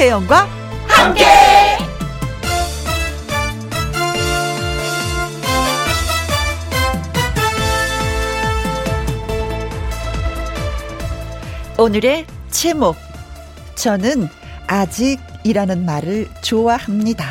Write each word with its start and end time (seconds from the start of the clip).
김혜영과 0.00 0.48
함께. 0.88 1.26
오늘의 11.76 12.24
제목 12.50 12.96
저는 13.74 14.28
아직이라는 14.68 15.84
말을 15.84 16.28
좋아합니다. 16.40 17.26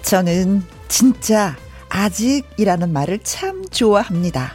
저는 0.00 0.62
진짜 0.88 1.54
아직이라는 1.90 2.90
말을 2.90 3.18
참 3.18 3.62
좋아합니다. 3.70 4.54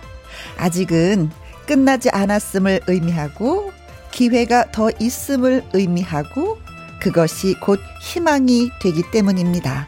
아직은 0.57 1.29
끝나지 1.67 2.09
않았음을 2.09 2.81
의미하고 2.87 3.76
기회가 4.17 4.71
더 4.71 4.89
있음을 4.99 5.63
의미하고 5.73 6.57
그것이 6.99 7.53
곧 7.61 7.79
희망이 8.01 8.71
되기 8.81 9.03
때문입니다. 9.11 9.87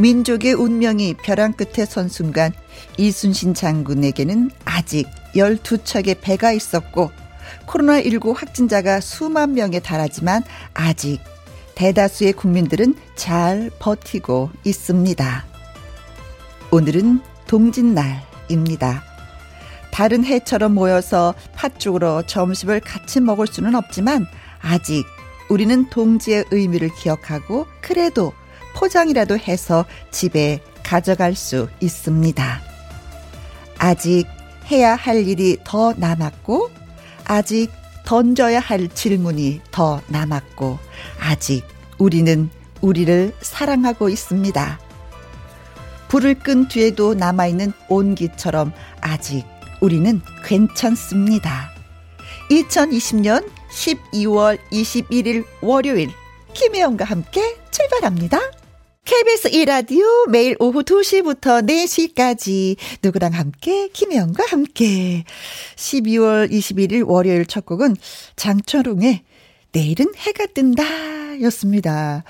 민족의 0.00 0.54
운명이 0.54 1.14
벼랑 1.22 1.52
끝에 1.52 1.86
선 1.86 2.08
순간 2.08 2.52
이순신 2.98 3.54
장군에게는 3.54 4.50
아직 4.64 5.06
12척의 5.36 6.20
배가 6.20 6.50
있었고 6.50 7.12
코로나19 7.68 8.34
확진자가 8.34 8.98
수만 9.00 9.54
명에 9.54 9.78
달하지만 9.78 10.42
아직 10.74 11.20
대다수의 11.76 12.32
국민들은 12.32 12.96
잘 13.14 13.70
버티고 13.78 14.50
있습니다. 14.64 15.44
오늘은 16.72 17.20
동짓날입니다. 17.46 19.09
다른 19.92 20.24
해처럼 20.24 20.74
모여서 20.74 21.34
팥죽으로 21.54 22.22
점심을 22.22 22.80
같이 22.80 23.20
먹을 23.20 23.46
수는 23.46 23.74
없지만 23.74 24.26
아직 24.60 25.04
우리는 25.48 25.88
동지의 25.90 26.44
의미를 26.50 26.90
기억하고 26.94 27.66
그래도 27.80 28.32
포장이라도 28.74 29.36
해서 29.38 29.84
집에 30.10 30.60
가져갈 30.82 31.34
수 31.34 31.68
있습니다. 31.80 32.60
아직 33.78 34.26
해야 34.70 34.94
할 34.94 35.26
일이 35.26 35.58
더 35.64 35.92
남았고 35.96 36.70
아직 37.24 37.70
던져야 38.04 38.60
할 38.60 38.88
질문이 38.88 39.60
더 39.70 40.00
남았고 40.08 40.78
아직 41.20 41.64
우리는 41.98 42.50
우리를 42.80 43.34
사랑하고 43.40 44.08
있습니다. 44.08 44.78
불을 46.08 46.34
끈 46.40 46.66
뒤에도 46.66 47.14
남아있는 47.14 47.72
온기처럼 47.88 48.72
아직 49.00 49.44
우리는 49.80 50.20
괜찮습니다. 50.44 51.70
2020년 52.50 53.48
12월 53.70 54.58
21일 54.70 55.44
월요일 55.62 56.10
김혜영과 56.52 57.04
함께 57.04 57.56
출발합니다. 57.70 58.38
KBS 59.04 59.50
1라디오 59.50 60.28
매일 60.28 60.56
오후 60.60 60.82
2시부터 60.82 61.66
4시까지 61.66 62.76
누구랑 63.02 63.32
함께 63.32 63.88
김혜영과 63.88 64.44
함께 64.48 65.24
12월 65.76 66.50
21일 66.50 67.08
월요일 67.08 67.46
첫 67.46 67.64
곡은 67.64 67.96
장철웅의 68.36 69.22
내일은 69.72 70.12
해가 70.16 70.46
뜬다 70.46 71.40
였습니다. 71.42 72.24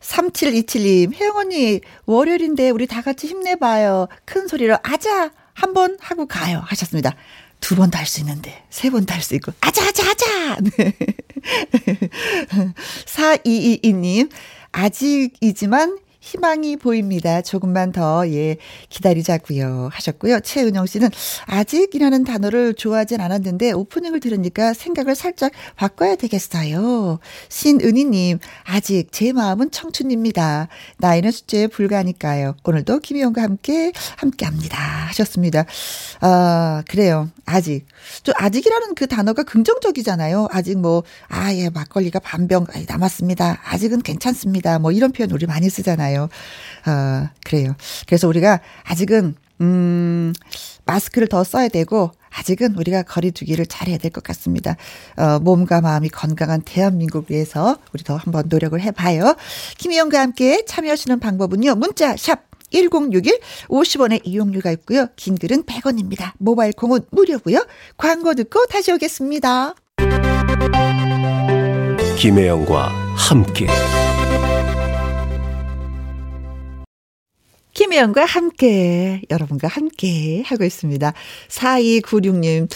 3727님 0.00 1.14
혜영 1.14 1.36
언니 1.36 1.80
월요일인데 2.06 2.70
우리 2.70 2.86
다 2.86 3.00
같이 3.00 3.26
힘내봐요. 3.26 4.08
큰 4.24 4.46
소리로 4.46 4.76
아자 4.82 5.30
한 5.54 5.72
번 5.74 5.96
하고 6.00 6.26
가요 6.26 6.62
하셨습니다. 6.66 7.14
두 7.60 7.76
번도 7.76 7.96
할수 7.96 8.20
있는데 8.20 8.64
세 8.70 8.90
번도 8.90 9.12
할수 9.14 9.34
있고 9.36 9.52
아자 9.60 9.86
아자 9.86 10.10
아자 10.10 10.56
네. 10.76 10.94
4222님 13.06 14.30
아직이지만 14.72 15.98
희망이 16.22 16.76
보입니다. 16.76 17.42
조금만 17.42 17.90
더, 17.90 18.26
예, 18.28 18.56
기다리자고요 18.88 19.90
하셨고요. 19.92 20.40
최은영 20.40 20.86
씨는 20.86 21.10
아직이라는 21.46 22.24
단어를 22.24 22.74
좋아하진 22.74 23.20
않았는데 23.20 23.72
오프닝을 23.72 24.20
들으니까 24.20 24.72
생각을 24.72 25.16
살짝 25.16 25.50
바꿔야 25.76 26.14
되겠어요. 26.14 27.18
신은희님, 27.48 28.38
아직 28.64 29.08
제 29.10 29.32
마음은 29.32 29.72
청춘입니다. 29.72 30.68
나이는 30.98 31.32
숫자에 31.32 31.66
불과하니까요. 31.66 32.54
오늘도 32.62 33.00
김희영과 33.00 33.42
함께, 33.42 33.92
함께 34.16 34.46
합니다. 34.46 34.78
하셨습니다. 35.08 35.66
아, 36.20 36.84
그래요. 36.88 37.28
아직. 37.44 37.84
또 38.24 38.32
아직이라는 38.36 38.94
그 38.94 39.06
단어가 39.06 39.42
긍정적이잖아요. 39.42 40.48
아직 40.50 40.78
뭐, 40.78 41.02
아, 41.28 41.52
예, 41.54 41.70
막걸리가 41.70 42.18
반병 42.20 42.66
남았습니다. 42.88 43.60
아직은 43.64 44.02
괜찮습니다. 44.02 44.78
뭐 44.78 44.92
이런 44.92 45.12
표현 45.12 45.30
우리 45.30 45.46
많이 45.46 45.68
쓰잖아요. 45.70 46.28
아, 46.84 47.30
그래요. 47.44 47.74
그래서 48.06 48.28
우리가 48.28 48.60
아직은, 48.84 49.34
음, 49.60 50.32
마스크를 50.84 51.28
더 51.28 51.44
써야 51.44 51.68
되고, 51.68 52.10
아직은 52.34 52.76
우리가 52.76 53.02
거리두기를 53.02 53.66
잘해야 53.66 53.98
될 53.98 54.10
것 54.10 54.24
같습니다. 54.24 54.76
어, 55.16 55.38
몸과 55.38 55.82
마음이 55.82 56.08
건강한 56.08 56.62
대한민국 56.62 57.30
위해서 57.30 57.76
우리 57.92 58.02
더 58.04 58.16
한번 58.16 58.44
노력을 58.48 58.80
해봐요. 58.80 59.36
김희영과 59.76 60.18
함께 60.20 60.64
참여하시는 60.66 61.20
방법은요. 61.20 61.74
문자 61.74 62.16
샵 62.16 62.40
1061 62.72 63.38
50원의 63.68 64.20
이용료가 64.24 64.72
있고요. 64.72 65.06
긴 65.16 65.36
글은 65.36 65.64
100원입니다. 65.64 66.32
모바일 66.38 66.72
콩은 66.72 67.00
무료고요. 67.10 67.66
광고 67.96 68.34
듣고 68.34 68.66
다시 68.66 68.92
오겠습니다. 68.92 69.74
김혜영과 72.18 72.88
함께 73.16 73.66
김혜영과 77.74 78.24
함께 78.26 79.22
여러분과 79.30 79.66
함께 79.66 80.42
하고 80.46 80.64
있습니다. 80.64 81.12
4296님 81.48 82.68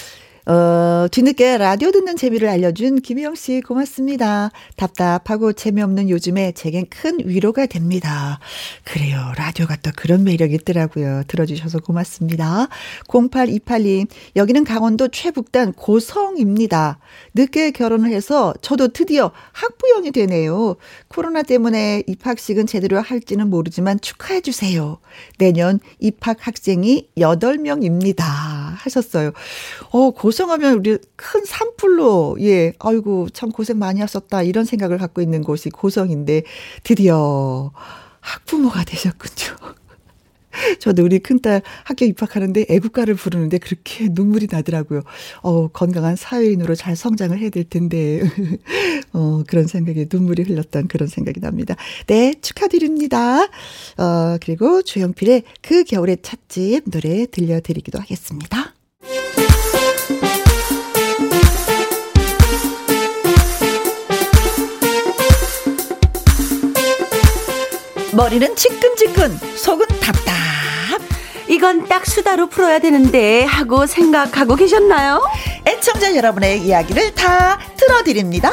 어, 0.49 1.09
뒤늦게 1.11 1.59
라디오 1.59 1.91
듣는 1.91 2.15
재미를 2.15 2.49
알려준 2.49 3.01
김희영 3.01 3.35
씨 3.35 3.61
고맙습니다. 3.63 4.53
답답하고 4.77 5.53
재미없는 5.53 6.09
요즘에 6.09 6.53
제겐 6.53 6.87
큰 6.89 7.19
위로가 7.25 7.67
됩니다. 7.67 8.39
그래요. 8.85 9.33
라디오가 9.37 9.75
또 9.83 9.91
그런 9.97 10.23
매력이 10.23 10.55
있더라고요. 10.55 11.25
들어주셔서 11.27 11.81
고맙습니다. 11.81 12.69
0828님, 13.09 14.07
여기는 14.37 14.63
강원도 14.63 15.09
최북단 15.09 15.73
고성입니다. 15.73 17.01
늦게 17.35 17.73
결혼을 17.73 18.11
해서 18.13 18.55
저도 18.63 18.89
드디어 18.89 19.33
학부형이 19.51 20.13
되네요. 20.13 20.77
코로나 21.09 21.43
때문에 21.43 22.05
입학식은 22.07 22.69
제대로 22.69 23.01
할지는 23.01 23.51
모르지만 23.51 23.99
축하해주세요. 24.01 24.99
내년 25.39 25.81
입학 25.99 26.47
학생이 26.47 27.09
8명입니다. 27.19 28.23
하셨어요. 28.77 29.33
어, 29.91 30.11
고 30.13 30.36
고성하면 30.37 30.75
우리 30.75 30.99
큰 31.17 31.45
산불로, 31.47 32.37
예, 32.41 32.75
아이고, 32.79 33.31
참 33.31 33.51
고생 33.51 33.79
많이 33.79 34.01
하셨다. 34.01 34.43
이런 34.43 34.67
생각을 34.67 34.99
갖고 34.99 35.23
있는 35.23 35.43
곳이 35.43 35.71
고성인데, 35.71 36.43
드디어 36.83 37.73
학부모가 38.21 38.85
되셨군요. 38.85 39.57
저도 40.81 41.05
우리 41.05 41.21
큰딸 41.21 41.63
학교 41.85 42.05
입학하는데 42.05 42.67
애국가를 42.69 43.15
부르는데 43.15 43.59
그렇게 43.59 44.09
눈물이 44.11 44.49
나더라고요. 44.51 45.03
어, 45.43 45.69
건강한 45.69 46.17
사회인으로 46.17 46.75
잘 46.75 46.97
성장을 46.97 47.39
해야 47.39 47.49
될 47.49 47.65
텐데. 47.65 48.21
어, 49.15 49.43
그런 49.47 49.67
생각에 49.67 50.07
눈물이 50.13 50.43
흘렀던 50.43 50.89
그런 50.89 51.09
생각이 51.09 51.41
납니다. 51.41 51.77
네, 52.07 52.35
축하드립니다. 52.43 53.45
어, 53.45 54.37
그리고 54.43 54.83
조영필의 54.83 55.45
그 55.63 55.85
겨울의 55.85 56.19
찻집 56.21 56.91
노래 56.91 57.25
들려드리기도 57.25 57.99
하겠습니다. 58.01 58.76
머리는 68.17 68.57
지끈지끈, 68.57 69.39
속은 69.57 69.87
답답. 70.01 70.35
이건 71.49 71.87
딱 71.87 72.07
수다로 72.07 72.49
풀어야 72.49 72.79
되는데 72.79 73.45
하고 73.45 73.87
생각하고 73.87 74.57
계셨나요? 74.57 75.23
애청자 75.67 76.15
여러분의 76.17 76.63
이야기를 76.63 77.15
다 77.15 77.59
들어드립니다. 77.77 78.51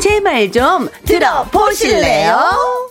제 0.00 0.20
말 0.20 0.50
좀 0.52 0.88
들어보실래요? 1.06 2.90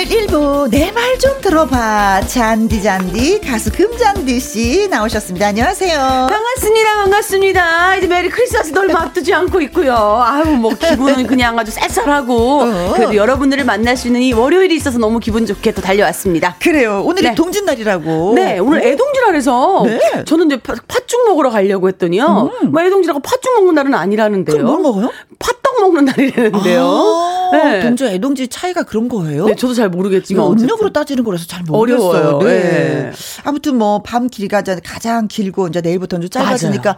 오늘 0.00 0.06
1부 0.10 0.70
내 0.70 0.92
말 0.92 1.18
좀 1.18 1.40
들어봐. 1.40 2.20
잔디잔디 2.28 3.40
가수 3.40 3.72
금잔디 3.72 4.38
씨 4.38 4.86
나오셨습니다. 4.88 5.48
안녕하세요. 5.48 5.98
반갑습니다. 6.30 6.94
반갑습니다. 7.02 7.96
이제 7.96 8.06
메리 8.06 8.28
크리스마스도 8.28 8.78
얼마 8.82 9.00
앞두지 9.02 9.34
않고 9.34 9.60
있고요. 9.62 9.92
아유, 10.24 10.44
뭐 10.54 10.72
기분은 10.74 11.26
그냥 11.26 11.58
아주 11.58 11.72
쌀쌀하고 11.72 12.60
어. 12.62 12.92
그래도 12.94 13.16
여러분들을 13.16 13.64
만날 13.64 13.96
수 13.96 14.06
있는 14.06 14.20
이 14.22 14.32
월요일이 14.32 14.76
있어서 14.76 14.98
너무 14.98 15.18
기분 15.18 15.44
좋게 15.46 15.72
또 15.72 15.82
달려왔습니다. 15.82 16.54
그래요. 16.62 17.02
오늘이 17.04 17.30
네. 17.30 17.34
동짓날이라고. 17.34 18.34
네, 18.36 18.60
오늘 18.60 18.84
애동지라 18.86 19.26
그래서 19.26 19.82
네. 19.84 19.98
저는 20.24 20.46
이제 20.46 20.60
파- 20.60 20.76
팥죽 20.86 21.26
먹으러 21.26 21.50
가려고 21.50 21.88
했더니요. 21.88 22.52
뭐 22.68 22.82
애동지라고 22.82 23.18
팥죽 23.18 23.54
먹는 23.54 23.74
날은 23.74 23.94
아니라는데요. 23.94 24.56
그럼 24.58 24.66
뭘 24.70 24.80
먹어요? 24.82 25.10
팥 25.40 25.57
떡 25.78 25.92
먹는 25.92 26.04
날이라는데요. 26.06 26.82
아, 27.52 27.56
네. 27.56 27.80
동조 27.80 28.06
애동지 28.06 28.48
차이가 28.48 28.82
그런 28.82 29.08
거예요? 29.08 29.46
네, 29.46 29.54
저도 29.54 29.74
잘 29.74 29.88
모르겠지만. 29.88 30.46
음력으로 30.52 30.92
따지는 30.92 31.24
거라서 31.24 31.46
잘 31.46 31.62
모르겠어요. 31.62 32.08
어려워요. 32.10 32.38
네. 32.42 32.60
네. 32.60 33.12
아무튼 33.44 33.76
뭐 33.76 34.02
밤 34.02 34.28
길이가 34.28 34.62
가장 34.84 35.28
길고 35.28 35.68
이제 35.68 35.80
내일부터는 35.80 36.28
좀 36.28 36.30
짧아지니까 36.30 36.96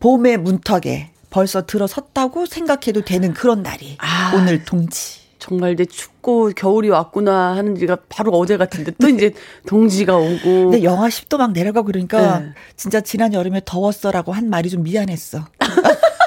봄의 0.00 0.38
문턱에 0.38 1.10
벌써 1.30 1.64
들어섰다고 1.66 2.46
생각해도 2.46 3.02
되는 3.04 3.32
그런 3.32 3.62
날이 3.62 3.96
아. 4.00 4.32
오늘 4.34 4.64
동지. 4.64 5.20
정말 5.38 5.72
이제 5.72 5.84
춥고 5.84 6.52
겨울이 6.54 6.88
왔구나 6.88 7.56
하는 7.56 7.74
지가 7.76 7.96
바로 8.08 8.30
어제 8.32 8.56
같은데 8.56 8.92
또 9.00 9.08
이제 9.08 9.32
동지가 9.66 10.16
오고. 10.16 10.70
근데 10.70 10.82
영하 10.84 11.08
10도 11.08 11.36
막 11.36 11.52
내려가고 11.52 11.86
그러니까 11.86 12.38
네. 12.40 12.46
진짜 12.76 13.00
지난 13.00 13.32
여름에 13.34 13.60
더웠어라고 13.64 14.32
한 14.32 14.48
말이 14.50 14.70
좀 14.70 14.82
미안했어. 14.84 15.44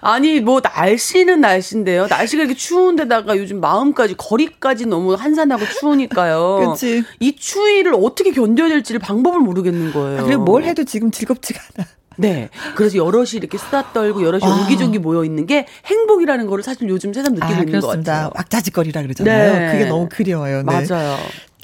아니 0.00 0.40
뭐 0.40 0.60
날씨는 0.62 1.40
날씨인데요. 1.40 2.06
날씨가 2.08 2.42
이렇게 2.42 2.56
추운데다가 2.56 3.36
요즘 3.38 3.60
마음까지 3.60 4.14
거리까지 4.16 4.86
너무 4.86 5.14
한산하고 5.14 5.64
추우니까요. 5.66 6.72
그치. 6.74 7.04
이 7.20 7.36
추위를 7.36 7.94
어떻게 7.94 8.32
견뎌야 8.32 8.68
될지를 8.68 8.98
방법을 9.00 9.40
모르겠는 9.40 9.92
거예요. 9.92 10.20
아, 10.20 10.22
그리고 10.24 10.42
뭘 10.44 10.64
해도 10.64 10.84
지금 10.84 11.10
즐겁지가 11.10 11.60
않아. 11.76 11.88
네. 12.18 12.48
그래서 12.74 12.96
여럿이 12.96 13.32
이렇게 13.34 13.58
수다 13.58 13.92
떨고 13.92 14.22
여럿이 14.22 14.42
아. 14.44 14.48
옹기종기 14.48 14.98
모여 14.98 15.24
있는 15.24 15.46
게 15.46 15.66
행복이라는 15.84 16.46
거를 16.46 16.64
사실 16.64 16.88
요즘 16.88 17.12
새삼 17.12 17.34
느끼고 17.34 17.46
아, 17.46 17.58
있는 17.60 17.80
것. 17.80 17.86
같아요. 17.88 18.30
왁자지껄이라 18.34 19.02
그러잖아요. 19.02 19.52
네. 19.52 19.72
그게 19.72 19.84
너무 19.84 20.08
그리워요. 20.10 20.62
네. 20.62 20.64
맞아요. 20.64 21.18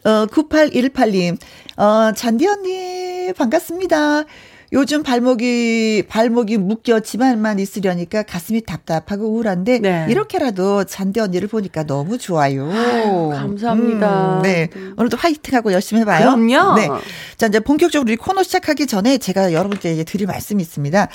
어, 0.05 0.27
9818님, 0.27 1.39
어, 1.77 2.13
잔디 2.15 2.47
언니, 2.49 3.33
반갑습니다. 3.37 4.25
요즘 4.73 5.03
발목이, 5.03 6.05
발목이 6.09 6.57
묶여 6.57 7.01
집안만 7.01 7.59
있으려니까 7.59 8.23
가슴이 8.23 8.63
답답하고 8.63 9.27
우울한데, 9.27 9.79
네. 9.81 10.07
이렇게라도 10.09 10.85
잔디 10.85 11.21
언니를 11.21 11.49
보니까 11.49 11.85
너무 11.85 12.17
좋아요. 12.17 12.71
아유, 12.73 13.31
감사합니다. 13.35 14.39
음, 14.39 14.43
네. 14.43 14.71
오늘도 14.97 15.19
화이팅하고 15.19 15.73
열심히 15.73 16.01
해봐요. 16.01 16.21
그럼요. 16.21 16.75
네. 16.77 16.89
자, 17.37 17.49
이제 17.49 17.61
본격적으로 17.61 18.09
우리 18.09 18.17
코너 18.17 18.43
시작하기 18.43 18.87
전에 18.87 19.19
제가 19.19 19.53
여러분께 19.53 20.05
드릴 20.05 20.27
말씀이 20.27 20.63
있습니다. 20.63 21.09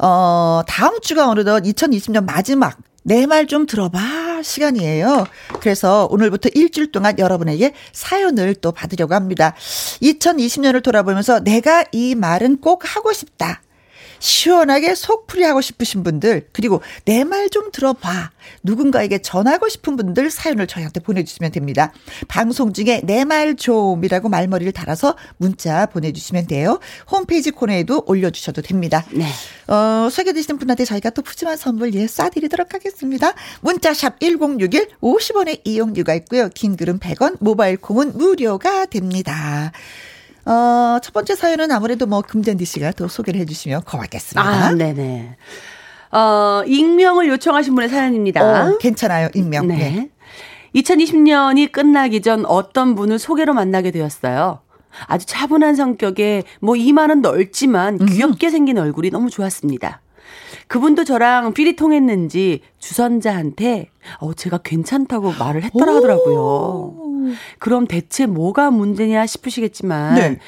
어, 0.00 0.62
다음 0.66 1.00
주가 1.00 1.28
어느덧 1.28 1.62
2020년 1.62 2.24
마지막 2.24 2.76
내 3.02 3.26
말 3.26 3.46
좀 3.46 3.66
들어봐 3.66 4.42
시간이에요. 4.42 5.26
그래서 5.60 6.06
오늘부터 6.10 6.48
일주일 6.54 6.92
동안 6.92 7.18
여러분에게 7.18 7.72
사연을 7.92 8.54
또 8.56 8.72
받으려고 8.72 9.14
합니다. 9.14 9.54
2020년을 10.02 10.82
돌아보면서 10.82 11.40
내가 11.40 11.84
이 11.92 12.14
말은 12.14 12.58
꼭 12.60 12.82
하고 12.96 13.12
싶다. 13.12 13.62
시원하게 14.20 14.94
속풀이 14.94 15.42
하고 15.44 15.60
싶으신 15.60 16.02
분들, 16.04 16.48
그리고 16.52 16.80
내 17.04 17.24
말 17.24 17.50
좀 17.50 17.72
들어봐. 17.72 18.30
누군가에게 18.62 19.18
전하고 19.22 19.68
싶은 19.68 19.96
분들 19.96 20.30
사연을 20.30 20.66
저희한테 20.66 21.00
보내주시면 21.00 21.50
됩니다. 21.52 21.92
방송 22.28 22.72
중에 22.72 23.00
내 23.04 23.24
말 23.24 23.56
좀이라고 23.56 24.28
말머리를 24.28 24.72
달아서 24.72 25.16
문자 25.38 25.86
보내주시면 25.86 26.46
돼요. 26.46 26.78
홈페이지 27.10 27.50
코너에도 27.50 28.04
올려주셔도 28.06 28.62
됩니다. 28.62 29.04
네. 29.10 29.26
어, 29.66 30.08
소개되시는 30.10 30.58
분한테 30.58 30.84
저희가 30.84 31.10
또 31.10 31.22
푸짐한 31.22 31.56
선물 31.56 31.94
예 31.94 32.06
쏴드리도록 32.06 32.72
하겠습니다. 32.72 33.32
문자샵 33.62 34.20
1061 34.20 34.88
50원의 35.00 35.60
이용료가 35.64 36.14
있고요. 36.14 36.48
긴 36.54 36.76
글은 36.76 36.98
100원, 37.00 37.36
모바일 37.40 37.76
콩은 37.78 38.16
무료가 38.18 38.86
됩니다. 38.86 39.72
어, 40.46 40.98
첫 41.02 41.12
번째 41.12 41.34
사연은 41.34 41.70
아무래도 41.70 42.06
뭐 42.06 42.22
금잔디 42.22 42.64
씨가 42.64 42.92
또 42.92 43.08
소개를 43.08 43.40
해주시면 43.40 43.82
고맙겠습니다. 43.82 44.42
아, 44.42 44.72
네네. 44.72 45.36
어, 46.12 46.62
익명을 46.66 47.28
요청하신 47.28 47.74
분의 47.74 47.88
사연입니다. 47.88 48.42
어, 48.70 48.78
괜찮아요, 48.78 49.28
익명. 49.34 49.68
네. 49.68 49.76
네. 49.76 50.10
2020년이 50.74 51.72
끝나기 51.72 52.22
전 52.22 52.46
어떤 52.46 52.94
분을 52.94 53.18
소개로 53.18 53.54
만나게 53.54 53.90
되었어요. 53.90 54.60
아주 55.06 55.26
차분한 55.26 55.76
성격에 55.76 56.42
뭐 56.60 56.76
이마는 56.76 57.22
넓지만 57.22 58.04
귀엽게 58.06 58.50
생긴 58.50 58.78
얼굴이 58.78 59.10
너무 59.10 59.30
좋았습니다. 59.30 60.00
그분도 60.70 61.02
저랑 61.02 61.52
필이 61.52 61.74
통했는지 61.74 62.60
주선자한테 62.78 63.90
어 64.20 64.34
제가 64.34 64.58
괜찮다고 64.58 65.32
말을 65.36 65.64
했더라 65.64 65.96
하더라고요. 65.96 66.94
그럼 67.58 67.88
대체 67.88 68.26
뭐가 68.26 68.70
문제냐 68.70 69.26
싶으시겠지만 69.26 70.14
네. 70.14 70.38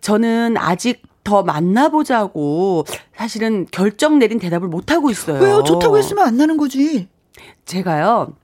저는 0.00 0.56
아직 0.56 1.02
더 1.24 1.42
만나보자고 1.42 2.84
사실은 3.16 3.66
결정 3.72 4.20
내린 4.20 4.38
대답을 4.38 4.68
못 4.68 4.92
하고 4.92 5.10
있어요. 5.10 5.42
왜요? 5.42 5.64
좋다고 5.64 5.98
했으면 5.98 6.28
안 6.28 6.36
나는 6.36 6.56
거지. 6.58 7.08
제가요. 7.64 8.34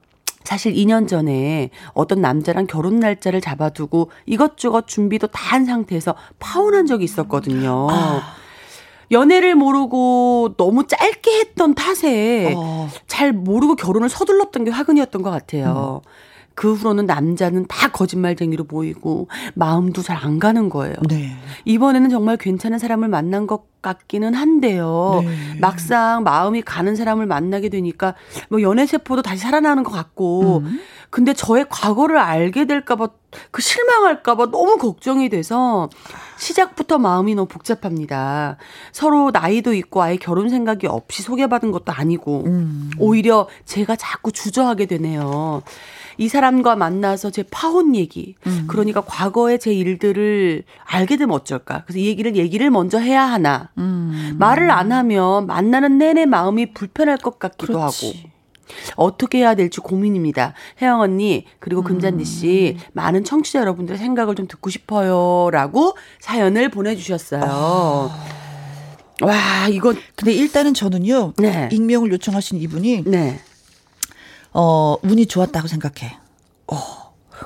사실 0.42 0.74
2년 0.74 1.06
전에 1.06 1.70
어떤 1.92 2.20
남자랑 2.20 2.66
결혼 2.66 2.98
날짜를 2.98 3.40
잡아두고 3.40 4.10
이것저것 4.26 4.88
준비도 4.88 5.28
다 5.28 5.48
한 5.48 5.64
상태에서 5.64 6.16
파혼한 6.40 6.86
적이 6.86 7.04
있었거든요. 7.04 7.86
아. 7.90 8.34
연애를 9.10 9.54
모르고 9.54 10.54
너무 10.56 10.86
짧게 10.86 11.38
했던 11.40 11.74
탓에 11.74 12.54
어. 12.56 12.88
잘 13.06 13.32
모르고 13.32 13.76
결혼을 13.76 14.08
서둘렀던 14.08 14.64
게 14.64 14.70
화근이었던 14.70 15.22
것 15.22 15.30
같아요. 15.30 16.02
음. 16.04 16.10
그 16.54 16.74
후로는 16.74 17.06
남자는 17.06 17.66
다 17.68 17.88
거짓말쟁이로 17.88 18.64
보이고 18.64 19.28
마음도 19.54 20.02
잘 20.02 20.18
안 20.18 20.40
가는 20.40 20.68
거예요. 20.68 20.96
네. 21.08 21.30
이번에는 21.64 22.10
정말 22.10 22.36
괜찮은 22.36 22.78
사람을 22.80 23.06
만난 23.06 23.46
것 23.46 23.77
같기는 23.82 24.34
한데요. 24.34 25.22
네. 25.24 25.58
막상 25.60 26.24
마음이 26.24 26.62
가는 26.62 26.96
사람을 26.96 27.26
만나게 27.26 27.68
되니까 27.68 28.14
뭐 28.48 28.60
연애 28.62 28.86
세포도 28.86 29.22
다시 29.22 29.42
살아나는 29.42 29.82
것 29.82 29.90
같고 29.90 30.58
음. 30.58 30.80
근데 31.10 31.32
저의 31.32 31.64
과거를 31.68 32.18
알게 32.18 32.66
될까봐 32.66 33.08
그 33.50 33.62
실망할까봐 33.62 34.50
너무 34.50 34.76
걱정이 34.78 35.28
돼서 35.28 35.88
시작부터 36.38 36.98
마음이 36.98 37.34
너무 37.34 37.48
복잡합니다. 37.48 38.56
서로 38.92 39.30
나이도 39.32 39.74
있고 39.74 40.02
아예 40.02 40.16
결혼 40.16 40.48
생각이 40.48 40.86
없이 40.86 41.22
소개받은 41.22 41.72
것도 41.72 41.92
아니고 41.92 42.44
음. 42.46 42.90
오히려 42.98 43.48
제가 43.64 43.96
자꾸 43.96 44.32
주저하게 44.32 44.86
되네요. 44.86 45.62
이 46.18 46.28
사람과 46.28 46.74
만나서 46.74 47.30
제 47.30 47.44
파혼 47.48 47.94
얘기, 47.94 48.34
음. 48.46 48.64
그러니까 48.66 49.00
과거의 49.02 49.60
제 49.60 49.72
일들을 49.72 50.64
알게 50.84 51.16
되면 51.16 51.34
어쩔까? 51.34 51.84
그래서 51.86 52.00
이 52.00 52.06
얘기를 52.06 52.34
얘기를 52.34 52.70
먼저 52.70 52.98
해야 52.98 53.22
하나? 53.22 53.67
음. 53.78 54.36
말을 54.38 54.70
안 54.70 54.92
하면 54.92 55.46
만나는 55.46 55.98
내내 55.98 56.26
마음이 56.26 56.72
불편할 56.72 57.16
것 57.16 57.38
같기도 57.38 57.74
그렇지. 57.74 58.06
하고. 58.06 58.38
어떻게 58.96 59.38
해야 59.38 59.54
될지 59.54 59.80
고민입니다. 59.80 60.52
혜영 60.82 61.00
언니, 61.00 61.46
그리고 61.58 61.82
금잔디 61.82 62.24
씨, 62.24 62.76
음. 62.76 62.82
많은 62.92 63.24
청취자 63.24 63.60
여러분들의 63.60 63.98
생각을 63.98 64.34
좀 64.34 64.46
듣고 64.46 64.68
싶어요. 64.70 65.50
라고 65.50 65.96
사연을 66.20 66.68
보내주셨어요. 66.70 67.42
아. 67.44 68.24
와, 69.22 69.68
이거, 69.68 69.94
근데 70.14 70.32
일단은 70.32 70.74
저는요. 70.74 71.32
네. 71.38 71.68
익명을 71.72 72.12
요청하신 72.12 72.58
이분이 72.60 73.04
네. 73.06 73.40
어, 74.52 74.96
운이 75.02 75.26
좋았다고 75.26 75.66
생각해. 75.66 76.18
어. 76.72 76.76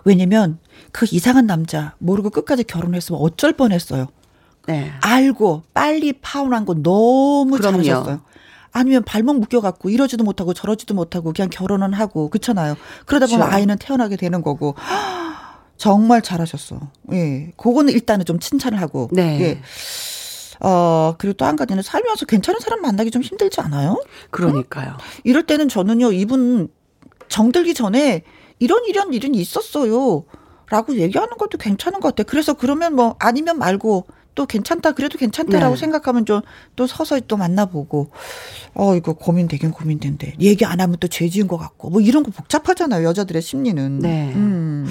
왜냐면 0.04 0.58
그 0.90 1.06
이상한 1.10 1.46
남자 1.46 1.94
모르고 1.98 2.30
끝까지 2.30 2.64
결혼했으면 2.64 3.20
어쩔 3.20 3.52
뻔했어요. 3.52 4.08
네. 4.66 4.92
알고 5.00 5.62
빨리 5.74 6.12
파혼한 6.14 6.64
거 6.64 6.74
너무 6.74 7.56
그럼요. 7.56 7.82
잘하셨어요. 7.82 8.20
아니면 8.72 9.02
발목 9.04 9.38
묶여갖고 9.38 9.90
이러지도 9.90 10.24
못하고 10.24 10.54
저러지도 10.54 10.94
못하고 10.94 11.32
그냥 11.32 11.50
결혼은 11.50 11.92
하고 11.92 12.30
그렇잖아요. 12.30 12.76
그러다 13.06 13.26
보면 13.26 13.40
그렇죠. 13.40 13.56
아이는 13.56 13.76
태어나게 13.78 14.16
되는 14.16 14.42
거고 14.42 14.74
정말 15.76 16.22
잘하셨어. 16.22 16.78
예, 17.12 17.52
그거는 17.56 17.92
일단은 17.92 18.24
좀 18.24 18.38
칭찬을 18.38 18.80
하고. 18.80 19.08
네. 19.12 19.40
예. 19.40 19.60
어 20.64 21.16
그리고 21.18 21.34
또 21.34 21.44
한 21.44 21.56
가지는 21.56 21.82
살면서 21.82 22.24
괜찮은 22.26 22.60
사람 22.60 22.82
만나기 22.82 23.10
좀 23.10 23.20
힘들지 23.20 23.60
않아요? 23.60 24.00
그러니까요. 24.30 24.96
이럴 25.24 25.44
때는 25.44 25.68
저는요 25.68 26.12
이분 26.12 26.68
정들기 27.28 27.74
전에 27.74 28.22
이런 28.60 28.84
이런 28.86 29.12
일은 29.12 29.34
있었어요. 29.34 30.24
라고 30.70 30.96
얘기하는 30.96 31.36
것도 31.36 31.58
괜찮은 31.58 32.00
것 32.00 32.08
같아요. 32.14 32.26
그래서 32.30 32.54
그러면 32.54 32.94
뭐 32.94 33.16
아니면 33.18 33.58
말고 33.58 34.06
또 34.34 34.46
괜찮다 34.46 34.92
그래도 34.92 35.18
괜찮다라고 35.18 35.74
네. 35.74 35.80
생각하면 35.80 36.24
좀 36.26 36.40
또 36.76 36.86
서서히 36.86 37.22
또 37.28 37.36
만나보고 37.36 38.10
어 38.74 38.94
이거 38.94 39.12
고민되긴 39.12 39.70
고민된대 39.72 40.34
얘기 40.40 40.64
안 40.64 40.80
하면 40.80 40.96
또 40.98 41.08
죄 41.08 41.28
지은 41.28 41.46
것 41.48 41.58
같고 41.58 41.90
뭐 41.90 42.00
이런 42.00 42.22
거 42.22 42.30
복잡하잖아요 42.30 43.06
여자들의 43.06 43.42
심리는 43.42 43.98
네. 43.98 44.32
음. 44.34 44.86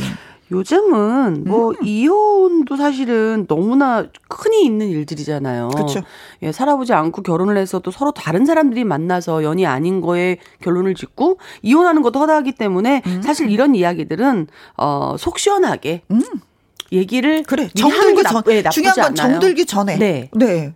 요즘은 0.52 1.46
뭐 1.46 1.74
이혼도 1.82 2.76
사실은 2.76 3.46
너무나 3.48 4.06
흔히 4.30 4.66
있는 4.66 4.90
일들이잖아요. 4.90 5.70
그쵸. 5.70 6.02
예, 6.44 6.52
살아보지 6.52 6.92
않고 6.92 7.22
결혼을 7.24 7.56
해서 7.58 7.80
또 7.80 7.90
서로 7.90 8.12
다른 8.12 8.46
사람들이 8.46 8.84
만나서 8.84 9.44
연이 9.46 9.66
아닌 9.66 10.02
거에 10.02 10.38
결론을 10.62 10.94
짓고 10.96 11.40
이혼하는 11.62 12.02
것도 12.02 12.20
허다하기 12.20 12.52
때문에 12.54 13.02
음. 13.06 13.22
사실 13.22 13.50
이런 13.50 13.76
이야기들은 13.76 14.48
어, 14.78 15.16
속 15.18 15.40
시원하게 15.40 16.02
얘기를 16.92 17.44
그래 17.44 17.70
정들기 17.76 18.18
게전 18.18 18.34
나쁘지 18.34 18.64
중요한 18.72 18.96
건 18.96 19.06
않아요. 19.06 19.16
정들기 19.16 19.66
전에 19.66 19.98
네. 19.98 20.30
네. 20.36 20.74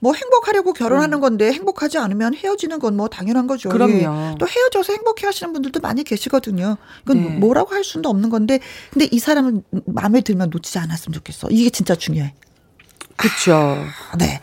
뭐 0.00 0.12
행복하려고 0.12 0.72
결혼하는 0.72 1.20
건데 1.20 1.52
행복하지 1.52 1.98
않으면 1.98 2.34
헤어지는 2.34 2.78
건 2.78 2.96
뭐 2.96 3.08
당연한 3.08 3.46
거죠. 3.46 3.68
그럼요. 3.68 3.92
예. 3.94 4.34
또 4.38 4.46
헤어져서 4.48 4.92
행복해 4.94 5.26
하시는 5.26 5.52
분들도 5.52 5.80
많이 5.80 6.02
계시거든요. 6.02 6.76
이건 7.02 7.22
네. 7.22 7.28
뭐라고 7.30 7.74
할 7.74 7.84
수는 7.84 8.06
없는 8.06 8.30
건데 8.30 8.58
근데 8.90 9.06
이 9.10 9.18
사람은 9.18 9.62
마음에 9.86 10.22
들면 10.22 10.50
놓치지 10.50 10.78
않았으면 10.78 11.12
좋겠어. 11.14 11.48
이게 11.50 11.68
진짜 11.70 11.94
중요해. 11.94 12.32
그렇죠. 13.16 13.54
아, 13.54 14.16
네. 14.18 14.40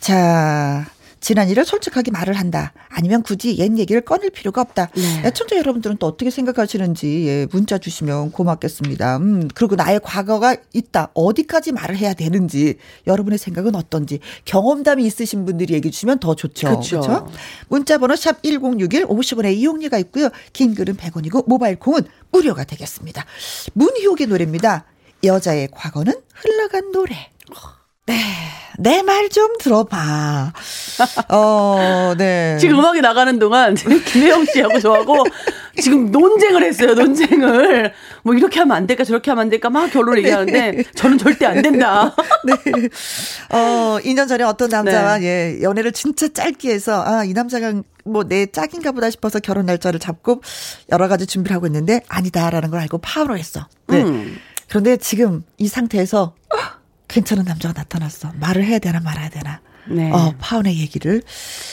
자, 0.00 0.84
지난 1.24 1.48
일을 1.48 1.64
솔직하게 1.64 2.10
말을 2.10 2.34
한다. 2.34 2.74
아니면 2.90 3.22
굳이 3.22 3.56
옛 3.56 3.78
얘기를 3.78 4.02
꺼낼 4.02 4.28
필요가 4.28 4.60
없다. 4.60 4.90
네. 4.94 5.22
애청자 5.24 5.56
여러분들은 5.56 5.96
또 5.96 6.06
어떻게 6.06 6.28
생각하시는지 6.28 7.26
예, 7.26 7.46
문자 7.50 7.78
주시면 7.78 8.32
고맙겠습니다. 8.32 9.16
음, 9.16 9.48
그리고 9.54 9.74
나의 9.74 10.00
과거가 10.02 10.54
있다. 10.74 11.12
어디까지 11.14 11.72
말을 11.72 11.96
해야 11.96 12.12
되는지 12.12 12.76
여러분의 13.06 13.38
생각은 13.38 13.74
어떤지 13.74 14.18
경험담이 14.44 15.06
있으신 15.06 15.46
분들이 15.46 15.72
얘기해 15.72 15.90
주시면 15.90 16.18
더 16.18 16.34
좋죠. 16.34 16.68
그렇죠? 16.68 17.26
문자 17.68 17.96
번호 17.96 18.16
샵 18.16 18.42
1061 18.42 19.06
50원의 19.06 19.56
이용료가 19.56 19.96
있고요. 20.00 20.28
긴 20.52 20.74
글은 20.74 20.98
100원이고 20.98 21.48
모바일 21.48 21.78
콩은 21.78 22.02
무료가 22.32 22.64
되겠습니다. 22.64 23.24
문희옥의 23.72 24.26
노래입니다. 24.26 24.84
여자의 25.24 25.68
과거는 25.72 26.20
흘러간 26.34 26.92
노래. 26.92 27.30
네. 28.06 28.20
내 28.76 29.02
말 29.02 29.28
좀 29.30 29.56
들어봐. 29.58 30.52
어, 31.28 32.14
네. 32.18 32.56
지금 32.60 32.78
음악이 32.80 33.00
나가는 33.00 33.38
동안 33.38 33.74
김혜영 33.76 34.44
씨하고 34.46 34.80
저하고 34.80 35.24
지금 35.80 36.10
논쟁을 36.10 36.62
했어요. 36.64 36.94
논쟁을 36.94 37.92
뭐 38.24 38.34
이렇게 38.34 38.58
하면 38.60 38.76
안 38.76 38.86
될까 38.86 39.04
저렇게 39.04 39.30
하면 39.30 39.42
안 39.42 39.48
될까 39.50 39.70
막 39.70 39.90
결론을 39.90 40.18
얘기하는데 40.18 40.82
저는 40.96 41.18
절대 41.18 41.46
안 41.46 41.62
된다. 41.62 42.14
네. 42.44 42.54
어, 43.56 43.98
2년 44.02 44.28
전에 44.28 44.42
어떤 44.44 44.68
남자와 44.70 45.18
네. 45.18 45.24
예, 45.58 45.62
연애를 45.62 45.92
진짜 45.92 46.26
짧게 46.28 46.70
해서 46.72 47.02
아, 47.06 47.24
이 47.24 47.32
남자가 47.32 47.72
뭐내 48.04 48.46
짝인가 48.46 48.90
보다 48.92 49.08
싶어서 49.08 49.38
결혼 49.38 49.66
날짜를 49.66 50.00
잡고 50.00 50.42
여러 50.92 51.06
가지 51.08 51.26
준비를 51.26 51.54
하고 51.54 51.66
있는데 51.66 52.00
아니다라는 52.08 52.70
걸 52.70 52.80
알고 52.80 52.98
파혼을 52.98 53.38
했어. 53.38 53.66
네. 53.86 54.02
음. 54.02 54.36
그런데 54.68 54.96
지금 54.96 55.44
이 55.58 55.68
상태에서 55.68 56.34
괜찮은 57.14 57.44
남자가 57.44 57.72
나타났어. 57.80 58.32
말을 58.40 58.64
해야 58.64 58.80
되나 58.80 58.98
말아야 58.98 59.28
되나. 59.28 59.60
네. 59.88 60.10
어, 60.10 60.34
파혼의 60.38 60.78
얘기를. 60.78 61.22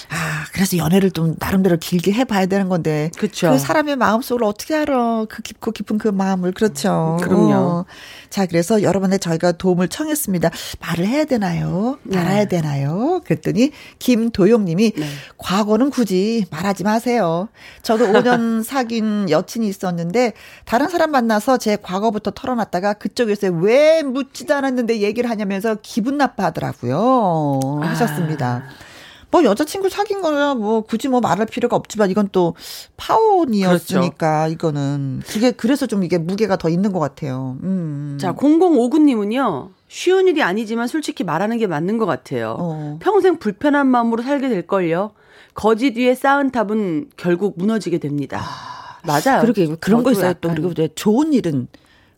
아, 0.09 0.45
그래서 0.53 0.77
연애를 0.77 1.11
좀 1.11 1.35
나름대로 1.39 1.77
길게 1.77 2.13
해봐야 2.13 2.45
되는 2.45 2.69
건데. 2.69 3.11
그쵸. 3.17 3.51
그 3.51 3.59
사람의 3.59 3.95
마음속을 3.95 4.43
어떻게 4.43 4.75
알아. 4.75 5.25
그 5.29 5.41
깊고 5.41 5.71
깊은 5.71 5.97
그 5.97 6.07
마음을. 6.07 6.51
그렇죠. 6.51 7.17
그럼요. 7.21 7.53
어. 7.53 7.85
자, 8.29 8.45
그래서 8.45 8.81
여러분의 8.81 9.19
저희가 9.19 9.53
도움을 9.53 9.87
청했습니다. 9.87 10.49
말을 10.79 11.05
해야 11.05 11.25
되나요? 11.25 11.97
말아야 12.03 12.45
네. 12.45 12.47
되나요? 12.47 13.21
그랬더니 13.25 13.71
김도용 13.99 14.65
님이 14.65 14.93
과거는 15.37 15.89
굳이 15.89 16.45
말하지 16.51 16.83
마세요. 16.83 17.49
저도 17.83 18.07
5년 18.07 18.63
사귄 18.63 19.29
여친이 19.29 19.67
있었는데 19.67 20.33
다른 20.65 20.89
사람 20.89 21.11
만나서 21.11 21.57
제 21.57 21.77
과거부터 21.81 22.31
털어놨다가 22.31 22.93
그쪽에서 22.93 23.47
왜 23.47 24.01
묻지도 24.03 24.53
않았는데 24.55 25.01
얘기를 25.01 25.29
하냐면서 25.29 25.77
기분 25.81 26.17
나빠하더라고요. 26.17 27.79
하셨습니다. 28.03 28.63
뭐 29.31 29.43
여자친구 29.45 29.89
사귄 29.89 30.21
거야 30.21 30.53
뭐 30.53 30.81
굳이 30.81 31.07
뭐 31.07 31.21
말할 31.21 31.45
필요가 31.47 31.77
없지만 31.77 32.11
이건 32.11 32.27
또 32.33 32.53
파혼이었으니까 32.97 34.49
이거는 34.49 35.21
그게 35.25 35.51
그래서 35.51 35.87
좀 35.87 36.03
이게 36.03 36.17
무게가 36.17 36.57
더 36.57 36.69
있는 36.69 36.91
것 36.91 36.99
같아요. 36.99 37.57
음. 37.63 38.17
자 38.19 38.33
0059님은요. 38.33 39.69
쉬운 39.87 40.27
일이 40.27 40.43
아니지만 40.43 40.87
솔직히 40.87 41.23
말하는 41.23 41.57
게 41.57 41.67
맞는 41.67 41.97
것 41.97 42.05
같아요. 42.05 42.55
어. 42.59 42.99
평생 43.01 43.39
불편한 43.39 43.87
마음으로 43.87 44.21
살게 44.21 44.49
될 44.49 44.67
걸요. 44.67 45.11
거짓 45.53 45.97
위에 45.97 46.13
쌓은 46.15 46.51
탑은 46.51 47.11
결국 47.17 47.55
무너지게 47.57 47.97
됩니다. 47.97 48.41
맞아요. 49.03 49.41
그렇게 49.41 49.67
그런 49.79 50.03
거 50.03 50.11
있어요. 50.11 50.33
또 50.35 50.49
그리고 50.49 50.73
좋은 50.95 51.33
일은 51.33 51.67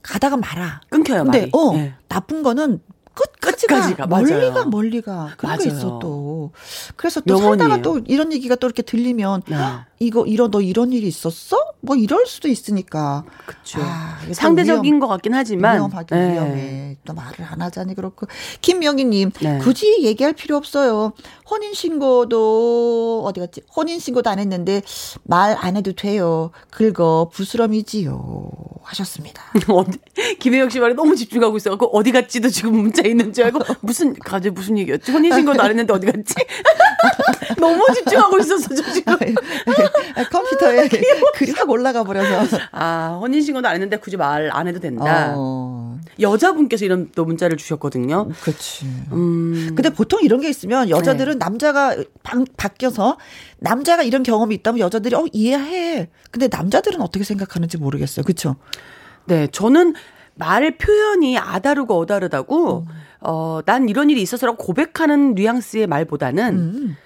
가다가 0.02 0.38
말아. 0.38 0.82
끊겨요. 0.90 1.24
근데 1.24 1.40
말이. 1.40 1.52
어 1.54 1.74
예. 1.75 1.94
나쁜 2.10 2.44
거는 2.44 2.80
끝까지 3.13 3.67
끝까지 3.67 3.96
가. 3.96 4.03
가. 4.03 4.08
맞아요. 4.08 4.25
멀리가 4.27 4.65
멀리가 4.65 5.34
그런 5.38 5.58
게 5.58 5.65
맞아요. 5.70 5.77
있어 5.77 6.00
또. 6.00 6.51
그래서 6.96 7.22
또 7.22 7.34
명언이에요. 7.36 7.58
살다가 7.58 7.82
또 7.82 8.00
이런 8.08 8.32
얘기가 8.34 8.55
또 8.55 8.67
이렇게 8.67 8.82
들리면 8.82 9.43
네. 9.48 9.55
헉, 9.55 9.86
이거 10.00 10.25
이런 10.25 10.51
너 10.51 10.62
이런 10.62 10.91
일이 10.91 11.08
있었어? 11.08 11.58
뭐 11.82 11.96
이럴 11.96 12.25
수도 12.25 12.48
있으니까. 12.48 13.24
그쵸. 13.46 13.79
아, 13.82 14.17
상대적인 14.32 14.84
위험- 14.93 15.00
것 15.00 15.08
같긴 15.08 15.34
하지만 15.34 15.75
위험하긴 15.77 16.17
예. 16.17 16.34
위험해. 16.34 16.98
또 17.05 17.13
말을 17.13 17.46
안 17.50 17.62
하자니 17.62 17.96
그렇고. 17.96 18.27
김명희님, 18.62 19.32
네. 19.41 19.58
굳이 19.60 19.98
얘기할 20.03 20.34
필요 20.34 20.55
없어요. 20.58 21.13
혼인 21.50 21.74
신고도, 21.74 23.24
어디 23.25 23.39
갔지? 23.41 23.62
혼인 23.75 24.00
신고도 24.00 24.29
안 24.29 24.39
했는데, 24.39 24.82
말 25.24 25.55
안 25.60 25.77
해도 25.77 25.93
돼요. 25.93 26.51
긁어, 26.72 27.29
부스럼이지요. 27.34 28.50
하셨습니다. 28.84 29.43
김혜영 30.39 30.70
씨 30.70 30.79
말에 30.79 30.93
너무 30.93 31.15
집중하고 31.15 31.55
있어갖고 31.58 31.88
어디 31.98 32.12
갔지도 32.12 32.50
지금 32.50 32.75
문자 32.82 33.03
있는 33.10 33.34
줄 33.34 33.46
알고 33.46 33.60
무슨 33.82 34.14
가제 34.14 34.50
무슨 34.50 34.78
얘기였지? 34.78 35.12
혼인신고도 35.12 35.62
안 35.62 35.70
했는데 35.70 35.94
어디 35.94 36.06
갔지? 36.08 36.36
너무 37.60 37.86
집중하고 37.94 38.40
있었어 38.40 38.74
저 38.76 38.92
지금. 38.92 39.14
아, 40.16 40.24
컴퓨터에 40.30 40.88
글이 41.36 41.52
확 41.52 41.70
올라가 41.70 42.04
버려서. 42.04 42.58
아 42.72 43.18
혼인신고도 43.22 43.68
안 43.68 43.74
했는데 43.76 43.98
굳이 43.98 44.18
말 44.18 44.50
안 44.54 44.68
해도 44.68 44.80
된다. 44.80 45.34
어, 45.36 45.98
여자분께서 46.20 46.86
이런 46.86 47.10
또 47.16 47.26
문자를 47.26 47.58
주셨거든요. 47.58 48.30
그렇지. 48.42 48.86
음, 49.12 49.72
근데 49.76 49.90
보통 49.90 50.22
이런 50.22 50.42
게 50.42 50.50
있으면 50.50 50.90
여자들은 50.90 51.38
남자가 51.40 51.96
방, 52.24 52.46
바뀌어서 52.58 53.18
남자가 53.60 54.04
이런 54.04 54.24
경험이 54.24 54.56
있다면 54.56 54.80
여자들이 54.80 55.16
어 55.16 55.26
이해해. 55.32 56.10
근데 56.32 56.48
남자들은 56.52 57.02
어떻게 57.02 57.24
생각하는지 57.26 57.78
모르겠어요. 57.78 58.24
그렇죠? 58.24 58.56
네 59.26 59.48
저는 59.48 59.94
말 60.36 60.78
표현이 60.78 61.38
아다르고 61.38 61.98
어다르다고 62.00 62.88
어난 63.20 63.90
이런 63.90 64.10
일이 64.10 64.22
있어서라고 64.22 64.58
고백하는 64.58 65.36
뉘앙스의 65.36 65.88
말보다는 65.88 66.56
음. 66.56 66.98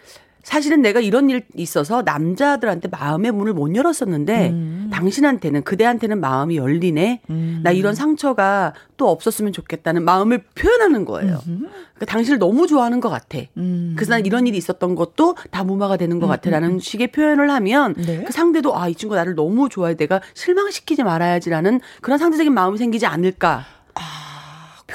사실은 0.48 0.82
내가 0.82 1.02
이런 1.02 1.30
일이 1.30 1.42
있어서 1.58 2.04
남자들한테 2.04 2.88
마음의 2.88 3.34
문을 3.34 3.52
못 3.54 3.76
열었었는데 3.76 4.50
음. 4.52 4.90
당신한테는 4.94 5.64
그대한테는 5.64 6.22
마음이 6.22 6.56
열리네. 6.56 7.20
나 7.64 7.72
이런 7.72 7.94
상처가 7.96 8.72
또 8.96 9.10
없었으면 9.10 9.52
좋겠다는 9.52 10.04
마음을 10.06 10.42
표현하는 10.56 11.04
거예요. 11.04 11.42
그러니까 11.44 12.06
당신을 12.06 12.40
너무 12.40 12.66
좋아하는 12.66 13.02
것 13.02 13.10
같아. 13.10 13.40
음. 13.58 13.92
그래서 13.98 14.12
난 14.14 14.26
이런 14.26 14.48
일이 14.48 14.56
있었던 14.58 14.96
것도 14.96 15.36
다 15.52 15.66
무마가 15.66 15.98
되는 15.98 16.18
것 16.22 16.28
같아라는 16.28 16.80
식의 16.80 17.12
표현을 17.12 17.52
하면 17.52 17.94
네. 17.96 18.24
그 18.24 18.32
상대도 18.32 18.74
아 18.78 18.88
이 18.88 18.96
친구 18.96 19.16
나를 19.16 19.36
너무 19.36 19.68
좋아해 19.68 19.96
내가 19.98 20.22
실망시키지 20.34 21.04
말아야지라는 21.04 21.82
그런 22.00 22.18
상대적인 22.18 22.54
마음이 22.54 22.78
생기지 22.78 23.06
않을까. 23.06 23.66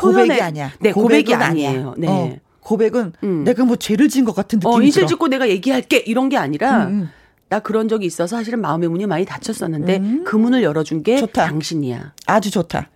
고백이 0.01 0.31
표현에- 0.31 0.41
아니야. 0.41 0.71
네, 0.81 0.93
고백이 0.93 1.35
아니에요. 1.35 1.95
네. 1.99 2.09
어, 2.09 2.33
고백은 2.63 3.13
음. 3.25 3.45
내가 3.45 3.65
뭐 3.65 3.77
죄를 3.77 4.09
지은 4.09 4.25
것 4.25 4.35
같은 4.35 4.59
느낌이 4.59 4.75
어, 4.75 4.81
인실. 4.83 5.07
짓고 5.07 5.29
내가 5.29 5.49
얘기할게 5.49 5.99
이런 5.99 6.29
게 6.29 6.37
아니라 6.37 6.85
음, 6.87 6.89
음. 6.89 7.11
나 7.49 7.59
그런 7.59 7.89
적이 7.89 8.07
있어서 8.07 8.37
사실은 8.37 8.61
마음의 8.61 8.89
문이 8.89 9.07
많이 9.07 9.25
닫혔었는데 9.25 10.23
그 10.25 10.37
문을 10.37 10.63
열어준 10.63 11.03
게 11.03 11.17
음. 11.17 11.21
좋다. 11.21 11.47
당신이야. 11.47 12.15
아주 12.27 12.51
좋다. 12.51 12.89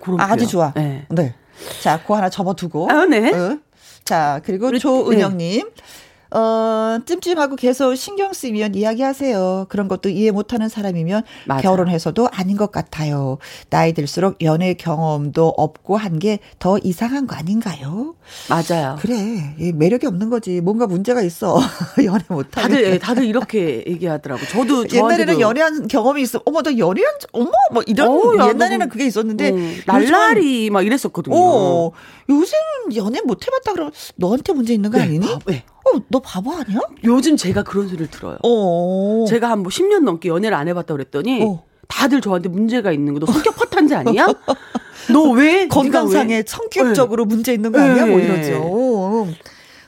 그런 0.00 0.20
아주. 0.20 0.46
좋아. 0.46 0.72
네. 0.74 1.06
네. 1.08 1.34
자, 1.80 2.02
그 2.04 2.12
하나 2.12 2.28
접어두고. 2.28 2.90
아, 2.90 3.06
네. 3.06 3.32
어. 3.32 3.58
자, 4.04 4.40
그리고 4.44 4.76
조은영님. 4.76 5.70
어, 6.34 6.98
찜찜하고 7.04 7.56
계속 7.56 7.94
신경 7.94 8.32
쓰이면 8.32 8.74
이야기하세요. 8.74 9.66
그런 9.68 9.88
것도 9.88 10.08
이해 10.08 10.30
못하는 10.30 10.68
사람이면 10.68 11.22
맞아. 11.46 11.62
결혼해서도 11.62 12.28
아닌 12.32 12.56
것 12.56 12.72
같아요. 12.72 13.38
나이 13.70 13.92
들수록 13.92 14.42
연애 14.42 14.74
경험도 14.74 15.48
없고 15.56 15.96
한 15.96 16.18
게 16.18 16.38
더 16.58 16.78
이상한 16.82 17.26
거 17.26 17.34
아닌가요? 17.34 18.14
맞아요. 18.48 18.96
그래. 19.00 19.54
이 19.58 19.72
매력이 19.72 20.06
없는 20.06 20.30
거지. 20.30 20.60
뭔가 20.60 20.86
문제가 20.86 21.22
있어. 21.22 21.58
연애 22.04 22.22
못하게. 22.28 22.62
다들 22.68 22.84
예, 22.84 22.98
다들 22.98 23.24
이렇게 23.26 23.82
얘기하더라고. 23.86 24.44
저도 24.46 24.86
옛날에는 24.92 25.40
연애한 25.40 25.88
경험이 25.88 26.22
있어. 26.22 26.40
어머, 26.46 26.62
나 26.62 26.76
연애한, 26.76 27.14
적- 27.20 27.30
어머, 27.32 27.50
뭐 27.72 27.82
이런, 27.86 28.38
야, 28.38 28.48
옛날에는 28.48 28.78
너무- 28.80 28.90
그게 28.90 29.06
있었는데. 29.06 29.50
음, 29.50 29.80
날라리 29.86 30.70
막 30.70 30.86
이랬었거든요. 30.86 31.34
어, 31.36 31.90
요즘 32.28 32.56
연애 32.96 33.20
못 33.24 33.46
해봤다 33.46 33.72
그러면 33.72 33.92
너한테 34.16 34.52
문제 34.52 34.72
있는 34.74 34.90
거 34.90 34.98
네, 34.98 35.04
아니니? 35.04 35.26
바- 35.26 35.38
네. 35.46 35.64
어, 35.84 35.98
너 36.08 36.20
바보 36.20 36.52
아니야? 36.52 36.80
요즘 37.04 37.36
제가 37.36 37.62
그런 37.64 37.86
소리를 37.88 38.08
들어요. 38.10 38.38
어. 38.44 39.24
제가 39.28 39.50
한 39.50 39.60
뭐 39.62 39.68
10년 39.70 40.04
넘게 40.04 40.28
연애를 40.28 40.56
안 40.56 40.68
해봤다 40.68 40.94
그랬더니 40.94 41.42
어. 41.44 41.64
다들 41.88 42.20
저한테 42.20 42.48
문제가 42.48 42.92
있는 42.92 43.14
거. 43.14 43.20
너 43.20 43.30
성격 43.32 43.56
파탄지 43.56 43.94
아니야? 43.94 44.26
너 45.12 45.30
왜? 45.36 45.68
건강상에 45.68 46.36
왜? 46.36 46.44
성격적으로 46.46 47.24
문제 47.24 47.52
있는 47.52 47.70
거 47.72 47.80
아니야? 47.80 48.06
뭐 48.06 48.18
네. 48.18 48.24
이러죠. 48.24 49.28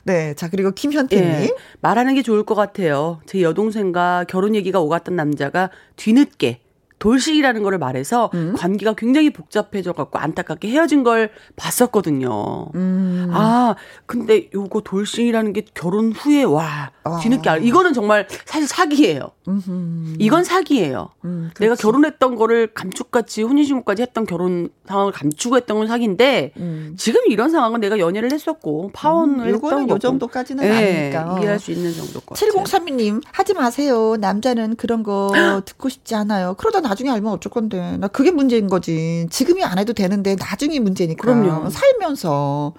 네. 0.03 0.33
자, 0.35 0.49
그리고 0.49 0.69
김현태님. 0.71 1.25
예, 1.25 1.49
말하는 1.81 2.13
게 2.13 2.21
좋을 2.21 2.43
것 2.43 2.53
같아요. 2.53 3.19
제 3.25 3.41
여동생과 3.41 4.25
결혼 4.29 4.53
얘기가 4.53 4.79
오갔던 4.79 5.15
남자가 5.15 5.71
뒤늦게 5.95 6.59
돌싱이라는 7.05 7.61
거를 7.61 7.77
말해서 7.77 8.31
음. 8.33 8.55
관계가 8.57 8.95
굉장히 8.95 9.29
복잡해져 9.29 9.93
갖고 9.93 10.17
안타깝게 10.17 10.67
헤어진 10.69 11.03
걸 11.03 11.29
봤었거든요. 11.55 12.69
음. 12.73 13.29
아, 13.31 13.75
근데 14.07 14.49
요거 14.51 14.81
돌싱이라는 14.81 15.53
게 15.53 15.65
결혼 15.75 16.11
후에 16.11 16.41
와 16.41 16.91
아. 17.03 17.19
뒤늦게 17.21 17.47
알. 17.47 17.63
이거는 17.63 17.93
정말 17.93 18.27
사실 18.45 18.67
사기예요. 18.67 19.34
음흠. 19.47 20.15
이건 20.19 20.43
사기예요. 20.43 21.09
음, 21.25 21.51
내가. 21.59 21.75
결혼했던 21.75 22.35
거를 22.35 22.67
감축같이 22.73 23.43
혼인신고까지 23.43 24.01
했던 24.01 24.25
결혼 24.25 24.69
상황을 24.87 25.11
감추고 25.11 25.55
했던 25.57 25.77
건 25.77 25.87
사기인데 25.87 26.51
음. 26.57 26.95
지금 26.97 27.21
이런 27.27 27.51
상황은 27.51 27.79
내가 27.79 27.99
연애를 27.99 28.31
했었고 28.31 28.91
파혼을 28.93 29.33
음, 29.35 29.39
했던 29.45 29.53
요거는 29.53 29.83
요 29.83 29.87
거고. 29.87 29.99
정도까지는 29.99 30.63
예, 30.63 30.69
아니니까. 31.15 31.39
이해할 31.39 31.59
수 31.59 31.71
있는 31.71 31.93
정도 31.93 32.19
것 32.21 32.37
같아요. 32.37 32.51
7032님, 32.63 33.21
하지 33.31 33.53
마세요. 33.53 34.15
남자는 34.19 34.75
그런 34.77 35.03
거 35.03 35.31
듣고 35.65 35.89
싶지 35.89 36.15
않아요. 36.15 36.55
그러다 36.57 36.81
나중에 36.81 37.09
알면 37.11 37.31
어쩔 37.33 37.51
건데. 37.51 37.97
나 37.97 38.07
그게 38.07 38.31
문제인 38.31 38.67
거지. 38.67 39.27
지금이 39.29 39.63
안 39.63 39.77
해도 39.77 39.93
되는데 39.93 40.35
나중이 40.35 40.79
문제니까. 40.79 41.21
그럼요. 41.21 41.69
살면서. 41.69 42.73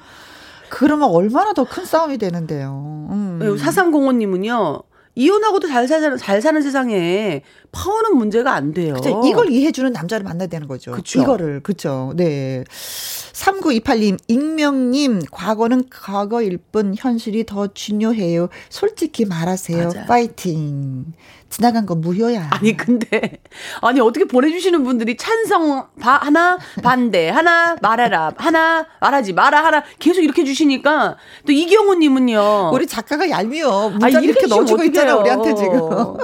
그러면 0.69 1.11
얼마나 1.11 1.53
더 1.53 1.65
큰 1.65 1.85
싸움이 1.85 2.19
되는데요. 2.19 3.07
음. 3.11 3.39
네, 3.41 3.57
사삼공호님은요. 3.57 4.81
이혼하고도 5.17 5.67
잘 5.67 5.89
사는 5.89 6.17
잘 6.19 6.41
사는 6.41 6.61
세상에 6.63 7.43
파혼은 7.77 8.17
문제가 8.17 8.55
안 8.55 8.73
돼요. 8.73 8.95
그쵸? 8.95 9.21
이걸 9.27 9.51
이해해주는 9.51 9.93
남자를 9.93 10.25
만나야 10.25 10.49
되는 10.49 10.67
거죠. 10.67 10.93
그쵸. 10.93 11.21
이거를, 11.21 11.61
그쵸. 11.63 12.15
네. 12.17 12.65
3928님, 12.71 14.19
익명님, 14.29 15.23
과거는 15.31 15.85
과거일 15.91 16.59
뿐 16.73 16.95
현실이 16.97 17.45
더 17.45 17.67
중요해요. 17.67 18.49
솔직히 18.71 19.27
말하세요. 19.27 19.91
맞아요. 19.93 20.07
파이팅. 20.09 21.13
지나간 21.51 21.87
건 21.87 22.01
무효야. 22.01 22.49
아니 22.51 22.77
근데 22.77 23.41
아니 23.81 24.01
어떻게 24.01 24.25
보내주시는 24.25 24.83
분들이 24.83 25.17
찬성 25.17 25.87
바, 26.01 26.17
하나 26.17 26.59
반대 26.83 27.29
하나 27.29 27.77
말해라 27.81 28.33
하나 28.37 28.85
말하지 29.01 29.33
마라 29.33 29.65
하나 29.65 29.85
계속 30.01 30.23
이렇게 30.23 30.45
주시니까 30.45 31.17
또 31.47 31.53
이경호님은요. 31.53 32.71
우리 32.75 32.87
작가가 32.87 33.31
얄미워. 33.31 33.87
아, 33.87 33.89
문자 33.91 34.09
이렇게 34.09 34.41
주시면 34.41 34.49
넣어주고 34.59 34.85
있잖아. 34.85 35.17
우리한테 35.17 35.55
지금. 35.55 36.17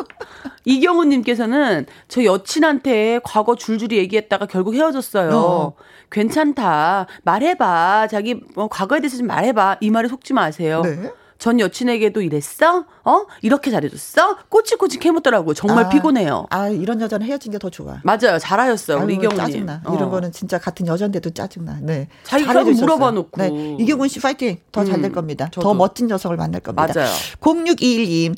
이경호님께서 0.64 1.41
는 1.46 1.86
저 2.08 2.24
여친한테 2.24 3.20
과거 3.24 3.54
줄줄이 3.56 3.96
얘기했다가 3.98 4.46
결국 4.46 4.74
헤어졌어요. 4.74 5.30
어. 5.36 5.72
괜찮다. 6.10 7.06
말해봐. 7.24 8.08
자기 8.08 8.40
뭐 8.54 8.68
과거에 8.68 9.00
대해서 9.00 9.16
좀 9.16 9.26
말해봐. 9.26 9.78
이 9.80 9.90
말에 9.90 10.08
속지 10.08 10.32
마세요. 10.32 10.82
네. 10.84 11.10
전 11.38 11.58
여친에게도 11.58 12.22
이랬어? 12.22 12.84
어? 13.04 13.24
이렇게 13.40 13.72
잘해줬어? 13.72 14.36
꼬치꼬치 14.48 15.00
캐묻더라고. 15.00 15.54
정말 15.54 15.86
아, 15.86 15.88
피곤해요. 15.88 16.46
아, 16.50 16.68
이런 16.68 17.00
여자는 17.00 17.26
헤어진 17.26 17.50
게 17.50 17.58
더 17.58 17.68
좋아. 17.68 18.00
맞아요. 18.04 18.38
잘하셨어요. 18.38 18.98
우리 18.98 19.14
아유, 19.14 19.18
이경훈님. 19.24 19.36
짜증나. 19.46 19.82
어. 19.84 19.94
이런 19.96 20.08
거는 20.10 20.30
진짜 20.30 20.58
같은 20.58 20.86
여잔데도 20.86 21.30
짜증나. 21.30 21.78
네. 21.82 22.06
자기가. 22.22 22.62
물어봐 22.62 23.10
놓고. 23.10 23.42
네. 23.42 23.76
이경훈 23.80 24.06
씨 24.06 24.20
파이팅. 24.20 24.58
더 24.70 24.84
잘될 24.84 25.06
음, 25.10 25.12
겁니다. 25.12 25.46
더 25.46 25.62
저도. 25.62 25.74
멋진 25.74 26.06
녀석을 26.06 26.36
만날 26.36 26.60
겁니다. 26.60 26.86
맞아요. 26.94 27.10
06212. 27.40 28.34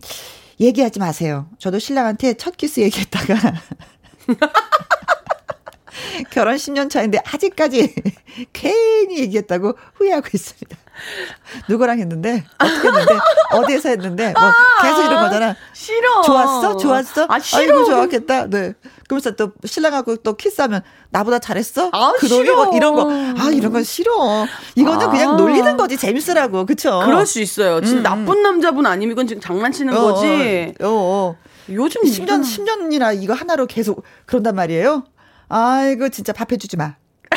얘기하지 0.61 0.99
마세요. 0.99 1.49
저도 1.58 1.78
신랑한테 1.78 2.34
첫 2.34 2.56
키스 2.56 2.80
얘기했다가 2.80 3.34
결혼 6.30 6.56
10년 6.56 6.90
차인데 6.90 7.18
아직까지 7.25 7.94
괜히 8.52 9.18
얘기했다고 9.20 9.75
후회하고 9.94 10.28
있습니다. 10.32 10.76
누구랑 11.68 11.99
했는데 12.00 12.44
어떻게 12.58 12.88
했는데 12.88 13.14
어디에서 13.52 13.88
했는데 13.90 14.32
뭐 14.32 14.42
계속 14.83 15.05
이런 15.05 15.22
거잖아. 15.24 15.57
싫어. 15.72 16.22
좋았어? 16.22 16.76
좋았어? 16.76 17.26
아, 17.29 17.38
싫어. 17.40 17.61
아이고, 17.61 17.85
좋았겠다. 17.85 18.46
네. 18.48 18.74
그러면서 19.14 19.31
또 19.33 19.53
신랑하고 19.64 20.16
또 20.16 20.37
키스하면 20.37 20.83
나보다 21.11 21.38
잘했어? 21.38 21.90
아, 21.92 22.12
싫어. 22.20 22.55
뭐 22.66 22.77
이런 22.77 22.94
거. 22.94 23.09
아, 23.11 23.50
이런 23.53 23.72
건 23.72 23.85
싫어. 23.85 24.46
이거는 24.74 25.07
아. 25.07 25.11
그냥 25.11 25.37
놀리는 25.37 25.77
거지. 25.77 25.96
재밌으라고. 25.96 26.66
그쵸? 26.66 27.00
그럴 27.05 27.24
수 27.27 27.40
있어요. 27.40 27.81
진짜 27.81 28.12
음, 28.14 28.18
음. 28.18 28.24
나쁜 28.24 28.42
남자분 28.42 28.87
아니면 28.87 29.12
이건 29.12 29.27
지금 29.27 29.40
장난치는 29.40 29.96
어, 29.96 30.00
거지. 30.00 30.74
어, 30.81 30.87
어. 30.88 31.37
요즘 31.70 32.03
10년, 32.03 32.24
이건- 32.24 32.42
10년이나 32.42 33.22
이거 33.22 33.33
하나로 33.35 33.66
계속 33.66 34.03
그런단 34.27 34.55
말이에요? 34.57 35.05
아이고, 35.48 36.09
진짜 36.09 36.33
밥 36.33 36.50
해주지 36.53 36.77
마. 36.77 36.96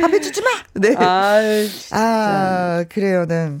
밥 0.00 0.10
해주지 0.12 0.40
마! 0.42 0.48
네. 0.74 0.94
아유. 0.96 1.66
아, 1.90 2.84
그래요, 2.88 3.26
네. 3.26 3.58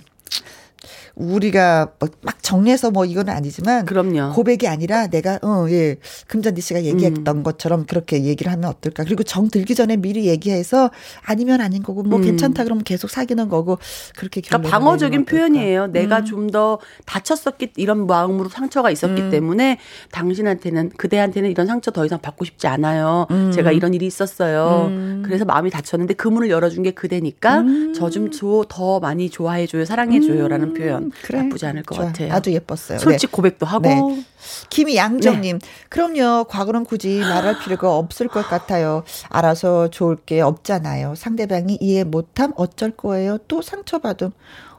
우리가 1.20 1.92
뭐막 1.98 2.42
정리해서 2.42 2.90
뭐 2.90 3.04
이건 3.04 3.28
아니지만 3.28 3.86
그럼요. 3.86 4.32
고백이 4.34 4.66
아니라 4.68 5.06
내가 5.06 5.38
어 5.42 5.66
예 5.70 5.96
금잔디 6.26 6.60
씨가 6.60 6.84
얘기했던 6.84 7.38
음. 7.38 7.42
것처럼 7.42 7.86
그렇게 7.86 8.24
얘기를 8.24 8.50
하면 8.52 8.68
어떨까 8.70 9.04
그리고 9.04 9.22
정 9.22 9.48
들기 9.48 9.74
전에 9.74 9.96
미리 9.96 10.26
얘기해서 10.26 10.90
아니면 11.22 11.60
아닌 11.60 11.82
거고 11.82 12.02
뭐 12.02 12.18
음. 12.18 12.24
괜찮다 12.24 12.64
그러면 12.64 12.82
계속 12.84 13.10
사귀는 13.10 13.48
거고 13.48 13.78
그렇게 14.16 14.40
그러니까 14.40 14.70
방어적인. 14.70 15.24
표현이에요. 15.24 15.88
내가 15.88 16.20
음. 16.20 16.24
좀더 16.24 16.78
다쳤었기 17.04 17.72
이런 17.76 18.06
마음으로 18.06 18.48
상처가 18.48 18.90
있었기 18.90 19.22
음. 19.22 19.30
때문에 19.30 19.78
당신한테는 20.12 20.90
그대한테는 20.96 21.50
이런 21.50 21.66
상처 21.66 21.90
더 21.90 22.04
이상 22.04 22.20
받고 22.20 22.44
싶지 22.44 22.66
않아요. 22.66 23.26
음. 23.30 23.52
제가 23.52 23.70
이런 23.72 23.94
일이 23.94 24.06
있었어요. 24.06 24.86
음. 24.88 25.22
그래서 25.24 25.44
마음이 25.44 25.70
다쳤는데 25.70 26.14
그 26.14 26.28
문을 26.28 26.50
열어준 26.50 26.82
게 26.82 26.90
그대니까 26.92 27.60
음. 27.60 27.92
저좀 27.94 28.30
더 28.68 29.00
많이 29.00 29.30
좋아해줘요, 29.30 29.84
사랑해줘요라는 29.84 30.74
표현 30.74 31.09
그래. 31.22 31.42
나쁘지 31.42 31.66
않을 31.66 31.82
것 31.82 31.94
좋아. 31.96 32.06
같아요. 32.06 32.32
아주 32.32 32.52
예뻤어요. 32.52 32.98
솔직 32.98 33.30
고백도 33.32 33.66
하고 33.66 33.82
네. 33.88 34.24
김양정님, 34.70 35.58
네. 35.58 35.68
그럼요. 35.88 36.44
과거는 36.44 36.84
굳이 36.84 37.20
말할 37.20 37.58
필요가 37.58 37.96
없을 37.96 38.28
것 38.28 38.46
같아요. 38.46 39.04
알아서 39.28 39.88
좋을 39.88 40.16
게 40.16 40.40
없잖아요. 40.40 41.14
상대방이 41.14 41.78
이해 41.80 42.04
못함 42.04 42.52
어쩔 42.56 42.90
거예요. 42.90 43.38
또 43.48 43.62
상처받음. 43.62 44.30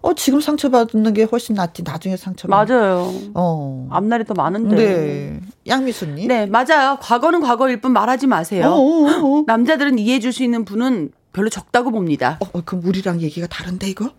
어, 0.02 0.16
지금 0.16 0.42
상처받는 0.42 1.14
게 1.14 1.24
훨씬 1.24 1.54
낫지. 1.54 1.84
나중에 1.84 2.18
상처받는. 2.18 2.76
맞아요. 2.76 3.14
어. 3.36 3.88
앞날이 3.92 4.26
더 4.26 4.34
많은데. 4.34 4.76
네. 4.76 5.40
양미수님. 5.68 6.28
네, 6.28 6.48
맞아요. 6.48 6.98
과거는 7.00 7.42
과거일 7.42 7.82
뿐 7.82 7.94
말하지 7.94 8.26
마세요. 8.26 8.66
어, 8.68 8.72
어, 8.72 9.06
어, 9.06 9.40
어. 9.40 9.44
남자들은 9.46 10.00
이해해 10.00 10.20
줄 10.20 10.32
수 10.34 10.44
있는 10.44 10.66
분은 10.66 11.12
별로 11.34 11.50
적다고 11.50 11.92
봅니다. 11.92 12.38
어, 12.42 12.48
어, 12.54 12.62
그럼 12.66 12.84
우리랑 12.86 13.22
얘기가 13.22 13.46
다른데, 13.48 13.88
이거? 13.90 14.10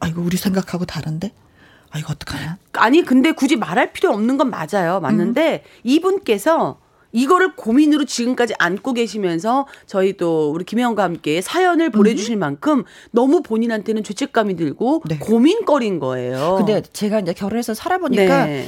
아이고, 0.00 0.22
우리 0.22 0.36
생각하고 0.38 0.86
다른데? 0.86 1.32
아, 1.90 1.98
이거 1.98 2.12
어떡하냐? 2.12 2.58
아니 2.74 3.02
근데 3.02 3.32
굳이 3.32 3.56
말할 3.56 3.92
필요 3.92 4.10
없는 4.10 4.36
건 4.36 4.50
맞아요. 4.50 5.00
맞는데 5.00 5.64
이분께서 5.84 6.78
이거를 7.12 7.56
고민으로 7.56 8.04
지금까지 8.04 8.52
안고 8.58 8.92
계시면서 8.92 9.66
저희 9.86 10.16
또 10.18 10.50
우리 10.52 10.64
김혜영과 10.64 11.02
함께 11.02 11.40
사연을 11.40 11.90
보내주실 11.90 12.36
만큼 12.36 12.84
너무 13.12 13.40
본인한테는 13.42 14.04
죄책감이 14.04 14.56
들고 14.56 15.02
네. 15.08 15.18
고민거리인 15.18 16.00
거예요. 16.00 16.56
근데 16.58 16.82
제가 16.92 17.20
이제 17.20 17.32
결혼해서 17.32 17.72
살아보니까 17.72 18.44
네. 18.46 18.66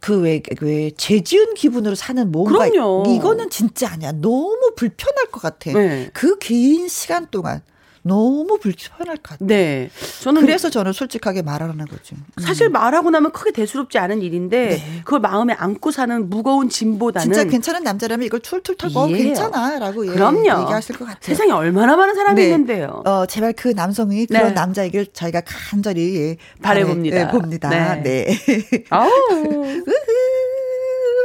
그왜왜 0.00 0.90
죄지은 0.98 1.54
기분으로 1.54 1.94
사는 1.94 2.30
뭔가 2.30 2.68
그럼요. 2.68 3.04
이거는 3.08 3.48
진짜 3.48 3.90
아니야. 3.90 4.12
너무 4.12 4.72
불편할 4.76 5.26
것 5.32 5.40
같아. 5.40 5.72
네. 5.72 6.10
그 6.12 6.38
긴 6.38 6.88
시간 6.88 7.28
동안 7.30 7.62
너무 8.06 8.58
불편할 8.58 9.16
것 9.16 9.22
같아요. 9.22 9.48
네. 9.48 9.90
저는 10.22 10.42
그래서 10.42 10.68
저는 10.68 10.92
솔직하게 10.92 11.40
말하는 11.40 11.86
거죠. 11.86 12.14
음. 12.16 12.42
사실 12.42 12.68
말하고 12.68 13.08
나면 13.08 13.32
크게 13.32 13.50
대수롭지 13.50 13.96
않은 13.96 14.20
일인데 14.20 14.68
네. 14.68 15.00
그걸 15.04 15.20
마음에 15.20 15.54
안고 15.54 15.90
사는 15.90 16.28
무거운 16.28 16.68
짐보다는 16.68 17.32
진짜 17.32 17.48
괜찮은 17.48 17.82
남자라면 17.82 18.26
이걸 18.26 18.40
툴툴 18.40 18.76
털고 18.76 19.10
예. 19.12 19.16
괜찮아라고 19.16 20.02
그럼요. 20.02 20.38
얘기하실 20.38 20.98
것 20.98 21.06
같아요. 21.06 21.18
세상에 21.22 21.52
얼마나 21.52 21.96
많은 21.96 22.14
사람이 22.14 22.36
네. 22.36 22.44
있는데요. 22.48 23.02
어, 23.06 23.24
제발 23.24 23.54
그 23.54 23.68
남성이 23.68 24.26
그런 24.26 24.48
네. 24.48 24.50
남자에게 24.52 25.06
저희가 25.12 25.40
간절히 25.46 26.36
바래 26.60 26.84
봅니다. 26.84 27.16
네, 27.16 27.28
봅니다. 27.30 27.70
네. 27.70 28.02
네. 28.02 28.84
아우. 28.90 29.08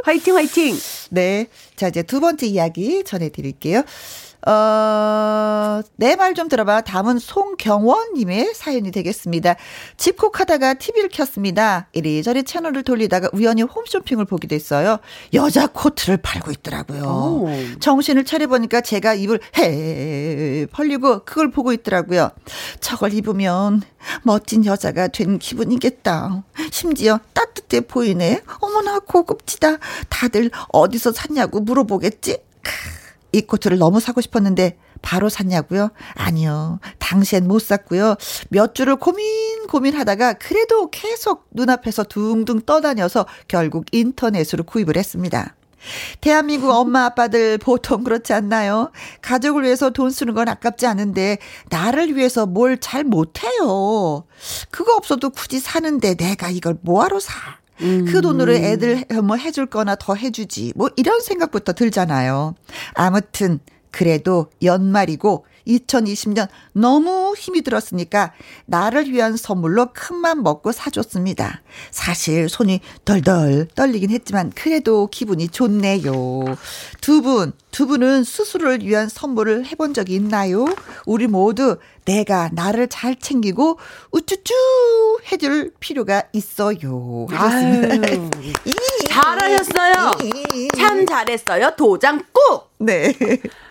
화이팅 0.04 0.34
화이팅. 0.34 0.74
네. 1.10 1.46
자, 1.76 1.88
이제 1.88 2.02
두 2.02 2.20
번째 2.20 2.46
이야기 2.46 3.04
전해 3.04 3.28
드릴게요. 3.28 3.82
어, 4.46 5.82
내 5.96 6.14
말 6.16 6.34
좀 6.34 6.48
들어봐. 6.48 6.82
다음은 6.82 7.18
송경원님의 7.18 8.52
사연이 8.54 8.90
되겠습니다. 8.90 9.56
집콕하다가 9.96 10.74
TV를 10.74 11.08
켰습니다. 11.08 11.88
이리저리 11.92 12.44
채널을 12.44 12.82
돌리다가 12.84 13.28
우연히 13.32 13.62
홈쇼핑을 13.62 14.24
보게 14.26 14.46
됐어요. 14.46 14.98
여자 15.34 15.66
코트를 15.66 16.18
팔고 16.18 16.52
있더라고요. 16.52 17.02
오. 17.04 17.48
정신을 17.80 18.24
차려보니까 18.24 18.80
제가 18.80 19.14
입을 19.14 19.40
해 19.58 20.66
벌리고 20.72 21.24
그걸 21.24 21.50
보고 21.50 21.72
있더라고요. 21.72 22.30
저걸 22.80 23.12
입으면 23.14 23.82
멋진 24.22 24.64
여자가 24.64 25.08
된 25.08 25.38
기분이겠다. 25.38 26.44
심지어 26.70 27.18
따뜻해 27.34 27.80
보이네. 27.82 28.40
어머나 28.60 29.00
고급지다. 29.00 29.78
다들 30.08 30.50
어디서 30.68 31.12
샀냐고 31.12 31.60
물어보겠지? 31.60 32.38
이 33.32 33.42
코트를 33.42 33.78
너무 33.78 34.00
사고 34.00 34.20
싶었는데 34.20 34.78
바로 35.02 35.28
샀냐고요? 35.28 35.90
아니요. 36.14 36.80
당시엔 36.98 37.46
못 37.48 37.60
샀고요. 37.60 38.16
몇 38.50 38.74
주를 38.74 38.96
고민 38.96 39.66
고민하다가 39.66 40.34
그래도 40.34 40.90
계속 40.90 41.46
눈앞에서 41.52 42.04
둥둥 42.04 42.60
떠다녀서 42.62 43.26
결국 43.48 43.86
인터넷으로 43.92 44.64
구입을 44.64 44.96
했습니다. 44.96 45.54
대한민국 46.20 46.68
엄마 46.70 47.06
아빠들 47.06 47.56
보통 47.56 48.04
그렇지 48.04 48.34
않나요? 48.34 48.90
가족을 49.22 49.62
위해서 49.62 49.88
돈 49.88 50.10
쓰는 50.10 50.34
건 50.34 50.46
아깝지 50.48 50.86
않은데 50.86 51.38
나를 51.70 52.14
위해서 52.16 52.44
뭘 52.44 52.76
잘 52.80 53.02
못해요. 53.04 54.24
그거 54.70 54.94
없어도 54.96 55.30
굳이 55.30 55.58
사는데 55.58 56.16
내가 56.16 56.50
이걸 56.50 56.76
뭐하러 56.82 57.18
사? 57.18 57.32
음. 57.82 58.04
그 58.04 58.20
돈으로 58.20 58.52
애들 58.52 59.04
뭐 59.22 59.36
해줄 59.36 59.66
거나 59.66 59.96
더 59.96 60.14
해주지. 60.14 60.72
뭐 60.76 60.90
이런 60.96 61.20
생각부터 61.20 61.72
들잖아요. 61.72 62.54
아무튼, 62.94 63.60
그래도 63.90 64.46
연말이고 64.62 65.44
2020년 65.66 66.48
너무 66.72 67.34
힘이 67.36 67.62
들었으니까 67.62 68.32
나를 68.66 69.10
위한 69.10 69.36
선물로 69.36 69.92
큰맘 69.92 70.42
먹고 70.42 70.72
사줬습니다. 70.72 71.62
사실 71.90 72.48
손이 72.48 72.80
덜덜 73.04 73.68
떨리긴 73.74 74.10
했지만 74.10 74.52
그래도 74.54 75.06
기분이 75.08 75.48
좋네요. 75.48 76.56
두 77.00 77.22
분, 77.22 77.52
두 77.70 77.86
분은 77.86 78.24
스스로를 78.24 78.84
위한 78.84 79.08
선물을 79.08 79.66
해본 79.66 79.94
적이 79.94 80.14
있나요? 80.14 80.66
우리 81.06 81.26
모두 81.26 81.78
내가 82.04 82.50
나를 82.52 82.88
잘 82.88 83.14
챙기고 83.16 83.78
우쭈쭈 84.10 84.54
해줄 85.30 85.72
필요가 85.78 86.24
있어요. 86.32 87.26
아유, 87.30 88.30
잘하셨어요. 89.08 90.12
참 90.76 91.06
잘했어요. 91.06 91.74
도장 91.76 92.24
꾹. 92.32 92.69
네. 92.80 93.12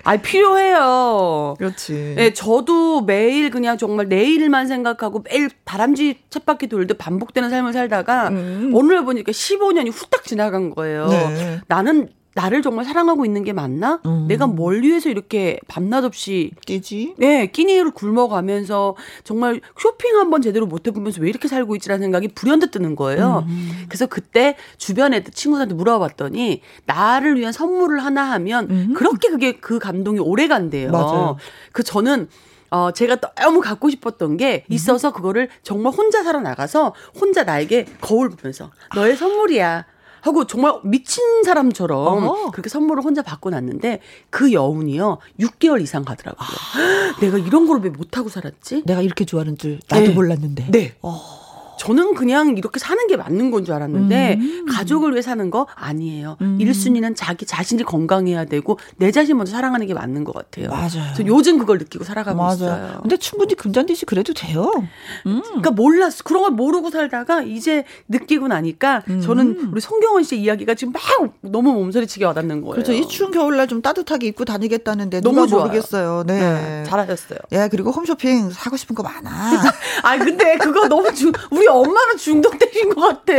아 0.04 0.18
필요해요. 0.18 1.56
그렇지. 1.58 2.14
네, 2.16 2.34
저도 2.34 3.02
매일 3.02 3.50
그냥 3.50 3.78
정말 3.78 4.08
내일만 4.08 4.68
생각하고 4.68 5.24
매일 5.30 5.50
다람쥐 5.66 6.22
쳇바퀴 6.30 6.68
돌듯 6.68 6.98
반복되는 6.98 7.50
삶을 7.50 7.74
살다가 7.74 8.30
음. 8.30 8.72
오늘 8.74 9.04
보니까 9.04 9.32
15년이 9.32 9.92
후딱 9.92 10.24
지나간 10.24 10.70
거예요. 10.70 11.08
네. 11.08 11.60
나는 11.68 12.10
나를 12.36 12.62
정말 12.62 12.86
사랑하고 12.86 13.26
있는 13.26 13.44
게 13.44 13.54
맞나? 13.54 14.00
음. 14.06 14.26
내가 14.28 14.48
뭘 14.48 14.84
위해서 14.84 15.10
이렇게 15.10 15.60
밤낮 15.68 16.04
없이 16.04 16.52
끼지? 16.66 17.16
네, 17.18 17.48
끼니를 17.48 17.92
굶어가면서 17.92 18.96
정말 19.24 19.62
쇼핑 19.78 20.16
한번 20.18 20.42
제대로 20.42 20.66
못 20.66 20.88
해보면서 20.88 21.22
왜 21.22 21.30
이렇게 21.30 21.48
살고 21.48 21.76
있지라는 21.78 22.02
생각이 22.02 22.30
불현듯 22.30 22.72
드는 22.72 22.96
거예요. 22.96 23.46
음. 23.48 23.86
그래서 23.88 24.06
그때 24.06 24.56
주변에 24.78 25.24
친구들한테 25.24 25.74
물어봤더니 25.76 26.62
나를 26.86 27.38
위한 27.40 27.52
선물을 27.52 28.00
하나 28.00 28.32
하면 28.32 28.68
음. 28.70 28.94
그렇게 28.96 29.30
그게 29.30 29.54
그 29.54 29.80
감동이 29.80 30.20
오래 30.20 30.48
간대요. 30.48 30.92
맞아요. 30.92 31.38
그 31.72 31.84
저는 31.84 32.28
어, 32.72 32.92
제가 32.92 33.18
너무 33.36 33.62
갖고 33.62 33.90
싶었던 33.90 34.38
게 34.38 34.66
있어서 34.70 35.12
그거를 35.12 35.50
정말 35.64 35.92
혼자 35.94 36.24
살아 36.24 36.40
나가서 36.40 36.94
혼자 37.20 37.44
나에게 37.44 37.86
거울 38.00 38.30
보면서 38.30 38.70
너의 38.96 39.16
선물이야. 39.18 39.86
하고 40.22 40.46
정말 40.48 40.76
미친 40.84 41.44
사람처럼 41.44 42.24
어허. 42.28 42.52
그렇게 42.52 42.70
선물을 42.70 43.04
혼자 43.04 43.22
받고 43.22 43.50
났는데 43.50 44.00
그 44.30 44.52
여운이요 44.54 45.18
6개월 45.40 45.82
이상 45.82 46.04
가더라고요. 46.06 46.46
아. 46.48 47.20
내가 47.22 47.38
이런 47.38 47.68
걸 47.68 47.80
왜 47.80 47.90
못하고 47.90 48.28
살았지? 48.30 48.84
내가 48.86 49.02
이렇게 49.02 49.24
좋아하는 49.24 49.58
줄 49.58 49.80
나도 49.88 50.08
네. 50.08 50.14
몰랐는데. 50.14 50.68
네. 50.72 50.94
어. 51.02 51.39
저는 51.80 52.14
그냥 52.14 52.58
이렇게 52.58 52.78
사는 52.80 53.08
게 53.08 53.16
맞는 53.18 53.52
건 53.52 53.60
줄 53.64 53.74
알았는데 53.74 54.38
음. 54.40 54.66
가족을 54.70 55.12
위해 55.12 55.22
사는 55.22 55.50
거 55.52 55.68
아니에요. 55.76 56.38
음. 56.42 56.58
1순위는 56.62 57.14
자기 57.16 57.46
자신이 57.46 57.84
건강해야 57.84 58.46
되고 58.46 58.78
내 58.98 59.12
자신 59.12 59.36
먼저 59.38 59.52
사랑하는 59.52 59.86
게 59.88 59.94
맞는 59.94 60.24
것 60.24 60.34
같아요. 60.34 60.70
맞아요. 60.70 61.14
저 61.16 61.24
요즘 61.26 61.58
그걸 61.58 61.78
느끼고 61.78 62.04
살아가고 62.06 62.38
맞아요. 62.38 62.54
있어요. 62.56 63.00
근데 63.02 63.18
충분히 63.18 63.56
금잔디 63.56 63.96
씨 63.96 64.06
그래도 64.06 64.34
돼요. 64.34 64.72
음. 65.26 65.42
그러니까 65.44 65.72
몰랐어. 65.72 66.24
그런 66.24 66.44
걸 66.44 66.52
모르고 66.52 66.90
살다가 66.90 67.42
이제 67.42 67.84
느끼고 68.08 68.48
나니까 68.48 69.04
음. 69.10 69.22
저는 69.22 69.70
우리 69.74 69.82
송경원 69.82 70.24
씨 70.24 70.38
이야기가 70.40 70.74
지금 70.76 70.94
막 70.94 71.02
너무 71.42 71.74
몸서리치게 71.74 72.24
와닿는 72.26 72.62
거예요. 72.62 72.74
그렇죠. 72.76 72.94
이 72.94 73.08
추운 73.08 73.32
겨울날 73.32 73.68
좀 73.68 73.82
따뜻하게 73.82 74.28
입고 74.28 74.46
다니겠다는데 74.46 75.22
너무 75.22 75.46
누가 75.48 75.64
모르겠어요. 75.64 76.24
네. 76.26 76.40
네. 76.40 76.84
잘하셨어요. 76.86 77.40
예, 77.54 77.68
그리고 77.70 77.92
홈쇼핑 77.92 78.50
사고 78.52 78.78
싶은 78.78 78.96
거 78.96 79.04
많아. 79.04 79.30
아 80.04 80.18
근데 80.18 80.58
그거 80.58 80.88
너무 80.88 81.14
중 81.14 81.32
우리 81.52 81.68
엄마는 81.70 82.18
중독되신 82.18 82.94
것 82.96 83.02
같아. 83.02 83.34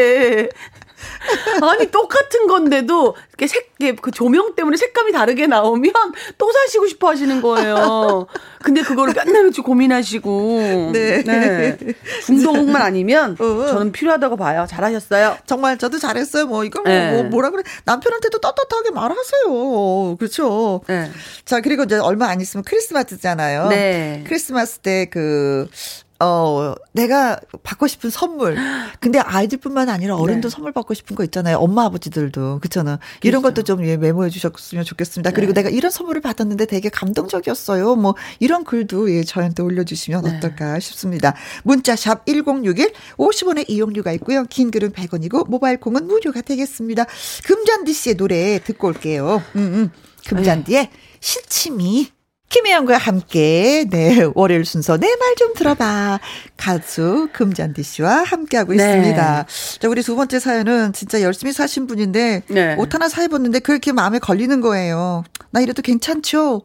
아니 1.62 1.90
똑같은 1.90 2.46
건데도 2.46 3.16
이렇게 3.28 3.46
색, 3.46 3.70
그 4.00 4.10
조명 4.10 4.54
때문에 4.54 4.76
색감이 4.76 5.12
다르게 5.12 5.46
나오면 5.46 5.92
또 6.38 6.52
사시고 6.52 6.86
싶어 6.86 7.08
하시는 7.08 7.40
거예요. 7.40 8.26
근데 8.62 8.82
그거를 8.82 9.14
며칠 9.14 9.64
고민하시고. 9.64 10.90
네. 10.92 11.22
네. 11.22 11.78
중독만 12.24 12.82
아니면 12.82 13.36
어, 13.40 13.44
어. 13.44 13.66
저는 13.66 13.92
필요하다고 13.92 14.36
봐요. 14.36 14.66
잘하셨어요. 14.68 15.38
정말 15.46 15.78
저도 15.78 15.98
잘했어요. 15.98 16.46
뭐 16.46 16.64
이거 16.64 16.80
뭐, 16.80 16.92
네. 16.92 17.12
뭐 17.12 17.24
뭐라 17.24 17.50
그래 17.50 17.62
남편한테도 17.84 18.38
떳떳하게 18.38 18.90
말하세요. 18.90 20.16
그렇죠. 20.18 20.82
네. 20.86 21.10
자 21.44 21.60
그리고 21.60 21.84
이제 21.84 21.96
얼마 21.96 22.28
안 22.28 22.40
있으면 22.40 22.64
크리스마스잖아요. 22.64 23.68
네. 23.68 24.24
크리스마스 24.26 24.78
때 24.78 25.00
그 25.10 25.68
어, 26.22 26.74
내가 26.92 27.40
받고 27.62 27.86
싶은 27.86 28.10
선물. 28.10 28.56
근데 29.00 29.18
아이들뿐만 29.18 29.88
아니라 29.88 30.16
어른도 30.16 30.48
네. 30.48 30.54
선물 30.54 30.72
받고 30.72 30.92
싶은 30.92 31.16
거 31.16 31.24
있잖아요. 31.24 31.56
엄마 31.56 31.84
아버지들도. 31.86 32.58
그렇잖아. 32.60 32.98
이런 33.22 33.40
그렇죠. 33.40 33.54
것도 33.54 33.64
좀 33.64 33.86
예, 33.86 33.96
메모해 33.96 34.28
주셨으면 34.28 34.84
좋겠습니다. 34.84 35.30
그리고 35.30 35.54
네. 35.54 35.62
내가 35.62 35.74
이런 35.74 35.90
선물을 35.90 36.20
받았는데 36.20 36.66
되게 36.66 36.90
감동적이었어요. 36.90 37.96
뭐 37.96 38.14
이런 38.38 38.64
글도 38.64 39.10
예, 39.12 39.24
저한테 39.24 39.62
올려 39.62 39.82
주시면 39.82 40.24
네. 40.24 40.36
어떨까 40.36 40.78
싶습니다. 40.78 41.34
문자 41.64 41.96
샵 41.96 42.26
1061 42.26 42.92
50원의 43.16 43.64
이용료가 43.68 44.12
있고요. 44.12 44.44
긴 44.50 44.70
글은 44.70 44.92
100원이고 44.92 45.48
모바일 45.48 45.80
콩은 45.80 46.06
무료가 46.06 46.42
되겠습니다. 46.42 47.06
금잔디 47.44 47.94
씨의 47.94 48.16
노래 48.16 48.58
듣고 48.62 48.88
올게요. 48.88 49.42
음, 49.56 49.60
음. 49.60 49.90
금잔디의 50.26 50.82
네. 50.82 50.90
시침이 51.20 52.19
김혜영과 52.50 52.98
함께 52.98 53.86
네 53.88 54.26
월요일 54.34 54.64
순서 54.64 54.96
내 54.98 55.06
말 55.06 55.30
좀 55.36 55.54
들어봐 55.54 56.18
가수 56.56 57.28
금잔디 57.32 57.82
씨와 57.82 58.24
함께하고 58.24 58.74
네. 58.74 58.84
있습니다. 58.98 59.46
자 59.80 59.88
우리 59.88 60.02
두 60.02 60.16
번째 60.16 60.38
사연은 60.40 60.92
진짜 60.92 61.22
열심히 61.22 61.52
사신 61.52 61.86
분인데 61.86 62.42
네. 62.48 62.74
옷 62.76 62.92
하나 62.92 63.08
사 63.08 63.22
입었는데 63.22 63.60
그렇게 63.60 63.92
마음에 63.92 64.18
걸리는 64.18 64.60
거예요. 64.60 65.22
나 65.50 65.60
이래도 65.60 65.80
괜찮죠? 65.82 66.62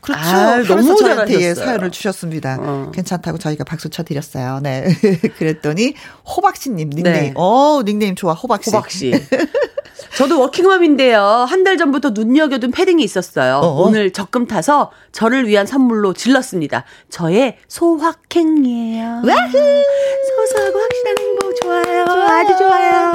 그렇죠. 0.00 0.20
아, 0.22 0.62
너무 0.62 0.96
저한테 0.96 1.40
예, 1.42 1.54
사연을 1.54 1.90
주셨습니다. 1.90 2.58
어. 2.60 2.90
괜찮다고 2.94 3.38
저희가 3.38 3.64
박수 3.64 3.90
쳐드렸어요. 3.90 4.60
네. 4.62 4.86
그랬더니 5.38 5.94
호박씨님 6.26 6.90
닉네임. 6.90 7.04
네. 7.26 7.32
어 7.36 7.82
닉네임 7.84 8.14
좋아 8.14 8.32
호박씨. 8.32 8.70
호박씨. 8.70 9.12
저도 10.16 10.40
워킹맘인데요. 10.40 11.20
한 11.48 11.66
달 11.66 11.76
전부터 11.76 12.10
눈여겨둔 12.10 12.70
패딩이 12.70 13.02
있었어요. 13.02 13.56
어어? 13.56 13.82
오늘 13.82 14.12
적금 14.12 14.46
타서 14.46 14.92
저를 15.10 15.48
위한 15.48 15.66
선물로 15.66 16.12
질렀습니다. 16.14 16.84
저의 17.10 17.58
소확행이에요. 17.66 19.22
와후! 19.26 19.82
소소하고 20.36 20.78
확실한 20.78 21.16
행복 21.18 21.60
좋아요. 21.60 22.04
좋아요. 22.04 22.22
아주 22.28 22.56
좋아요. 22.56 23.12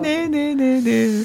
네, 0.00 0.26
네, 0.26 0.26
네, 0.28 0.54
네. 0.54 0.80
네. 0.82 1.24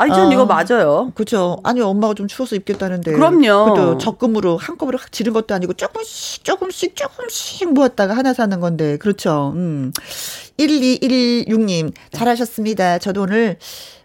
아니, 0.00 0.14
전 0.14 0.28
어, 0.28 0.32
이거 0.32 0.46
맞아요. 0.46 1.12
그렇죠. 1.14 1.58
아니, 1.62 1.82
엄마가 1.82 2.14
좀 2.14 2.26
추워서 2.26 2.56
입겠다는데. 2.56 3.12
그럼요. 3.12 3.74
또 3.76 3.98
적금으로 3.98 4.56
한꺼번에 4.56 4.96
확 4.98 5.12
지른 5.12 5.34
것도 5.34 5.54
아니고 5.54 5.74
조금씩, 5.74 6.42
조금씩, 6.42 6.96
조금씩 6.96 7.74
모았다가 7.74 8.16
하나 8.16 8.32
사는 8.32 8.58
건데. 8.60 8.96
그렇죠. 8.96 9.52
음. 9.54 9.92
1216님, 10.58 11.92
잘하셨습니다. 12.12 12.98
저도 12.98 13.22
오늘, 13.24 13.58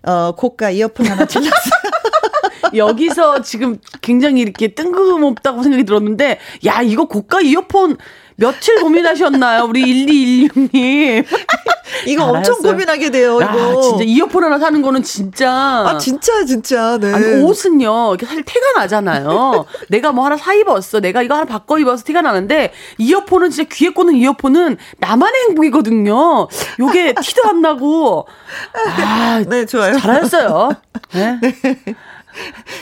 어, 0.04 0.34
고가 0.34 0.70
이어폰 0.72 1.06
하나 1.06 1.26
질렀어요. 1.26 1.56
여기서 2.76 3.42
지금 3.42 3.78
굉장히 4.02 4.42
이렇게 4.42 4.76
뜬금없다고 4.76 5.64
생각이 5.64 5.86
들었는데, 5.86 6.40
야, 6.66 6.82
이거 6.82 7.06
고가 7.06 7.40
이어폰 7.40 7.96
며칠 8.38 8.82
고민하셨나요? 8.82 9.64
우리 9.66 9.82
1216님. 10.06 11.26
이거 12.08 12.26
엄청 12.26 12.56
알았어요. 12.56 12.72
고민하게 12.72 13.10
돼요, 13.10 13.40
이거. 13.42 13.46
아, 13.80 13.82
진짜 13.82 14.04
이어폰 14.04 14.44
하나 14.44 14.60
사는 14.60 14.82
거는 14.82 15.04
진짜. 15.04 15.50
아, 15.52 15.98
진짜, 15.98 16.44
진짜. 16.46 16.98
네. 16.98 17.14
아니, 17.14 17.26
옷은요, 17.44 18.10
이렇게 18.10 18.26
사실 18.26 18.44
티가 18.44 18.74
나잖아요. 18.76 19.66
내가 19.90 20.12
뭐 20.12 20.26
하나 20.26 20.36
사 20.36 20.54
입었어. 20.54 21.00
내가 21.00 21.22
이거 21.22 21.36
하나 21.36 21.46
바꿔 21.46 21.80
입어서 21.80 22.04
티가 22.04 22.22
나는데, 22.22 22.74
이어폰은 22.98 23.52
진짜 23.52 23.70
귀에 23.72 23.90
꽂는 23.90 24.16
이어폰은 24.16 24.78
나만의 24.98 25.42
행복이거든요. 25.50 26.48
요게 26.80 27.16
티도 27.22 27.48
안 27.48 27.62
나고. 27.62 28.28
아, 28.74 29.44
네, 29.48 29.66
좋아요. 29.66 29.98
잘하셨어요. 29.98 30.72
네. 31.14 31.40
네. 31.42 31.56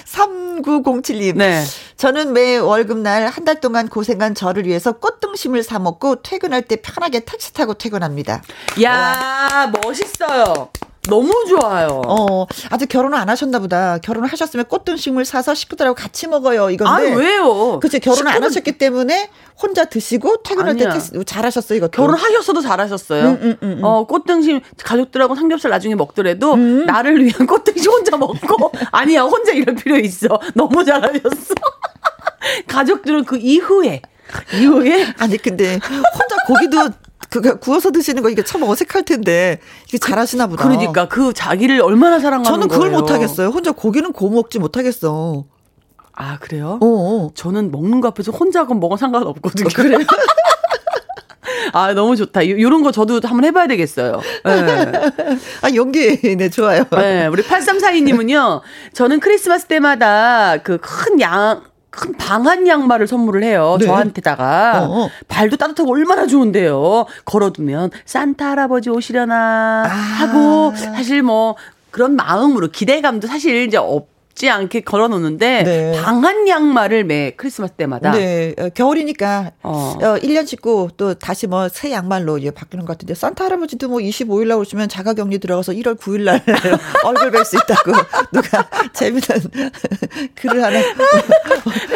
3907님. 0.06 1.36
네. 1.38 1.64
저는 1.98 2.34
매 2.34 2.58
월급날 2.58 3.28
한 3.28 3.44
달 3.44 3.60
동안 3.60 3.90
고생한 3.90 4.36
저를 4.36 4.66
위해서 4.66 4.94
꽃등심을 4.94 5.64
사 5.64 5.78
먹고 5.78 6.22
퇴근할 6.22 6.62
때 6.62 6.78
편하게 6.78 7.20
택시 7.22 7.52
타고 7.54 7.74
퇴근합니다. 7.74 8.42
야, 8.82 9.50
와. 9.52 9.68
멋있어요. 9.68 10.70
너무 11.10 11.34
좋아요. 11.50 12.02
어, 12.08 12.46
아직 12.70 12.88
결혼을 12.88 13.18
안 13.18 13.28
하셨나 13.30 13.60
보다. 13.60 13.98
결혼을 13.98 14.30
하셨으면 14.32 14.66
꽃등심을 14.66 15.26
사서 15.26 15.54
식구들하고 15.54 15.96
같이 15.96 16.28
먹어요. 16.28 16.70
이건데. 16.70 17.12
아, 17.12 17.16
왜요? 17.16 17.80
그치, 17.82 18.00
결혼을 18.00 18.18
식구들... 18.20 18.36
안 18.36 18.44
하셨기 18.44 18.78
때문에 18.78 19.30
혼자 19.62 19.86
드시고 19.86 20.44
퇴근할 20.44 20.72
아니야. 20.72 20.90
때 20.90 20.94
택시, 20.94 21.12
잘하셨어요, 21.26 21.78
이거. 21.78 21.88
결혼하셨어도 21.90 22.62
잘하셨어요. 22.62 23.24
음, 23.26 23.40
음, 23.42 23.58
음, 23.62 23.72
음, 23.80 23.84
어, 23.84 24.06
꽃등심 24.08 24.62
가족들하고 24.84 25.36
삼겹살 25.36 25.72
나중에 25.72 25.96
먹더라도 25.96 26.54
음. 26.54 26.86
나를 26.86 27.24
위한 27.24 27.48
꽃등심 27.48 27.92
혼자 27.92 28.16
먹고 28.16 28.72
아니야, 28.92 29.24
혼자 29.24 29.52
이럴 29.52 29.76
필요 29.76 29.98
있어. 29.98 30.40
너무 30.54 30.86
잘하셨어. 30.86 31.54
가족들은 32.68 33.26
그 33.26 33.38
이후에 33.38 34.02
이후에 34.56 35.14
아니 35.20 35.38
근데 35.38 35.74
혼자 35.84 36.36
고기도 36.48 36.90
그 37.42 37.58
구워서 37.58 37.92
드시는 37.92 38.22
거 38.22 38.30
이게 38.30 38.44
참 38.44 38.62
어색할 38.62 39.06
텐데 39.06 39.60
이게 39.88 39.98
그, 39.98 40.08
잘하시나 40.08 40.48
보다. 40.48 40.64
그러니까 40.68 41.08
그 41.08 41.34
자기를 41.34 41.82
얼마나 41.82 42.20
사랑하는 42.20 42.44
저는 42.44 42.68
그걸 42.68 42.92
못 42.92 43.10
하겠어요. 43.10 43.48
혼자 43.48 43.72
고기는 43.72 44.12
구워 44.14 44.32
먹지 44.32 44.60
못하겠어. 44.60 45.46
아 46.16 46.38
그래요? 46.38 46.78
어, 46.80 46.86
어. 46.86 47.32
저는 47.34 47.72
먹는 47.72 48.02
거 48.02 48.10
앞에서 48.10 48.32
혼자 48.32 48.68
건 48.68 48.80
먹어 48.80 48.98
상관없거든요. 48.98 49.66
어, 49.66 49.70
그래. 49.74 49.98
아, 51.74 51.94
너무 51.94 52.16
좋다. 52.16 52.48
요, 52.48 52.70
런거 52.70 52.92
저도 52.92 53.20
한번 53.24 53.46
해봐야 53.46 53.68
되겠어요. 53.68 54.22
네. 54.46 54.92
아, 55.62 55.74
용기, 55.74 56.36
네, 56.36 56.50
좋아요. 56.50 56.84
네, 56.92 57.26
우리 57.28 57.42
8342님은요, 57.42 58.62
저는 58.94 59.20
크리스마스 59.20 59.66
때마다 59.66 60.58
그 60.58 60.78
큰 60.78 61.20
양, 61.20 61.64
큰 61.96 62.14
방한 62.18 62.68
양말을 62.68 63.08
선물을 63.08 63.44
해요. 63.44 63.78
네. 63.80 63.86
저한테다가. 63.86 64.84
어어. 64.84 65.04
어. 65.06 65.10
발도 65.28 65.58
따뜻하고 65.58 65.92
얼마나 65.92 66.26
좋은데요. 66.26 67.06
걸어두면 67.26 67.92
산타 68.06 68.52
할아버지 68.52 68.90
오시려나 68.90 69.84
아. 69.86 69.88
하고 69.88 70.74
사실 70.76 71.22
뭐 71.22 71.56
그런 71.92 72.16
마음으로 72.16 72.70
기대감도 72.70 73.28
사실 73.28 73.68
이제 73.68 73.78
없 73.78 74.13
지 74.36 74.50
않게 74.50 74.82
걸어 74.82 75.08
놓는데 75.08 75.64
네. 75.64 76.02
방한 76.02 76.48
양말을 76.48 77.04
매 77.04 77.32
크리스마스 77.38 77.74
때마다 77.74 78.12
네. 78.12 78.54
어, 78.58 78.70
겨울이니까 78.70 79.52
어. 79.62 79.98
어 80.02 80.16
1년 80.20 80.48
씻고 80.48 80.90
또 80.98 81.14
다시 81.14 81.46
뭐 81.48 81.70
새 81.70 81.92
양말로 81.92 82.38
이제 82.38 82.52
바뀌는 82.52 82.86
것 82.86 82.94
같은데 82.94 83.14
산타 83.14 83.46
할아버지도 83.46 83.88
뭐 83.90 84.00
25일 84.00 84.48
날 84.48 84.58
오시면 84.58 84.90
자가 84.90 85.14
격리 85.14 85.40
들어가서 85.40 85.72
1월 85.74 85.98
9일 86.00 86.22
날 86.24 86.42
얼굴 87.04 87.32
뵐 87.32 87.46
수 87.46 87.58
있다고 87.58 87.92
누가 88.32 88.70
재미난 88.94 89.40
글을 90.36 90.64
하나 90.64 90.80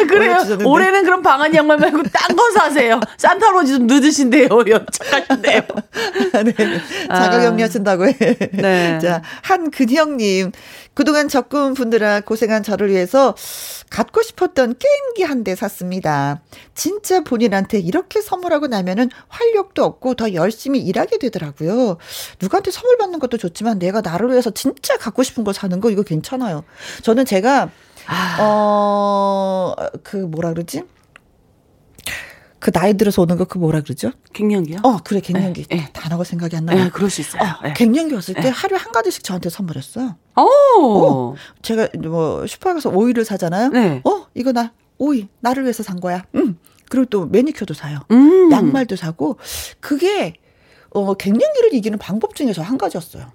그래요. 0.08 0.36
올해는 0.64 1.04
그럼 1.04 1.22
방한 1.22 1.54
양말 1.54 1.78
말고 1.78 2.02
딴 2.04 2.36
거 2.36 2.50
사세요. 2.52 3.00
산타 3.16 3.46
할아버지 3.46 3.74
좀 3.74 3.86
늦으신데요. 3.86 4.48
착하신데요. 4.92 5.60
네. 6.44 6.54
자가 7.08 7.40
격리 7.40 7.62
하신다고 7.62 8.06
해. 8.06 8.14
네. 8.52 8.98
자, 9.00 9.22
한근형 9.42 10.16
님. 10.18 10.52
그동안 10.98 11.28
적금 11.28 11.74
분들아 11.74 12.22
고생한 12.22 12.64
저를 12.64 12.88
위해서 12.90 13.36
갖고 13.88 14.20
싶었던 14.20 14.74
게임기 14.76 15.22
한 15.22 15.44
대 15.44 15.54
샀습니다. 15.54 16.40
진짜 16.74 17.20
본인한테 17.22 17.78
이렇게 17.78 18.20
선물하고 18.20 18.66
나면은 18.66 19.08
활력도 19.28 19.84
없고 19.84 20.14
더 20.14 20.34
열심히 20.34 20.80
일하게 20.80 21.18
되더라고요. 21.18 21.98
누구한테 22.42 22.72
선물 22.72 22.98
받는 22.98 23.20
것도 23.20 23.36
좋지만 23.36 23.78
내가 23.78 24.00
나를 24.00 24.30
위해서 24.30 24.50
진짜 24.50 24.96
갖고 24.96 25.22
싶은 25.22 25.44
거 25.44 25.52
사는 25.52 25.78
거 25.78 25.88
이거 25.90 26.02
괜찮아요. 26.02 26.64
저는 27.02 27.24
제가 27.26 27.70
아. 28.08 28.36
어, 28.40 29.76
그 30.02 30.16
뭐라 30.16 30.52
그러지? 30.52 30.82
그 32.60 32.70
나이 32.72 32.94
들어서 32.94 33.22
오는 33.22 33.36
거 33.36 33.44
그 33.44 33.58
뭐라 33.58 33.80
그러죠? 33.82 34.10
갱년기요? 34.32 34.80
어, 34.82 34.98
그래 35.04 35.20
갱년기. 35.20 35.64
네, 35.66 35.76
네. 35.76 35.88
단어가 35.92 36.24
생각이 36.24 36.56
안 36.56 36.64
나요. 36.66 36.84
네, 36.84 36.90
그럴 36.90 37.08
수 37.10 37.20
있어요. 37.20 37.42
어, 37.42 37.46
네. 37.66 37.72
갱년기 37.74 38.14
왔을 38.14 38.34
때 38.34 38.48
하루에 38.52 38.78
한 38.78 38.92
가지씩 38.92 39.22
저한테 39.24 39.48
선물했어요. 39.50 40.16
오. 40.36 40.42
어, 40.42 41.34
제가 41.62 41.88
뭐 42.02 42.46
슈퍼에 42.46 42.74
가서 42.74 42.90
오이를 42.90 43.24
사잖아요. 43.24 43.68
네. 43.70 44.00
어, 44.04 44.26
이거 44.34 44.52
나 44.52 44.72
오이 44.98 45.28
나를 45.40 45.62
위해서 45.64 45.82
산 45.82 46.00
거야. 46.00 46.24
음. 46.34 46.58
그리고 46.90 47.06
또 47.06 47.26
매니큐어도 47.26 47.74
사요. 47.74 48.00
음. 48.10 48.50
양말도 48.50 48.96
사고 48.96 49.38
그게 49.80 50.34
어 50.90 51.14
갱년기를 51.14 51.74
이기는 51.74 51.98
방법 51.98 52.34
중에서 52.34 52.62
한 52.62 52.78
가지였어요. 52.78 53.30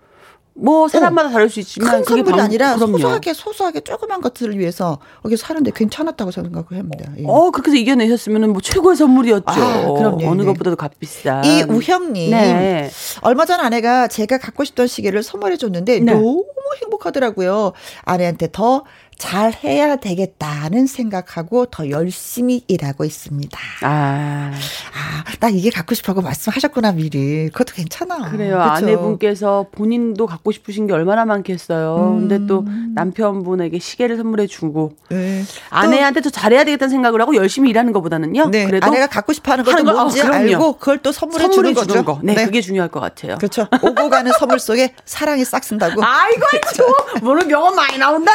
뭐 0.56 0.88
사람마다 0.88 1.30
어, 1.30 1.32
다를 1.32 1.50
수 1.50 1.60
있지만 1.60 2.04
큰 2.04 2.18
선물이 2.18 2.38
방, 2.38 2.46
아니라 2.46 2.76
그럼요. 2.76 2.98
소소하게 2.98 3.34
소소하게 3.34 3.80
조그만 3.82 4.22
것들을 4.22 4.58
위해서 4.60 5.00
여기 5.26 5.36
사는데 5.36 5.72
괜찮았다고 5.74 6.32
생각을 6.32 6.66
합니다. 6.72 7.12
예. 7.18 7.24
어 7.26 7.50
그렇게 7.52 7.78
이겨내셨으면 7.80 8.52
뭐 8.52 8.62
최고의 8.62 8.96
선물이었죠. 8.96 9.44
아, 9.48 9.92
그럼요. 9.92 10.30
어느 10.30 10.42
네. 10.42 10.46
것보다도 10.48 10.76
값비싼. 10.76 11.44
이 11.44 11.64
우형님 11.64 12.32
네. 12.32 12.92
얼마 13.22 13.46
전 13.46 13.60
아내가 13.60 14.08
제가 14.08 14.38
갖고 14.38 14.64
싶던 14.64 14.88
시계를 14.88 15.24
선물해 15.24 15.58
줬는데 15.58 16.00
네. 16.00 16.14
너무 16.14 16.46
행복하더라고요. 16.82 17.74
아내한테 18.04 18.50
더 18.52 18.84
잘 19.24 19.54
해야 19.64 19.96
되겠다는 19.96 20.86
생각하고 20.86 21.68
더 21.68 21.90
열심히 21.90 22.66
일하고 22.68 23.06
있습니다. 23.06 23.58
아, 23.82 24.52
아, 24.52 25.24
나 25.40 25.48
이게 25.48 25.70
갖고 25.70 25.96
싶다고 25.96 26.22
말씀하셨구나 26.22 26.92
미리. 26.92 27.48
그것도 27.48 27.74
괜찮아. 27.74 28.30
그래요. 28.30 28.58
그쵸? 28.58 28.86
아내분께서 28.86 29.68
본인도 29.72 30.28
갖고 30.28 30.52
싶으신 30.52 30.88
게 30.88 30.94
얼마나 30.94 31.24
많겠어요. 31.24 32.16
음. 32.18 32.28
근데 32.28 32.46
또 32.48 32.66
남편분에게 32.96 33.80
시계를 33.80 34.18
선물해 34.18 34.48
주고 34.48 34.92
네. 35.08 35.44
아내한테 35.70 36.20
더 36.20 36.30
잘해야 36.30 36.66
되겠다는 36.66 36.90
생각을 36.90 37.22
하고 37.22 37.34
열심히 37.36 37.70
일하는 37.70 37.94
것보다는요. 37.94 38.50
네. 38.50 38.66
그래도 38.66 38.86
아내가 38.86 39.08
갖고 39.08 39.32
싶어하는 39.32 39.64
것도 39.64 39.86
뭔지 39.86 40.22
어, 40.22 40.26
알고 40.26 40.74
그걸 40.80 40.98
또 40.98 41.14
선물해, 41.14 41.44
선물해 41.44 41.74
주는, 41.74 41.88
주는 41.88 42.04
거죠. 42.04 42.20
네, 42.24 42.36
네, 42.36 42.44
그게 42.44 42.60
중요할 42.60 42.92
것 42.92 43.00
같아요. 43.00 43.38
그렇죠. 43.38 43.70
오고 43.82 44.10
가는 44.10 44.34
선물 44.38 44.60
속에 44.60 44.94
사랑이 45.06 45.46
싹 45.46 45.64
쓴다고. 45.64 46.04
아이고, 46.04 46.42
아이고, 46.52 47.26
뭐는 47.26 47.48
명언 47.48 47.74
많이 47.74 47.98
나온다. 47.98 48.32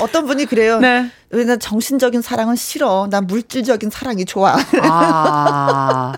어떤 0.00 0.29
분이 0.30 0.46
그래요. 0.46 0.78
네. 0.78 1.10
난 1.30 1.58
정신적인 1.58 2.22
사랑은 2.22 2.54
싫어. 2.54 3.08
난 3.10 3.26
물질적인 3.26 3.90
사랑이 3.90 4.24
좋아. 4.24 4.56
아. 4.82 6.12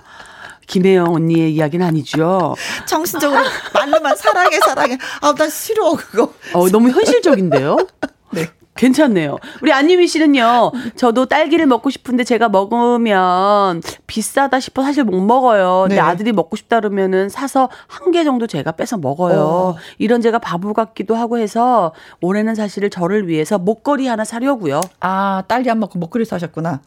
김혜영 0.67 1.15
언니의 1.15 1.55
이야기는 1.55 1.85
아니죠. 1.85 2.55
정신적으로 2.87 3.43
말로만 3.75 4.17
사랑해 4.17 4.59
사랑해. 4.61 4.99
아, 5.21 5.35
난 5.35 5.51
싫어 5.51 5.93
그거. 5.93 6.33
어, 6.53 6.69
너무 6.69 6.91
현실적인데요. 6.91 7.77
네. 8.75 8.81
괜찮네요. 8.81 9.37
우리 9.61 9.73
안유미 9.73 10.09
씨는요, 10.09 10.73
저도 10.97 11.27
딸기를 11.27 11.67
먹고 11.67 11.91
싶은데 11.91 12.25
제가 12.25 12.49
먹으면 12.49 13.83
비싸다 14.07 14.61
싶어 14.61 14.83
사실 14.83 15.05
못 15.05 15.21
먹어요. 15.21 15.83
근데 15.83 15.97
네. 15.97 16.01
아들이 16.01 16.33
먹고 16.33 16.57
싶다 16.57 16.81
그러면은 16.81 17.29
사서 17.29 17.69
한 17.87 18.13
개 18.13 18.25
정도 18.25 18.47
제가 18.47 18.73
빼서 18.73 18.99
먹어요. 18.99 19.41
어. 19.41 19.77
이런 19.99 20.21
제가 20.21 20.39
바보 20.39 20.75
같기도 20.75 21.15
하고 21.15 21.39
해서 21.39 21.93
올해는 22.21 22.55
사실 22.55 22.91
저를 22.91 23.27
위해서 23.27 23.59
목걸이 23.59 24.07
하나 24.07 24.25
사려고요. 24.25 24.81
아, 25.01 25.43
딸기 25.49 25.71
안 25.71 25.79
먹고 25.81 25.99
목걸이 25.99 26.25
사셨구나. 26.27 26.81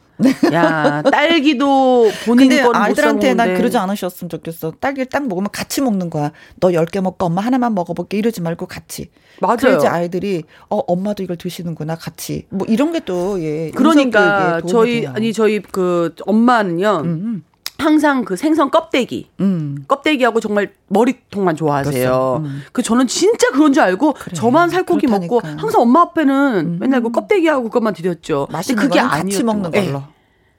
야, 0.53 1.01
딸기도 1.01 2.09
본인 2.25 2.49
근데 2.49 2.61
아이들한테 2.73 3.33
난 3.33 3.55
그러지 3.55 3.77
않으셨으면 3.77 4.29
좋겠어. 4.29 4.71
딸기를 4.79 5.07
딱 5.07 5.27
먹으면 5.27 5.49
같이 5.51 5.81
먹는 5.81 6.09
거야. 6.09 6.31
너 6.59 6.69
10개 6.69 7.01
먹고 7.01 7.25
엄마 7.25 7.41
하나만 7.41 7.73
먹어볼게 7.75 8.17
이러지 8.17 8.41
말고 8.41 8.65
같이. 8.67 9.09
맞아요. 9.41 9.57
그래야지 9.57 9.87
아이들이 9.87 10.43
어 10.69 10.77
엄마도 10.77 11.23
이걸 11.23 11.35
드시는구나 11.37 11.95
같이. 11.95 12.45
뭐 12.49 12.65
이런 12.67 12.91
게 12.93 13.01
또 13.05 13.39
예. 13.43 13.69
그러니까 13.71 14.61
저희 14.67 15.01
돼요. 15.01 15.11
아니 15.15 15.31
저희 15.33 15.61
그 15.61 16.15
엄마는요. 16.25 17.01
음. 17.05 17.43
음. 17.79 17.83
항상 17.83 18.25
그 18.25 18.35
생선 18.35 18.71
껍데기, 18.71 19.29
음. 19.39 19.83
껍데기하고 19.87 20.39
정말 20.39 20.73
머리통만 20.87 21.55
좋아하세요. 21.55 22.41
음. 22.43 22.63
그 22.71 22.81
저는 22.81 23.07
진짜 23.07 23.49
그런 23.51 23.73
줄 23.73 23.83
알고 23.83 24.13
그래. 24.13 24.33
저만 24.35 24.69
살코기 24.69 25.07
그렇다니까. 25.07 25.33
먹고 25.35 25.47
항상 25.59 25.81
엄마 25.81 26.01
앞에는 26.01 26.65
음. 26.65 26.77
맨날 26.79 27.01
그 27.01 27.11
껍데기하고 27.11 27.63
그것만 27.65 27.93
드렸죠. 27.93 28.47
맛있는 28.51 28.81
그게 28.81 28.99
같이 28.99 29.43
먹는 29.43 29.71
걸로. 29.71 29.99
네. 29.99 30.03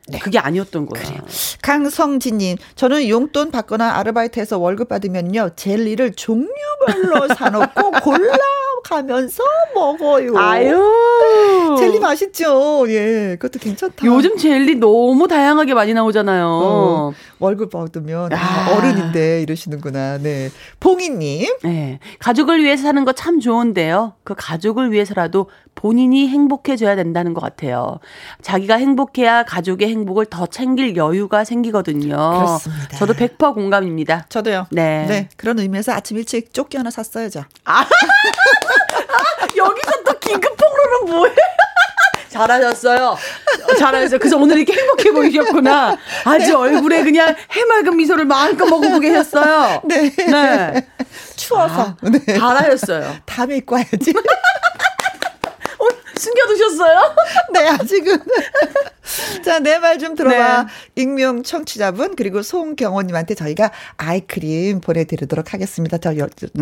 네. 0.09 0.19
그게 0.21 0.39
아니었던 0.39 0.87
거예요. 0.87 1.05
그래요. 1.05 1.23
강성진님, 1.63 2.59
저는 2.77 3.09
용돈 3.09 3.51
받거나 3.51 3.97
아르바이트해서 3.97 4.57
월급 4.57 4.89
받으면요 4.89 5.51
젤리를 5.57 6.13
종류별로 6.15 7.27
사놓고 7.37 7.91
골라 8.03 8.37
가면서 8.88 9.42
먹어요. 9.75 10.37
아유. 10.38 11.77
젤리 11.79 11.99
맛있죠. 11.99 12.85
예. 12.88 13.37
그것도 13.38 13.59
괜찮다. 13.61 14.07
요즘 14.07 14.37
젤리 14.37 14.77
너무 14.77 15.27
다양하게 15.27 15.75
많이 15.75 15.92
나오잖아요. 15.92 16.46
어, 16.46 17.12
월급 17.40 17.70
받으면 17.70 18.33
아. 18.33 18.75
어른인데 18.77 19.42
이러시는구나. 19.42 20.18
네. 20.18 20.51
봉이님. 20.79 21.57
네. 21.64 21.99
가족을 22.20 22.62
위해서 22.62 22.85
사는 22.85 23.05
거 23.05 23.12
참 23.16 23.40
좋은데요. 23.40 24.12
그 24.25 24.35
가족을 24.37 24.92
위해서라도 24.92 25.49
본인이 25.87 26.27
행복해져야 26.27 26.96
된다는 26.96 27.33
것 27.33 27.40
같아요. 27.40 28.01
자기가 28.42 28.75
행복해야 28.75 29.44
가족의 29.44 29.88
행복을 29.88 30.27
더 30.27 30.46
챙길 30.46 30.96
여유가 30.96 31.44
생기거든요. 31.44 32.16
그렇습니다. 32.16 32.96
저도 32.96 33.14
100% 33.14 33.55
공감입니다. 33.55 34.27
저도요. 34.29 34.66
네. 34.72 35.07
네. 35.07 35.29
그런 35.37 35.61
의미에서 35.61 35.92
아침 35.92 36.16
일찍 36.16 36.53
조끼 36.53 36.77
하나 36.77 36.90
샀어야죠. 36.90 37.44
아. 37.66 37.87
여기서 39.57 39.92
또 40.05 40.18
긴급 40.18 40.57
폭로는 40.57 41.14
뭐해? 41.14 41.33
잘하셨어요. 42.31 43.16
잘하셨어요. 43.79 44.18
그래서 44.18 44.37
오늘 44.38 44.57
이렇게 44.57 44.72
행복해 44.72 45.12
보이셨구나. 45.12 45.96
아주 46.25 46.46
네. 46.46 46.53
얼굴에 46.53 47.05
그냥 47.05 47.33
해맑은 47.53 47.96
미소를 47.96 48.25
마음껏 48.25 48.66
먹어보고 48.66 48.99
계셨어요. 48.99 49.83
네. 49.85 50.11
네. 50.11 50.88
추워서. 51.37 51.96
아, 52.03 52.11
네. 52.11 52.38
잘하셨어요. 52.38 53.18
다음에 53.25 53.59
입고 53.59 53.77
와야지. 53.77 54.12
숨겨두셨어요? 56.19 57.15
네, 57.53 57.69
아직은. 57.69 58.19
자, 59.45 59.59
내 59.61 59.79
말 59.79 59.99
좀 59.99 60.15
들어봐. 60.15 60.63
네. 60.65 60.69
익명 61.03 61.43
청취자분, 61.43 62.17
그리고 62.17 62.43
송경호님한테 62.43 63.35
저희가 63.35 63.71
아이크림 63.97 64.81
보내드리도록 64.81 65.53
하겠습니다. 65.55 65.99
저 65.99 66.13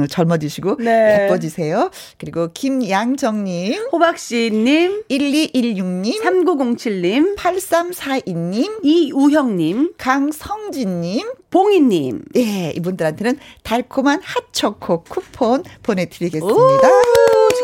젊어지시고, 0.09 0.77
네. 0.79 1.25
예뻐지세요. 1.25 1.91
그리고 2.19 2.51
김양정님, 2.53 3.89
호박씨님, 3.93 5.05
1216님, 5.09 6.21
3907님, 6.23 7.37
8342님, 7.37 8.81
이우형님, 8.83 9.95
강성진님, 9.99 11.27
봉이님. 11.51 12.23
예, 12.37 12.73
이분들한테는 12.77 13.39
달콤한 13.63 14.21
핫초코 14.23 15.05
쿠폰 15.05 15.63
보내드리겠습니다. 15.83 16.89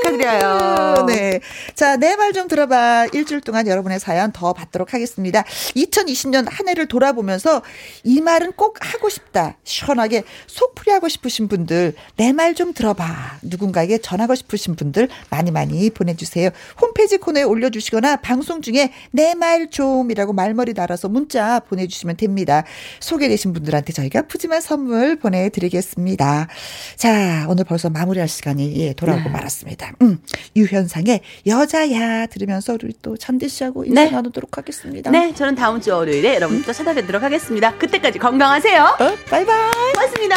축하드려요. 0.04 1.06
네. 1.06 1.40
자, 1.74 1.96
내 1.96 2.16
말 2.16 2.30
좀 2.32 2.46
들어봐. 2.48 3.08
일주일 3.12 3.40
동안 3.40 3.66
여러분의 3.66 3.98
사연 3.98 4.30
더 4.30 4.52
받도록 4.52 4.94
하겠습니다. 4.94 5.42
2020년 5.74 6.46
한 6.48 6.68
해를 6.68 6.86
돌아보면서 6.86 7.62
이 8.04 8.20
말은 8.20 8.52
꼭 8.52 8.78
하고 8.80 9.08
싶다. 9.08 9.56
시원하게 9.64 10.22
속풀이 10.46 10.92
하고 10.92 11.08
싶으신 11.08 11.48
분들, 11.48 11.94
내 12.16 12.32
말 12.32 12.54
좀 12.54 12.72
들어봐. 12.72 13.38
누군가에게 13.42 13.98
전하고 13.98 14.34
싶으신 14.34 14.74
분들 14.76 15.08
많이 15.30 15.50
많이 15.50 15.90
보내주세요. 15.90 16.50
홈페이지 16.80 17.16
코너에 17.18 17.42
올려주시거나 17.42 18.16
방송 18.16 18.60
중에 18.62 18.92
내 19.12 19.34
말 19.34 19.70
좀이라고 19.70 20.32
말머리 20.32 20.74
달아서 20.74 21.08
문자 21.08 21.60
보내주시면 21.60 22.16
됩니다. 22.16 22.64
소개되신 23.00 23.52
분들한테 23.52 23.92
저희가 23.92 24.22
푸짐한 24.22 24.60
선물 24.60 25.16
보내드리겠습니다. 25.16 26.48
자, 26.96 27.46
오늘 27.48 27.64
벌써 27.64 27.88
마무리할 27.90 28.28
시간이 28.28 28.76
예, 28.76 28.92
돌아오고 28.92 29.24
네. 29.24 29.30
말았습니다. 29.30 29.89
음, 30.02 30.18
유현상의 30.56 31.20
여자야 31.46 32.26
들으면서 32.26 32.74
우리 32.74 32.92
또 33.02 33.16
잔디 33.16 33.48
씨하고 33.48 33.84
인사 33.84 34.04
네. 34.04 34.10
나누도록 34.10 34.58
하겠습니다. 34.58 35.10
네, 35.10 35.34
저는 35.34 35.54
다음 35.54 35.80
주 35.80 35.92
월요일에 35.92 36.34
여러분 36.36 36.62
또 36.62 36.72
찾아뵙도록 36.72 37.22
하겠습니다. 37.22 37.76
그때까지 37.76 38.18
건강하세요. 38.18 38.82
어, 38.82 39.16
바이바이. 39.28 39.70
고맙습니다. 39.94 40.36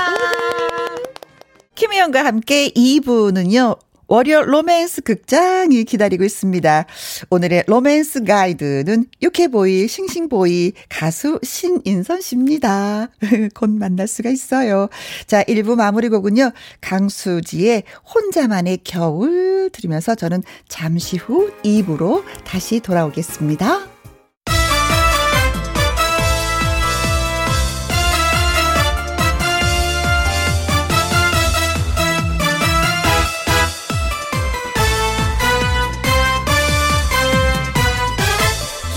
김혜영과 1.76 2.24
함께 2.26 2.70
2부는요. 2.70 3.78
월요 4.13 4.43
로맨스 4.43 5.02
극장이 5.02 5.86
기다리고 5.86 6.23
있습니다. 6.23 6.86
오늘의 7.32 7.63
로맨스 7.65 8.26
가이드는 8.26 9.06
유쾌보이, 9.23 9.88
싱싱보이, 9.88 10.73
가수 10.88 11.39
신인선 11.41 12.21
씨입니다. 12.21 13.08
곧 13.56 13.71
만날 13.71 14.08
수가 14.08 14.30
있어요. 14.30 14.89
자, 15.26 15.41
1부 15.45 15.78
마무리 15.78 16.10
곡은요. 16.10 16.52
강수지의 16.82 17.86
혼자만의 18.13 18.82
겨울 18.84 19.71
들으면서 19.73 20.13
저는 20.13 20.43
잠시 20.67 21.17
후 21.17 21.52
2부로 21.63 22.23
다시 22.43 22.82
돌아오겠습니다. 22.82 23.92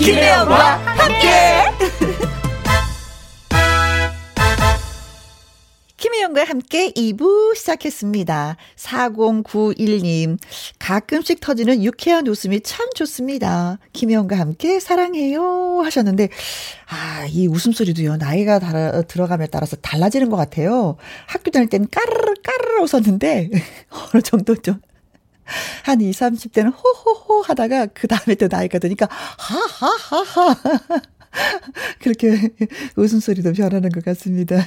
김혜영과 0.07 0.55
함께. 0.85 1.27
김혜영과 5.97 6.45
함께 6.45 6.91
2부 6.91 7.53
시작했습니다. 7.57 8.55
4091님, 8.77 10.37
가끔씩 10.79 11.41
터지는 11.41 11.83
유쾌한 11.83 12.25
웃음이 12.25 12.61
참 12.61 12.87
좋습니다. 12.95 13.79
김혜영과 13.91 14.39
함께 14.39 14.79
사랑해요 14.79 15.81
하셨는데, 15.83 16.29
아, 16.87 17.25
이 17.29 17.47
웃음소리도요, 17.47 18.15
나이가 18.15 18.59
달아, 18.59 19.01
들어감에 19.01 19.47
따라서 19.47 19.75
달라지는 19.75 20.29
것 20.29 20.37
같아요. 20.37 20.95
학교 21.25 21.51
다닐 21.51 21.67
땐 21.67 21.85
까르르 21.91 22.33
까르르 22.41 22.83
웃었는데, 22.83 23.49
어느 24.13 24.21
정도 24.21 24.55
좀 24.55 24.79
한 25.83 26.01
20, 26.01 26.19
30대는 26.21 26.73
호호호 26.73 27.41
하다가 27.43 27.87
그 27.87 28.07
다음에 28.07 28.35
또 28.35 28.47
나이가 28.49 28.79
드니까 28.79 29.07
하하하하. 29.11 30.55
그렇게 32.01 32.35
웃음소리도 32.95 33.53
변하는 33.53 33.89
것 33.89 34.03
같습니다. 34.05 34.65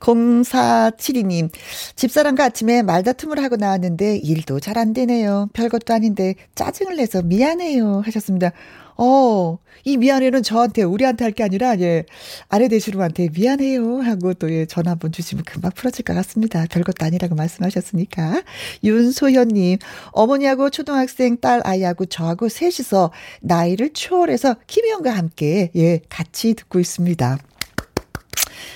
0472님, 0.00 1.50
집사람과 1.96 2.44
아침에 2.44 2.82
말다툼을 2.82 3.42
하고 3.42 3.56
나왔는데 3.56 4.16
일도 4.18 4.60
잘 4.60 4.72
안 4.76 4.92
되네요. 4.94 5.48
별것도 5.52 5.92
아닌데 5.94 6.34
짜증을 6.54 6.96
내서 6.96 7.22
미안해요. 7.22 8.02
하셨습니다. 8.04 8.50
어, 9.04 9.58
이 9.84 9.96
미안해는 9.96 10.44
저한테, 10.44 10.84
우리한테 10.84 11.24
할 11.24 11.32
게 11.32 11.42
아니라, 11.42 11.76
예, 11.80 12.04
아내 12.48 12.68
되시루한테 12.68 13.30
미안해요. 13.34 14.00
하고 14.02 14.32
또, 14.34 14.48
예, 14.52 14.64
전화 14.66 14.92
한번 14.92 15.10
주시면 15.10 15.42
금방 15.44 15.72
풀어질 15.74 16.04
것 16.04 16.14
같습니다. 16.14 16.64
별것도 16.70 17.04
아니라고 17.04 17.34
말씀하셨으니까. 17.34 18.42
윤소현님, 18.84 19.78
어머니하고 20.12 20.70
초등학생 20.70 21.36
딸 21.40 21.60
아이하고 21.64 22.06
저하고 22.06 22.48
셋이서 22.48 23.10
나이를 23.40 23.90
초월해서 23.92 24.56
김희영과 24.68 25.10
함께, 25.10 25.70
예, 25.74 26.00
같이 26.08 26.54
듣고 26.54 26.78
있습니다. 26.78 27.38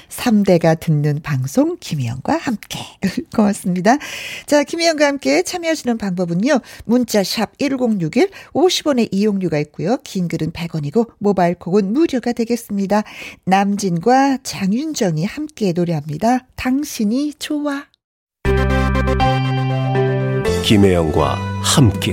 3대가 0.09 0.79
듣는 0.79 1.21
방송 1.23 1.77
김희영과 1.79 2.37
함께. 2.37 2.79
고맙습니다. 3.35 3.99
자, 4.47 4.65
김희영과 4.65 5.07
함께 5.07 5.43
참여하시는 5.43 5.99
방법은요. 5.99 6.61
문자 6.85 7.23
샵 7.23 7.59
1061, 7.59 8.31
50원의 8.53 9.09
이용료가 9.11 9.59
있고요. 9.59 9.99
긴 10.05 10.29
글은 10.29 10.53
100원이고 10.53 11.11
모바일 11.19 11.55
콕은 11.55 11.93
무료가 11.93 12.33
되겠습니다. 12.33 13.03
남진과 13.45 14.39
장윤정이 14.43 15.25
함께 15.25 15.73
노래합니다. 15.73 16.47
당신이 16.57 17.35
좋아. 17.39 17.85
김혜영과 20.65 21.35
함께. 21.63 22.13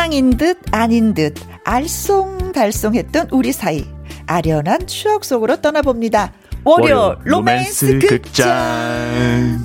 사랑인 0.00 0.30
듯 0.38 0.58
아닌 0.72 1.12
듯 1.12 1.34
알쏭달쏭했던 1.62 3.28
우리 3.32 3.52
사이 3.52 3.84
아련한 4.24 4.86
추억 4.86 5.26
속으로 5.26 5.60
떠나봅니다. 5.60 6.32
월요 6.64 7.18
로맨스, 7.22 7.84
로맨스 7.84 8.08
극장. 8.08 9.62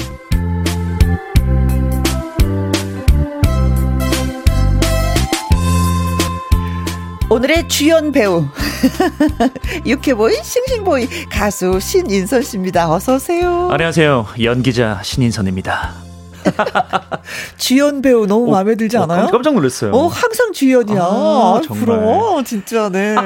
오늘의 7.30 7.70
주연 7.70 8.12
배우 8.12 8.46
육회보이 9.88 10.34
싱싱보이 10.44 11.08
가수 11.30 11.80
신인선 11.80 12.42
씨입니다. 12.42 12.92
어서 12.92 13.16
오세요. 13.16 13.70
안녕하세요. 13.72 14.28
연기자 14.42 15.00
신인선입니다. 15.02 16.05
주연 17.58 18.02
배우 18.02 18.26
너무 18.26 18.48
오, 18.48 18.52
마음에 18.52 18.76
들지 18.76 18.98
않아요? 18.98 19.26
오, 19.26 19.28
깜짝 19.28 19.54
놀랐어요. 19.54 19.92
어, 19.92 20.08
항상 20.08 20.52
주연이야. 20.54 21.02
아, 21.02 21.62
부러워, 21.68 22.44
진짜, 22.44 22.90
네. 22.90 23.16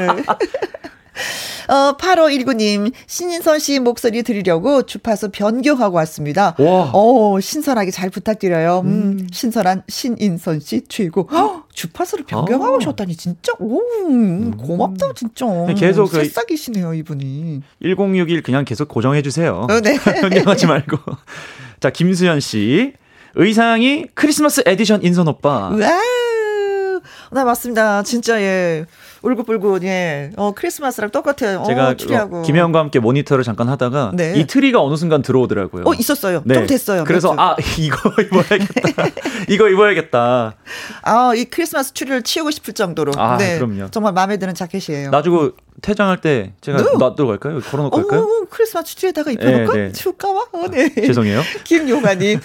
어, 1.70 1.96
8519님, 1.98 2.92
신인선 3.06 3.60
씨 3.60 3.80
목소리 3.80 4.24
들으려고 4.24 4.84
주파수 4.84 5.30
변경하고 5.30 5.98
왔습니다. 5.98 6.56
와. 6.58 6.90
어, 6.94 7.40
신선하게 7.40 7.92
잘 7.92 8.10
부탁드려요. 8.10 8.82
음, 8.86 8.88
음. 9.20 9.28
신선한 9.32 9.84
신인선 9.88 10.62
씨 10.62 10.82
최고. 10.90 11.30
헉, 11.32 11.68
주파수를 11.72 12.26
변경하고 12.26 12.74
아. 12.74 12.78
오셨다니, 12.78 13.16
진짜. 13.16 13.54
오, 13.60 13.82
음, 14.08 14.58
고맙다, 14.58 15.14
진짜. 15.14 15.46
계속. 15.78 16.10
그 16.10 16.24
새싹이시네요, 16.24 16.96
이분이. 16.96 17.62
1061 17.84 18.42
그냥 18.42 18.66
계속 18.66 18.88
고정해주세요. 18.88 19.68
어, 19.70 19.82
네. 19.82 19.96
변경하지 20.22 20.66
말고. 20.66 20.98
자, 21.80 21.92
김수현 21.92 22.40
씨. 22.40 22.94
의상이 23.36 24.06
크리스마스 24.14 24.64
에디션 24.66 25.04
인선 25.04 25.28
오빠. 25.28 25.70
Wow. 25.70 27.02
네, 27.32 27.44
맞습니다. 27.44 28.04
진짜, 28.04 28.42
예. 28.42 28.86
울긋불긋 29.22 29.84
예. 29.84 30.32
어 30.38 30.54
크리스마스랑 30.56 31.12
똑같아요. 31.12 31.64
제가 31.68 31.96
어, 32.32 32.42
김혜영과 32.42 32.80
함께 32.80 33.00
모니터를 33.00 33.44
잠깐 33.44 33.68
하다가 33.68 34.12
네. 34.14 34.34
이 34.38 34.48
트리가 34.48 34.82
어느 34.82 34.96
순간 34.96 35.22
들어오더라고요. 35.22 35.84
어 35.86 35.94
있었어요. 35.94 36.42
네. 36.46 36.54
좀 36.56 36.68
됐어요. 36.68 37.04
그래서 37.04 37.36
아 37.38 37.56
이거 37.78 38.10
입어야겠다. 38.22 39.06
이거 39.50 39.70
입어야겠다. 39.70 40.56
아이 41.02 41.46
크리스마스 41.46 41.92
트리를 41.92 42.24
치우고 42.24 42.52
싶을 42.52 42.74
정도로. 42.74 43.12
아 43.18 43.38
네. 43.38 43.58
그럼요. 43.58 43.90
정말 43.92 44.14
마음에 44.14 44.38
드는 44.38 44.56
자켓이에요. 44.56 45.10
놔두고 45.10 45.52
퇴장할 45.82 46.22
때 46.22 46.54
제가 46.62 46.82
네. 46.82 46.98
놔두고 46.98 47.30
갈까요? 47.30 47.60
걸어놓고 47.60 47.96
어, 47.96 48.02
갈까요? 48.02 48.22
어, 48.22 48.46
크리스마스 48.50 48.96
트리에다가 48.96 49.32
입혀놓고 49.32 49.74
네, 49.74 49.88
네. 49.88 49.92
치울까봐? 49.92 50.40
어, 50.52 50.68
네. 50.70 50.86
아, 50.86 50.90
죄송해요. 51.02 51.42
김용아님, 51.64 52.40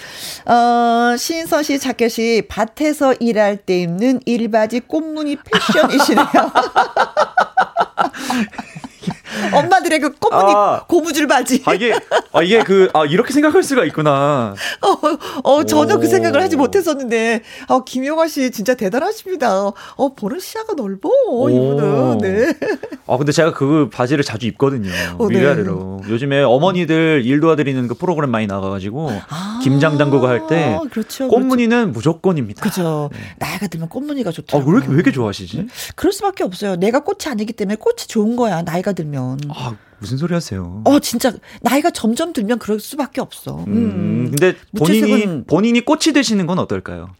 어, 0.45 1.15
신선 1.17 1.63
씨 1.63 1.79
자켓이 1.79 2.43
밭에서 2.47 3.15
일할 3.19 3.57
때 3.57 3.81
입는 3.81 4.21
일바지 4.25 4.81
꽃무늬 4.81 5.37
패션이시네요. 5.37 6.25
엄마들의 9.53 9.99
그 9.99 10.11
꽃무늬 10.13 10.53
아, 10.55 10.83
고무줄 10.87 11.27
바지. 11.27 11.61
아, 11.65 11.73
이게, 11.73 11.93
아, 12.31 12.41
이게 12.41 12.63
그, 12.63 12.89
아, 12.93 13.05
이렇게 13.05 13.33
생각할 13.33 13.63
수가 13.63 13.85
있구나. 13.85 14.55
어, 14.81 15.49
어, 15.49 15.63
전혀 15.65 15.95
오. 15.95 15.99
그 15.99 16.07
생각을 16.07 16.41
하지 16.41 16.55
못했었는데, 16.57 17.41
어, 17.67 17.83
김용화 17.83 18.27
씨 18.27 18.51
진짜 18.51 18.75
대단하십니다. 18.75 19.67
어, 19.67 20.13
보는 20.15 20.39
시야가 20.39 20.73
넓어, 20.73 21.09
이분은. 21.49 22.17
네. 22.19 22.53
아, 23.07 23.17
근데 23.17 23.31
제가 23.31 23.53
그 23.53 23.89
바지를 23.91 24.23
자주 24.23 24.47
입거든요. 24.47 24.91
어, 25.17 25.27
네. 25.29 25.41
위아래로. 25.41 26.01
요즘에 26.09 26.41
어머니들 26.43 27.23
일 27.25 27.39
도와드리는 27.39 27.87
그 27.87 27.93
프로그램 27.95 28.31
많이 28.31 28.47
나가가지고, 28.47 29.11
아, 29.29 29.59
김장 29.63 29.97
담그고 29.97 30.27
할 30.27 30.47
때, 30.47 30.77
그렇죠, 30.91 31.27
꽃무늬는 31.27 31.77
그렇죠. 31.77 31.91
무조건입니다. 31.91 32.61
그죠. 32.61 33.09
네. 33.11 33.19
나이가 33.39 33.67
들면 33.67 33.89
꽃무늬가 33.89 34.31
좋다. 34.31 34.57
아, 34.57 34.61
왜 34.65 34.71
이렇게, 34.71 34.87
왜 34.87 34.95
이렇게 34.95 35.11
좋아하시지? 35.11 35.67
그럴 35.95 36.11
수밖에 36.11 36.43
없어요. 36.43 36.75
내가 36.75 37.01
꽃이 37.01 37.19
아니기 37.27 37.53
때문에 37.53 37.75
꽃이 37.75 38.07
좋은 38.07 38.35
거야, 38.35 38.61
나이가 38.61 38.93
들면. 38.93 39.24
음. 39.33 39.51
아, 39.51 39.75
무슨 39.99 40.17
소리 40.17 40.33
하세요? 40.33 40.81
어, 40.85 40.99
진짜 40.99 41.33
나이가 41.61 41.89
점점 41.89 42.33
들면 42.33 42.59
그럴 42.59 42.79
수밖에 42.79 43.21
없어. 43.21 43.63
음. 43.65 43.73
음. 43.73 44.25
근데 44.31 44.55
본인이 44.77 45.43
본인이 45.45 45.81
꽃이 45.81 46.13
되시는 46.13 46.45
건 46.45 46.59
어떨까요? 46.59 47.15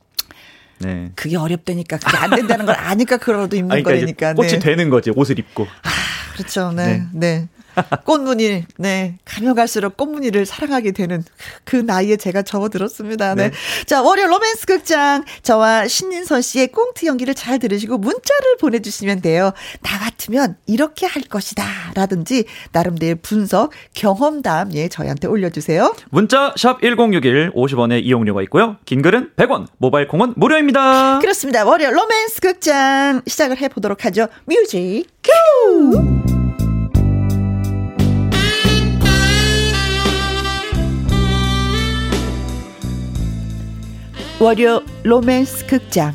네. 0.79 1.11
그게 1.15 1.37
어렵다니까 1.37 1.97
그게 1.97 2.17
안 2.17 2.31
된다는 2.31 2.65
걸 2.65 2.75
아니까 2.75 3.17
그러도 3.17 3.55
입는 3.55 3.71
아니, 3.71 3.83
그러니까 3.83 4.05
거니까. 4.05 4.33
꽃이 4.33 4.51
네. 4.51 4.59
되는 4.59 4.89
거지 4.89 5.09
옷을 5.11 5.39
입고. 5.39 5.63
아, 5.63 5.89
그렇죠. 6.35 6.71
네. 6.71 6.97
네. 6.97 7.07
네. 7.13 7.49
꽃무늬, 8.05 8.65
네. 8.77 9.17
가면 9.25 9.55
갈수록 9.55 9.97
꽃무늬를 9.97 10.45
사랑하게 10.45 10.91
되는 10.91 11.23
그 11.63 11.75
나이에 11.75 12.17
제가 12.17 12.41
접어들었습니다. 12.41 13.35
네. 13.35 13.49
네. 13.49 13.55
자, 13.85 14.01
월요 14.01 14.27
로맨스 14.27 14.65
극장. 14.65 15.23
저와 15.43 15.87
신인선 15.87 16.41
씨의 16.41 16.67
꽁트 16.67 17.05
연기를 17.05 17.33
잘 17.33 17.59
들으시고 17.59 17.97
문자를 17.97 18.57
보내주시면 18.59 19.21
돼요. 19.21 19.51
나 19.81 19.99
같으면 19.99 20.57
이렇게 20.65 21.05
할 21.05 21.23
것이다. 21.23 21.65
라든지, 21.95 22.45
나름대로 22.71 23.17
분석, 23.21 23.71
경험담, 23.93 24.73
예, 24.73 24.87
저희한테 24.87 25.27
올려주세요. 25.27 25.95
문자, 26.09 26.53
샵 26.57 26.81
1061, 26.81 27.51
50원의 27.53 28.03
이용료가 28.03 28.41
있고요. 28.43 28.77
긴 28.85 29.01
글은 29.01 29.31
100원, 29.35 29.67
모바일 29.77 30.07
콩은 30.07 30.33
무료입니다. 30.35 31.19
그렇습니다. 31.19 31.65
월요 31.65 31.91
로맨스 31.91 32.41
극장. 32.41 33.21
시작을 33.27 33.57
해보도록 33.61 34.05
하죠. 34.05 34.27
Music, 34.45 35.05
cue! 35.23 36.34
월요 44.37 44.81
로맨스 45.03 45.65
극장 45.65 46.13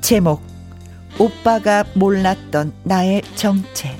제목 0.00 0.40
오빠가 1.18 1.84
몰랐던 1.94 2.72
나의 2.84 3.22
정체 3.34 3.90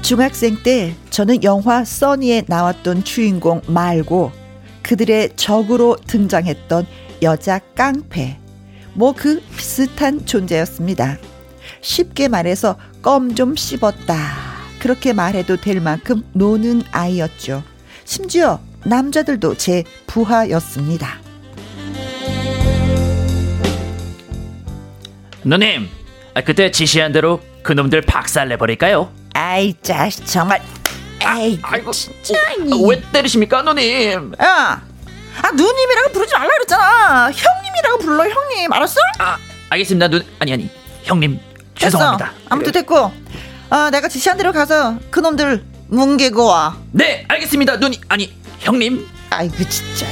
중학생 0.00 0.56
때 0.62 0.94
저는 1.10 1.42
영화 1.42 1.84
써니에 1.84 2.44
나왔던 2.46 3.04
주인공 3.04 3.60
말고 3.66 4.32
그들의 4.82 5.36
적으로 5.36 5.96
등장했던 6.06 6.86
여자 7.20 7.58
깡패 7.74 8.38
뭐 8.94 9.12
그 9.12 9.42
비슷한 9.58 10.24
존재였습니다. 10.24 11.18
쉽게 11.82 12.28
말해서 12.28 12.78
껌 13.02 13.34
좀 13.34 13.54
씹었다. 13.56 14.55
그렇게 14.86 15.12
말해도 15.12 15.56
될 15.56 15.80
만큼 15.80 16.22
노는 16.32 16.84
아이였죠. 16.92 17.64
심지어 18.04 18.60
남자들도 18.84 19.56
제 19.56 19.82
부하였습니다. 20.06 21.18
누님, 25.42 25.88
아, 26.34 26.40
그때 26.42 26.70
지시한 26.70 27.10
대로 27.10 27.40
그놈들 27.64 28.02
박살내 28.02 28.58
버릴까요? 28.58 29.10
아이 29.34 29.74
자식 29.82 30.24
정말 30.24 30.62
에이 31.20 31.58
아, 31.62 31.76
이고 31.78 31.90
진짜 31.90 32.34
어, 32.72 32.76
왜 32.86 33.02
때리십니까 33.10 33.62
누님? 33.62 34.34
야, 34.40 34.82
아 35.42 35.50
누님이라고 35.50 36.12
부르지 36.12 36.32
말라 36.32 36.48
그랬잖아. 36.58 37.32
형님이라고 37.32 37.98
불러 37.98 38.22
형님 38.22 38.72
알았어? 38.72 39.00
아 39.18 39.36
알겠습니다 39.70 40.06
누 40.06 40.22
아니 40.38 40.52
아니 40.52 40.70
형님 41.02 41.40
죄송합니다. 41.74 42.30
됐어. 42.30 42.40
아무튼 42.48 42.72
됐고, 42.72 43.12
아 43.68 43.90
내가 43.90 44.08
지시한 44.08 44.36
대로 44.38 44.52
가서 44.52 44.98
그놈들 45.10 45.64
뭉개고 45.88 46.44
와. 46.44 46.76
네 46.92 47.24
알겠습니다 47.28 47.76
누님 47.76 48.00
아니 48.08 48.32
형님. 48.60 49.06
아이고 49.30 49.56
진짜. 49.68 50.06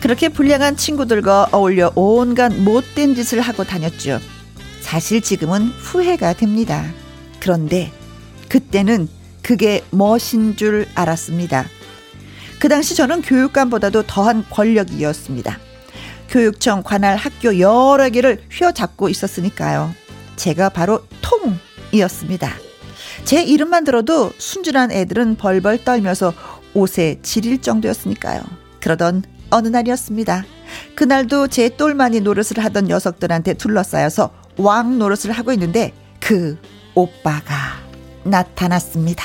그렇게 0.00 0.28
불량한 0.28 0.76
친구들과 0.76 1.48
어울려 1.52 1.92
온갖 1.94 2.52
못된 2.54 3.14
짓을 3.14 3.40
하고 3.40 3.64
다녔죠. 3.64 4.20
사실 4.80 5.20
지금은 5.20 5.66
후회가 5.66 6.32
됩니다. 6.34 6.84
그런데 7.40 7.92
그때는 8.48 9.08
그게 9.42 9.84
멋인 9.90 10.56
줄 10.56 10.86
알았습니다. 10.94 11.66
그 12.58 12.68
당시 12.68 12.94
저는 12.94 13.22
교육감보다도 13.22 14.04
더한 14.04 14.44
권력이었습니다. 14.50 15.58
교육청 16.28 16.82
관할 16.82 17.16
학교 17.16 17.58
여러 17.58 18.08
개를 18.10 18.42
휘어잡고 18.50 19.08
있었으니까요. 19.08 19.94
제가 20.36 20.68
바로 20.68 21.04
통이었습니다. 21.90 22.50
제 23.24 23.42
이름만 23.42 23.84
들어도 23.84 24.30
순진한 24.38 24.92
애들은 24.92 25.36
벌벌 25.36 25.84
떨면서 25.84 26.32
옷에 26.74 27.18
지릴 27.22 27.60
정도였으니까요. 27.60 28.42
그러던 28.80 29.24
어느 29.50 29.68
날이었습니다. 29.68 30.44
그날도 30.94 31.48
제 31.48 31.70
똘마니 31.70 32.20
노릇을 32.20 32.62
하던 32.64 32.84
녀석들한테 32.84 33.54
둘러싸여서 33.54 34.30
왕 34.58 34.98
노릇을 34.98 35.32
하고 35.32 35.52
있는데 35.52 35.92
그 36.20 36.58
오빠가 36.94 37.54
나타났습니다. 38.24 39.24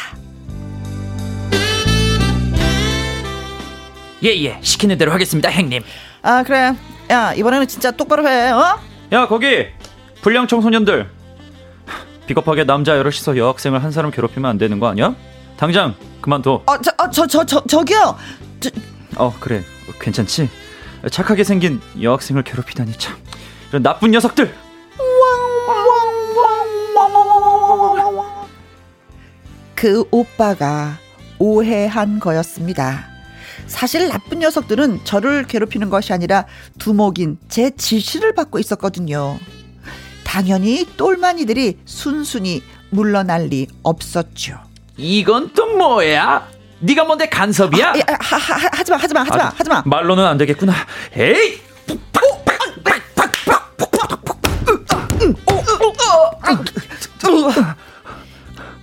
예예 4.23 4.45
예, 4.45 4.59
시키는 4.61 4.97
대로 4.97 5.11
하겠습니다 5.11 5.49
행님. 5.49 5.83
아 6.21 6.43
그래 6.43 6.73
야 7.13 7.31
이번에는 7.35 7.67
진짜 7.67 7.91
똑바로 7.91 8.27
해 8.27 8.49
어? 8.49 8.79
야 9.11 9.27
거기 9.27 9.67
불량 10.23 10.47
청소년들 10.47 11.07
비겁하게 12.25 12.63
남자 12.63 12.97
여럿이서 12.97 13.37
여학생을 13.37 13.83
한 13.83 13.91
사람 13.91 14.09
괴롭히면 14.09 14.49
안 14.49 14.57
되는 14.57 14.79
거 14.79 14.87
아니야? 14.87 15.13
당장 15.55 15.93
그만둬. 16.21 16.63
어저저저 16.65 17.27
저, 17.27 17.45
저, 17.45 17.63
저, 17.67 17.83
기요 17.83 18.17
저... 18.59 18.71
어 19.17 19.31
그래 19.39 19.61
괜찮지? 19.99 20.49
착하게 21.11 21.43
생긴 21.43 21.81
여학생을 22.01 22.41
괴롭히다니 22.41 22.93
참 22.93 23.15
이런 23.69 23.83
나쁜 23.83 24.09
녀석들. 24.09 24.51
그 29.75 30.03
오빠가 30.09 30.97
오해한 31.37 32.19
거였습니다. 32.19 33.12
사실 33.67 34.07
나쁜 34.09 34.39
녀석들은 34.39 35.01
저를 35.03 35.45
괴롭히는 35.45 35.89
것이 35.89 36.13
아니라 36.13 36.45
두목인 36.79 37.37
제 37.49 37.71
지시를 37.71 38.33
받고 38.33 38.59
있었거든요. 38.59 39.39
당연히 40.23 40.85
똘마니들이 40.97 41.79
순순히 41.85 42.63
물러날 42.89 43.47
리 43.47 43.67
없었죠. 43.83 44.59
이건 44.97 45.53
또 45.53 45.77
뭐야? 45.77 46.47
네가 46.79 47.05
뭔데 47.05 47.27
간섭이야? 47.29 47.91
아, 47.91 47.97
야, 47.97 48.03
하, 48.19 48.37
하, 48.37 48.69
하지마 48.73 48.97
하지마 48.97 49.21
하지마 49.21 49.43
아, 49.43 49.53
하지마 49.55 49.83
말로는 49.85 50.25
안 50.25 50.37
되겠구나 50.37 50.73
에이 51.15 51.61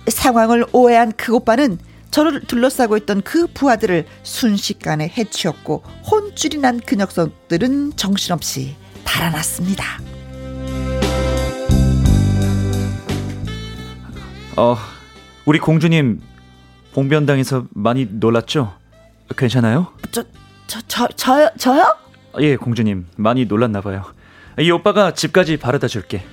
상황을 0.07 0.65
오해한 0.71 1.13
그 1.15 1.33
오빠는 1.33 1.77
저를 2.11 2.41
둘러싸고 2.41 2.97
있던 2.97 3.21
그 3.21 3.47
부하들을 3.47 4.05
순식간에 4.23 5.07
해치웠고 5.17 5.83
혼쭐이 6.09 6.59
난 6.61 6.79
그 6.85 6.95
녀석들은 6.95 7.95
정신없이 7.95 8.75
달아났습니다. 9.05 9.83
어, 14.57 14.75
우리 15.45 15.59
공주님 15.59 16.21
봉변당에서 16.93 17.65
많이 17.71 18.05
놀랐죠? 18.09 18.73
괜찮아요? 19.37 19.87
저, 20.11 20.23
저, 20.67 20.81
저, 20.87 21.07
저요? 21.07 21.49
저요? 21.57 21.95
예, 22.41 22.55
공주님 22.57 23.07
많이 23.15 23.45
놀랐나 23.45 23.81
봐요. 23.81 24.03
이 24.59 24.69
오빠가 24.71 25.13
집까지 25.13 25.57
바래다 25.57 25.87
줄게. 25.87 26.23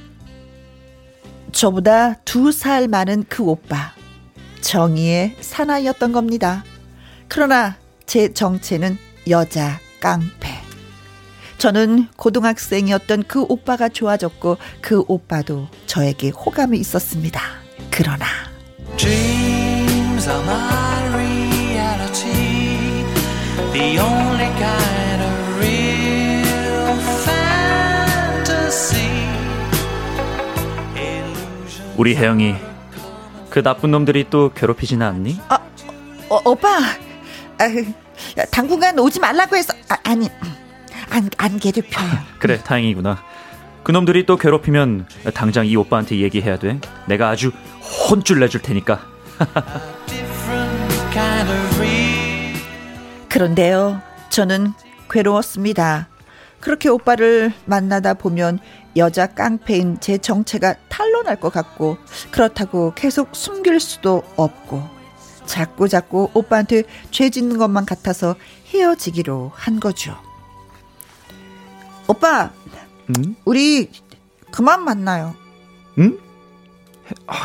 저보다 1.53 2.15
두 2.25 2.51
살 2.53 2.89
많은 2.89 3.25
그 3.29 3.43
오빠. 3.45 3.93
정의의 4.61 5.37
사나이였던 5.41 6.13
겁니다. 6.13 6.65
그러나 7.29 7.77
제 8.07 8.33
정체는 8.33 8.99
여자 9.29 9.79
깡패. 10.01 10.59
저는 11.59 12.09
고등학생이었던 12.17 13.25
그 13.27 13.43
오빠가 13.43 13.89
좋아졌고 13.89 14.59
그 14.81 15.03
오빠도 15.09 15.69
저에게 15.87 16.29
호감이 16.31 16.79
있었습니다. 16.79 17.41
그러나 17.91 18.27
Dreams 18.97 20.29
are 20.29 20.43
my 20.43 21.09
reality. 21.15 22.33
The 23.73 23.99
only 23.99 24.47
kind 24.57 25.23
of 25.23 25.57
real 25.59 26.99
fantasy. 27.25 29.09
우리 31.97 32.15
혜영이 32.17 32.55
그 33.51 33.63
나쁜 33.63 33.91
놈들이 33.91 34.27
또 34.31 34.53
괴롭히지는 34.55 35.07
않니? 35.07 35.41
아, 35.49 35.59
어, 36.29 36.41
오빠. 36.45 36.79
아, 36.79 38.45
당분간 38.51 38.99
오지 38.99 39.21
말라고 39.21 39.57
해서 39.57 39.73
아, 39.89 39.97
아니 40.05 40.29
안, 41.11 41.31
안 41.39 41.59
괴롭혀요. 41.59 42.09
그래 42.39 42.61
다행이구나. 42.63 43.23
그놈들이 43.83 44.27
또 44.27 44.37
괴롭히면 44.37 45.07
당장 45.35 45.67
이 45.67 45.75
오빠한테 45.77 46.19
얘기해야 46.19 46.59
돼. 46.59 46.79
내가 47.07 47.31
아주 47.31 47.53
혼쭐 48.11 48.39
내줄 48.41 48.61
테니까. 48.61 49.01
그런데요, 53.29 54.03
저는 54.31 54.73
괴로웠습니다. 55.11 56.09
그렇게 56.61 56.89
오빠를 56.89 57.53
만나다 57.67 58.15
보면 58.15 58.59
여자 58.97 59.27
깡패인 59.27 60.01
제 60.01 60.19
정체가 60.19 60.75
탄로날 60.89 61.39
것 61.39 61.53
같고 61.53 61.99
그렇다고 62.31 62.93
계속 62.95 63.35
숨길 63.35 63.79
수도 63.81 64.23
없고 64.37 64.83
자꾸 65.47 65.89
자꾸 65.89 66.31
오빠한테 66.35 66.83
죄 67.11 67.31
짓는 67.31 67.59
것만 67.59 67.87
같아서 67.87 68.35
헤어지기로 68.67 69.53
한 69.55 69.81
거죠. 69.81 70.17
오빠, 72.07 72.51
응? 73.17 73.37
우리 73.45 73.91
그만 74.51 74.85
만나요. 74.85 75.35
응? 75.99 76.19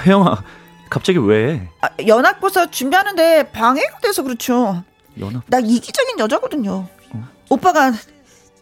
혜영아, 0.06 0.44
갑자기 0.90 1.18
왜? 1.20 1.70
아, 1.82 1.90
연합고사 2.06 2.72
준비하는데 2.72 3.52
방해가 3.52 4.00
돼서 4.00 4.24
그렇죠. 4.24 4.84
연합? 5.20 5.44
나 5.48 5.60
이기적인 5.60 6.20
여자거든요. 6.20 6.88
어? 7.12 7.28
오빠가 7.50 7.94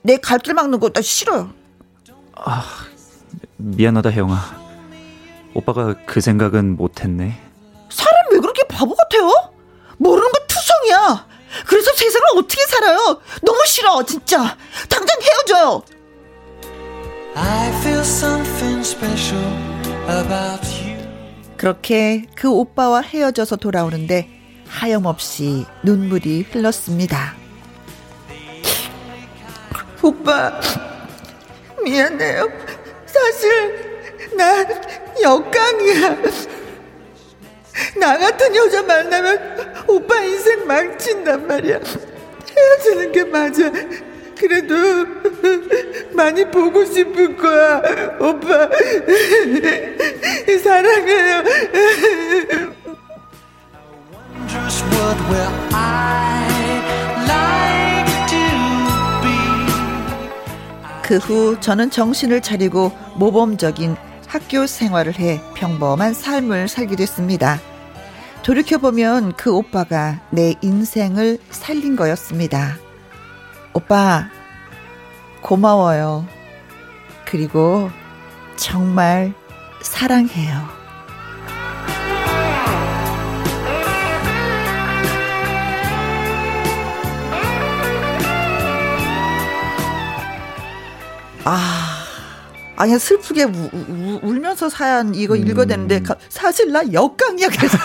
내 0.04 0.18
갈 0.18 0.40
길 0.40 0.54
막는 0.54 0.80
거 0.80 0.90
나 0.90 1.02
싫어요. 1.02 1.52
아, 2.36 2.64
미안하다 3.58 4.10
혜영아. 4.10 4.62
오빠가 5.54 5.96
그 6.06 6.22
생각은 6.22 6.76
못했네. 6.78 7.40
사람 7.90 8.16
왜 8.32 8.40
그렇게 8.40 8.64
바보 8.68 8.96
같아요? 8.96 9.30
모르는 9.98 10.32
거 10.32 10.40
투성이야. 10.48 11.28
그래서 11.68 11.92
세상을 11.94 12.28
어떻게 12.38 12.66
살아요? 12.66 13.22
너무 13.44 13.62
싫어, 13.68 14.04
진짜. 14.04 14.58
당장 14.90 15.18
헤어져요. 15.22 15.84
I 17.36 17.70
feel 17.82 18.00
something 18.00 18.80
special 18.80 19.46
about 20.10 20.66
you. 20.84 20.98
그렇게 21.58 22.26
그 22.36 22.50
오빠와 22.50 23.02
헤어져서 23.02 23.58
돌아오는데 23.58 24.30
하염없이 24.68 25.66
눈물이 25.84 26.48
흘렀습니다. 26.50 27.36
오빠, 30.04 30.60
미안해요. 31.84 32.50
사실 33.06 34.32
난 34.36 34.66
역강이야. 35.22 36.18
나 38.00 38.18
같은 38.18 38.56
여자 38.56 38.82
만나면 38.84 39.86
오빠 39.88 40.20
인생 40.22 40.66
망친단 40.66 41.48
말이야. 41.48 41.80
헤어지는 42.58 43.12
게 43.12 43.24
맞아. 43.26 43.72
그래도 44.38 44.76
많이 46.14 46.50
보고 46.50 46.84
싶을 46.84 47.38
거야. 47.38 47.82
오빠. 48.20 48.70
사랑해요. 50.64 51.44
그 61.12 61.18
후 61.18 61.60
저는 61.60 61.92
정신을 61.92 62.40
차리고 62.40 62.94
모범적인 63.18 63.98
학교 64.28 64.66
생활을 64.66 65.20
해 65.20 65.42
평범한 65.56 66.14
삶을 66.14 66.70
살게 66.70 66.96
됐습니다. 66.96 67.60
돌이켜보면 68.44 69.34
그 69.34 69.54
오빠가 69.54 70.22
내 70.30 70.56
인생을 70.62 71.38
살린 71.50 71.98
거였습니다. 71.98 72.78
오빠, 73.74 74.30
고마워요. 75.42 76.26
그리고 77.26 77.90
정말 78.56 79.34
사랑해요. 79.82 80.81
아, 91.46 92.04
아니 92.76 92.98
슬프게 92.98 93.44
우, 93.44 93.50
우, 93.74 94.20
울면서 94.24 94.70
사연 94.70 95.14
이거 95.16 95.36
음. 95.36 95.48
읽어야 95.48 95.66
되는데 95.66 96.02
사실 96.30 96.72
나 96.72 96.82
역강이야 96.92 97.48
그래서. 97.50 97.78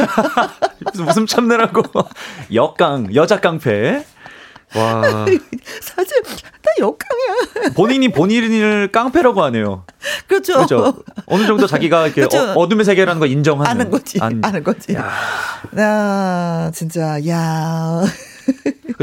웃음 1.09 1.27
참느라고. 1.27 1.83
역강 2.53 3.15
여자 3.15 3.41
깡패. 3.41 4.05
와. 4.75 5.03
사실 5.81 6.23
나 6.23 6.73
역강이야. 6.81 7.73
본인이 7.75 8.09
본인을 8.11 8.91
깡패라고 8.93 9.43
하네요. 9.45 9.85
그렇죠. 10.27 10.55
그렇죠. 10.55 10.97
어느 11.27 11.47
정도 11.47 11.67
자기가 11.67 12.07
이렇게 12.07 12.23
그렇죠. 12.27 12.53
어, 12.59 12.69
둠의 12.69 12.85
세계라는 12.85 13.21
걸 13.21 13.29
인정하는 13.31 13.71
아는 13.71 13.91
거지 13.91 14.19
안, 14.21 14.41
아는 14.45 14.65
거지. 14.65 14.95
야, 14.95 15.11
야 15.79 16.71
진짜 16.75 17.19
야. 17.29 18.03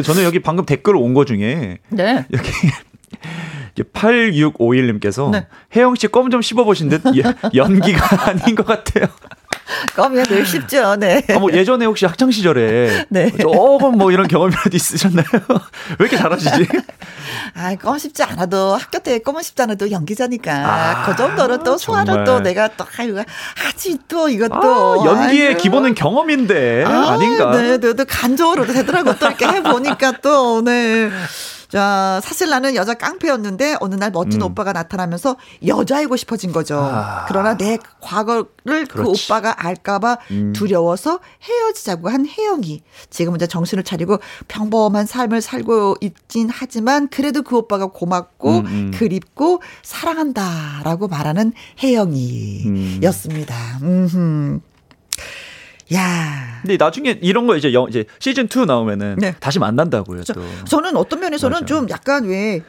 저는 0.04 0.24
여기 0.24 0.42
방금 0.42 0.66
댓글 0.66 0.96
온 0.96 1.14
거 1.14 1.26
중에 1.26 1.80
네. 1.90 2.26
여기 2.34 2.50
8651님께서 3.94 5.30
네. 5.32 5.48
혜영 5.76 5.96
씨 5.96 6.08
껌 6.08 6.30
좀 6.30 6.42
씹어보신 6.42 6.90
듯 6.90 7.02
연기가 7.56 8.26
아닌 8.30 8.56
것 8.56 8.66
같아요. 8.66 9.08
껌이야 9.96 10.24
늘 10.26 10.46
쉽죠. 10.46 10.96
네. 10.98 11.24
아, 11.30 11.40
뭐 11.40 11.52
예전에 11.52 11.86
혹시 11.86 12.06
학창 12.06 12.32
시절에 12.32 13.06
네. 13.10 13.32
조금 13.38 13.98
뭐 13.98 14.12
이런 14.12 14.28
경험이라도 14.28 14.70
있으셨나요? 14.74 15.26
왜 16.00 16.06
이렇게 16.06 16.18
잘하시지? 16.18 16.68
아, 17.56 17.76
껌 17.76 17.98
씹지 17.98 18.24
않아도 18.24 18.76
학교 18.76 19.00
때 19.00 19.20
껌을 19.20 19.42
씹지 19.44 19.62
않아도 19.64 19.90
연기자니까 19.92 20.52
아, 20.54 21.06
그 21.06 21.16
정도로 21.16 21.64
또 21.64 21.78
소화를 21.78 22.24
또 22.26 22.40
내가 22.42 22.68
또 22.70 22.86
아유 22.98 23.18
하지 23.56 23.98
또 24.08 24.28
이것도 24.30 25.02
아, 25.02 25.06
연기의 25.06 25.48
아이고. 25.50 25.60
기본은 25.62 25.96
경험인데 25.96 26.84
아, 26.86 27.18
닌가 27.18 27.52
네, 27.52 27.78
네, 27.78 27.94
네, 27.94 28.04
간접으로도 28.04 28.74
되더라고 28.74 29.16
또 29.18 29.28
이렇게 29.28 29.46
해보니까 29.48 30.14
또 30.22 30.62
네. 30.64 31.10
자, 31.74 32.22
사실 32.24 32.50
나는 32.50 32.76
여자 32.76 32.94
깡패였는데 32.94 33.78
어느 33.80 33.96
날 33.96 34.12
멋진 34.12 34.44
음. 34.44 34.46
오빠가 34.46 34.74
나타나면서 34.74 35.38
여자이고 35.66 36.18
싶어진 36.18 36.52
거죠. 36.52 36.78
아. 36.78 37.26
그러나 37.28 37.58
내 37.58 37.80
과거를 38.00 38.46
그 38.64 38.86
그렇지. 38.86 38.94
그 38.94 39.10
오빠가 39.10 39.66
알까봐 39.66 40.20
음. 40.30 40.54
두려워서 40.54 41.20
헤어지자고 41.42 42.10
한 42.10 42.28
혜영이 42.28 42.84
지금 43.10 43.36
이제 43.36 43.48
정신을 43.48 43.84
차리고 43.84 44.20
평범한 44.48 45.08
삶을 45.08 45.42
살고 45.42 45.96
있긴 46.00 46.52
하지만 46.54 47.08
그래도 47.08 47.42
그 47.42 47.58
오빠가 47.58 47.88
고맙고 47.88 48.50
음, 48.52 48.66
음. 48.68 48.92
그립고 48.94 49.64
사랑한다라고 49.82 51.08
말하는 51.08 51.54
혜영이였습니다. 51.82 53.56
음. 53.82 54.62
야. 55.96 56.53
근데 56.64 56.78
나중에 56.78 57.20
이런 57.22 57.46
거 57.46 57.56
이제 57.56 57.74
영, 57.74 57.88
이제 57.90 58.06
시즌 58.20 58.48
2 58.48 58.66
나오면은 58.66 59.18
네. 59.20 59.36
다시 59.40 59.60
만난다고요. 59.60 60.24
또. 60.34 60.42
저는 60.66 60.96
어떤 60.98 61.20
면에서는 61.20 61.54
맞아. 61.54 61.66
좀 61.66 61.90
약간 61.90 62.26
왜 62.26 62.62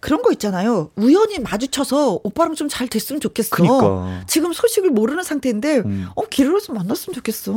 그런 0.00 0.20
거 0.20 0.32
있잖아요. 0.32 0.90
우연히 0.96 1.38
마주쳐서 1.38 2.18
오빠랑 2.24 2.56
좀 2.56 2.68
잘 2.68 2.88
됐으면 2.88 3.20
좋겠어. 3.20 3.50
그러니까. 3.54 4.22
지금 4.26 4.52
소식을 4.52 4.90
모르는 4.90 5.22
상태인데, 5.22 5.78
음. 5.84 6.06
어, 6.16 6.22
길을 6.24 6.58
좀 6.60 6.74
만났으면 6.76 7.14
좋겠어. 7.14 7.52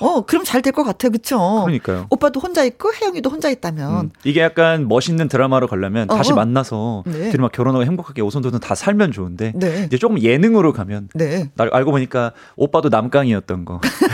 어, 0.00 0.22
그럼 0.22 0.42
잘 0.44 0.60
될 0.62 0.72
것 0.72 0.82
같아. 0.82 1.08
그쵸? 1.10 1.38
그러니까요. 1.64 2.06
오빠도 2.10 2.40
혼자 2.40 2.64
있고, 2.64 2.92
혜영이도 2.92 3.30
혼자 3.30 3.48
있다면. 3.50 4.00
음. 4.06 4.10
이게 4.24 4.40
약간 4.40 4.88
멋있는 4.88 5.28
드라마로 5.28 5.68
가려면 5.68 6.08
다시 6.08 6.32
어 6.32 6.34
만나서, 6.34 7.04
네. 7.06 7.30
둘이 7.30 7.42
막 7.42 7.52
결혼하고 7.52 7.84
행복하게 7.84 8.22
오손도손 8.22 8.58
다 8.58 8.74
살면 8.74 9.12
좋은데, 9.12 9.52
네. 9.54 9.84
이제 9.86 9.96
조금 9.98 10.20
예능으로 10.20 10.72
가면, 10.72 11.10
네. 11.14 11.50
나 11.54 11.68
알고 11.70 11.92
보니까 11.92 12.32
오빠도 12.56 12.88
남강이었던 12.88 13.64
거. 13.66 13.80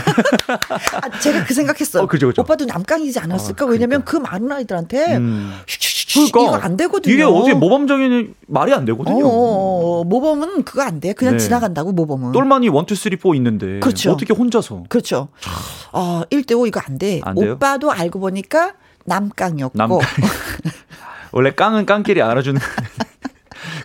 아, 1.01 1.19
제가 1.19 1.45
그 1.45 1.53
생각했어요. 1.53 2.03
어, 2.03 2.07
그죠, 2.07 2.27
그죠. 2.27 2.41
오빠도 2.41 2.65
남강이지 2.65 3.19
않았을까? 3.19 3.65
아, 3.65 3.67
왜냐면 3.69 4.03
그 4.05 4.17
많은 4.17 4.51
아이들한테, 4.51 5.17
음. 5.17 5.53
그러니까. 6.13 6.41
이거 6.41 6.55
안 6.57 6.77
되거든요. 6.77 7.13
이게 7.13 7.23
어떻게 7.23 7.53
모범적인 7.53 8.35
말이 8.47 8.73
안 8.73 8.85
되거든요. 8.85 9.25
어, 9.25 10.03
모범은 10.03 10.63
그거 10.63 10.81
안 10.81 10.99
돼. 10.99 11.13
그냥 11.13 11.37
네. 11.37 11.39
지나간다고 11.39 11.93
모범은. 11.93 12.33
똘마니 12.33 12.67
1, 12.67 12.73
2, 12.73 12.95
3, 12.95 13.11
4 13.17 13.35
있는데. 13.35 13.79
그렇죠. 13.79 14.11
어떻게 14.11 14.33
혼자서. 14.33 14.83
그렇죠. 14.89 15.29
어, 15.91 16.23
1대 16.29 16.57
5 16.57 16.67
이거 16.67 16.81
안 16.85 16.97
돼. 16.97 17.21
안 17.23 17.37
오빠도 17.37 17.91
알고 17.91 18.19
보니까 18.19 18.73
남깡이었고. 19.05 19.77
남깡. 19.77 19.99
원래 21.31 21.51
깡은 21.51 21.85
깡끼리 21.85 22.21
알아주는. 22.21 22.59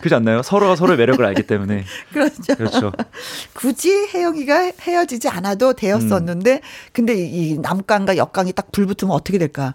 그렇지 0.06 0.14
않나요? 0.14 0.42
서로가 0.42 0.76
서로의 0.76 0.98
매력을 0.98 1.24
알기 1.24 1.42
때문에. 1.42 1.84
그렇죠. 2.12 2.54
그렇죠. 2.56 2.92
굳이 3.52 3.90
혜영이가 4.14 4.72
헤어지지 4.80 5.28
않아도 5.28 5.72
되었었는데, 5.72 6.52
음. 6.54 6.60
근데 6.92 7.14
이 7.14 7.58
남깡과 7.58 8.16
역깡이 8.16 8.52
딱 8.52 8.70
불붙으면 8.70 9.12
어떻게 9.12 9.38
될까? 9.38 9.74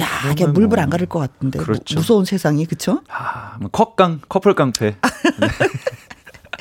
야, 0.00 0.06
이게 0.32 0.46
물불 0.46 0.78
안뭐 0.78 0.90
가릴 0.90 1.06
것 1.08 1.18
같은데. 1.18 1.58
그렇죠. 1.58 1.96
무서운 1.96 2.24
세상이, 2.24 2.66
그쵸? 2.66 3.02
아, 3.08 3.56
뭐 3.60 3.68
컵깡, 3.70 4.20
커플 4.28 4.54
깡패. 4.54 4.96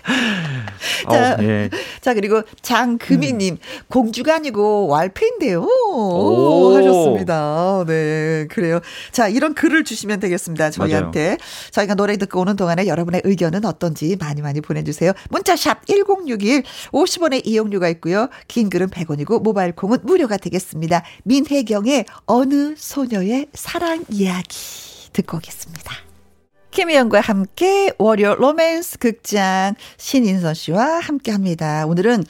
네. 0.08 0.64
자, 1.10 1.34
어, 1.34 1.44
예. 1.44 1.70
자, 2.02 2.14
그리고 2.14 2.42
장금희님, 2.62 3.56
음. 3.56 3.58
공주가 3.88 4.36
아니고 4.36 4.88
왈페인데요. 4.88 5.62
오, 5.62 6.76
하셨습니다. 6.76 7.84
네, 7.88 8.48
그래요. 8.50 8.80
자, 9.12 9.28
이런 9.28 9.54
글을 9.54 9.84
주시면 9.84 10.20
되겠습니다. 10.20 10.70
저희한테. 10.72 11.26
맞아요. 11.26 11.38
저희가 11.72 11.96
노래 11.96 12.18
듣고 12.18 12.42
오는 12.42 12.56
동안에 12.56 12.88
여러분의 12.88 13.22
의견은 13.24 13.66
어떤지 13.66 14.16
많이 14.20 14.42
많이 14.42 14.62
보내주세요. 14.62 15.14
문자샵 15.30 15.86
1061, 15.88 16.64
50원의 16.92 17.46
이용료가 17.46 17.88
있고요. 17.90 18.30
긴 18.48 18.70
글은 18.70 18.90
100원이고, 18.90 19.42
모바일 19.42 19.74
콩은 19.74 20.00
무료가 20.04 20.38
되겠습니다. 20.38 21.04
민혜경의 21.24 22.06
어느 22.26 22.76
소녀의 22.78 23.48
사랑 23.54 24.04
이야기 24.10 24.58
듣고 25.14 25.38
오겠습니다. 25.38 26.13
김희영과 26.74 27.22
함께 27.22 27.94
월요 28.00 28.34
로맨스 28.34 28.98
극장 28.98 29.76
신인선 29.98 30.56
씨와 30.56 31.02
함께 31.02 31.32
합니다. 31.32 31.86
오늘은, 31.86 32.24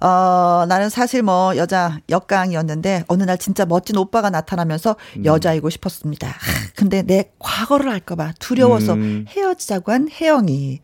어, 0.00 0.64
나는 0.66 0.88
사실 0.88 1.22
뭐 1.22 1.54
여자 1.58 1.98
역강이었는데 2.08 3.04
어느 3.08 3.22
날 3.24 3.36
진짜 3.36 3.66
멋진 3.66 3.98
오빠가 3.98 4.30
나타나면서 4.30 4.96
음. 5.18 5.24
여자이고 5.26 5.68
싶었습니다. 5.68 6.26
하, 6.26 6.34
근데 6.74 7.02
내 7.02 7.32
과거를 7.38 7.90
알까봐 7.90 8.32
두려워서 8.38 8.94
음. 8.94 9.26
헤어지자고 9.28 9.92
한 9.92 10.08
혜영이. 10.10 10.80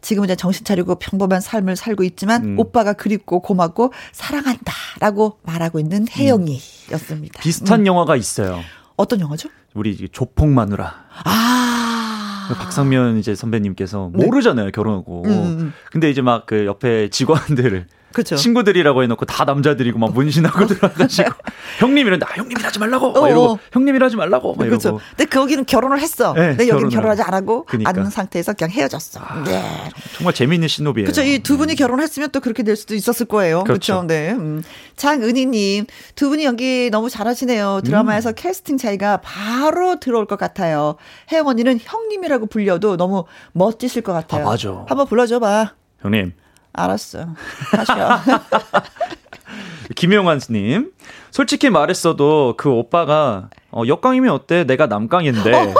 지금 0.00 0.24
이제 0.24 0.36
정신 0.36 0.64
차리고 0.64 0.94
평범한 0.96 1.40
삶을 1.40 1.74
살고 1.74 2.04
있지만 2.04 2.44
음. 2.44 2.58
오빠가 2.60 2.92
그립고 2.92 3.40
고맙고 3.40 3.92
사랑한다라고 4.12 5.38
말하고 5.42 5.80
있는 5.80 6.06
혜영이였습니다. 6.08 7.40
비슷한 7.40 7.80
음. 7.80 7.86
영화가 7.88 8.14
있어요. 8.14 8.60
어떤 8.96 9.18
영화죠? 9.20 9.48
우리 9.74 10.08
조폭 10.08 10.48
마누라. 10.50 11.04
아. 11.24 11.63
그 12.48 12.54
박상면 12.54 13.18
이제 13.18 13.34
선배님께서 13.34 14.10
네. 14.14 14.24
모르잖아요 14.24 14.70
결혼하고. 14.70 15.22
음. 15.24 15.30
음, 15.30 15.32
음. 15.60 15.72
근데 15.90 16.10
이제 16.10 16.22
막 16.22 16.46
그 16.46 16.66
옆에 16.66 17.08
직원들을 17.10 17.86
그쵸. 18.14 18.36
친구들이라고 18.36 19.02
해놓고 19.02 19.24
다 19.26 19.44
남자들이고 19.44 19.98
막 19.98 20.12
문신하고 20.14 20.66
들어가가지고 20.66 21.30
형님 21.80 22.06
이런데 22.06 22.24
아 22.26 22.34
형님이 22.36 22.62
하지 22.62 22.78
말라고 22.78 23.12
막 23.12 23.28
이러고 23.28 23.52
어. 23.54 23.58
형님이 23.72 23.98
하지 23.98 24.16
말라고 24.16 24.54
막 24.54 24.64
그렇죠. 24.64 25.00
근데 25.16 25.24
거기는 25.28 25.64
결혼을 25.66 26.00
했어. 26.00 26.32
네, 26.32 26.48
근데 26.50 26.68
여기는 26.68 26.90
결혼하지 26.90 27.22
않고 27.22 27.64
그러니까. 27.64 27.90
않은 27.90 28.10
상태에서 28.10 28.52
그냥 28.54 28.70
헤어졌어. 28.70 29.20
아, 29.20 29.42
네. 29.44 29.62
정말 30.16 30.32
재미있는 30.32 30.68
신호비예요. 30.68 31.06
그렇죠. 31.06 31.22
이 31.22 31.40
두 31.44 31.58
분이 31.58 31.72
음. 31.72 31.76
결혼했으면 31.76 32.30
또 32.30 32.40
그렇게 32.40 32.62
될 32.62 32.76
수도 32.76 32.94
있었을 32.94 33.26
거예요. 33.26 33.64
그렇죠. 33.64 33.94
그렇죠? 33.94 34.06
네. 34.06 34.30
음. 34.32 34.62
장은희님 34.96 35.86
두 36.14 36.28
분이 36.28 36.44
연기 36.44 36.88
너무 36.90 37.10
잘하시네요. 37.10 37.80
드라마에서 37.84 38.30
음. 38.30 38.34
캐스팅 38.36 38.78
차이가 38.78 39.18
바로 39.22 39.98
들어올 40.00 40.26
것 40.26 40.38
같아요. 40.38 40.96
혜영 41.32 41.48
언니는 41.48 41.80
형님이라고 41.82 42.46
불려도 42.46 42.96
너무 42.96 43.24
멋지실 43.52 44.02
것 44.02 44.12
같아요. 44.12 44.46
아, 44.46 44.50
맞아. 44.50 44.84
한번 44.88 45.06
불러줘봐. 45.06 45.72
형님. 46.00 46.32
알았어. 46.74 47.26
하셔. 47.72 48.20
김용환님, 49.94 50.92
솔직히 51.30 51.70
말했어도 51.70 52.54
그 52.56 52.70
오빠가 52.70 53.48
어, 53.70 53.82
역강이면 53.86 54.30
어때? 54.30 54.64
내가 54.64 54.86
남강인데. 54.86 55.74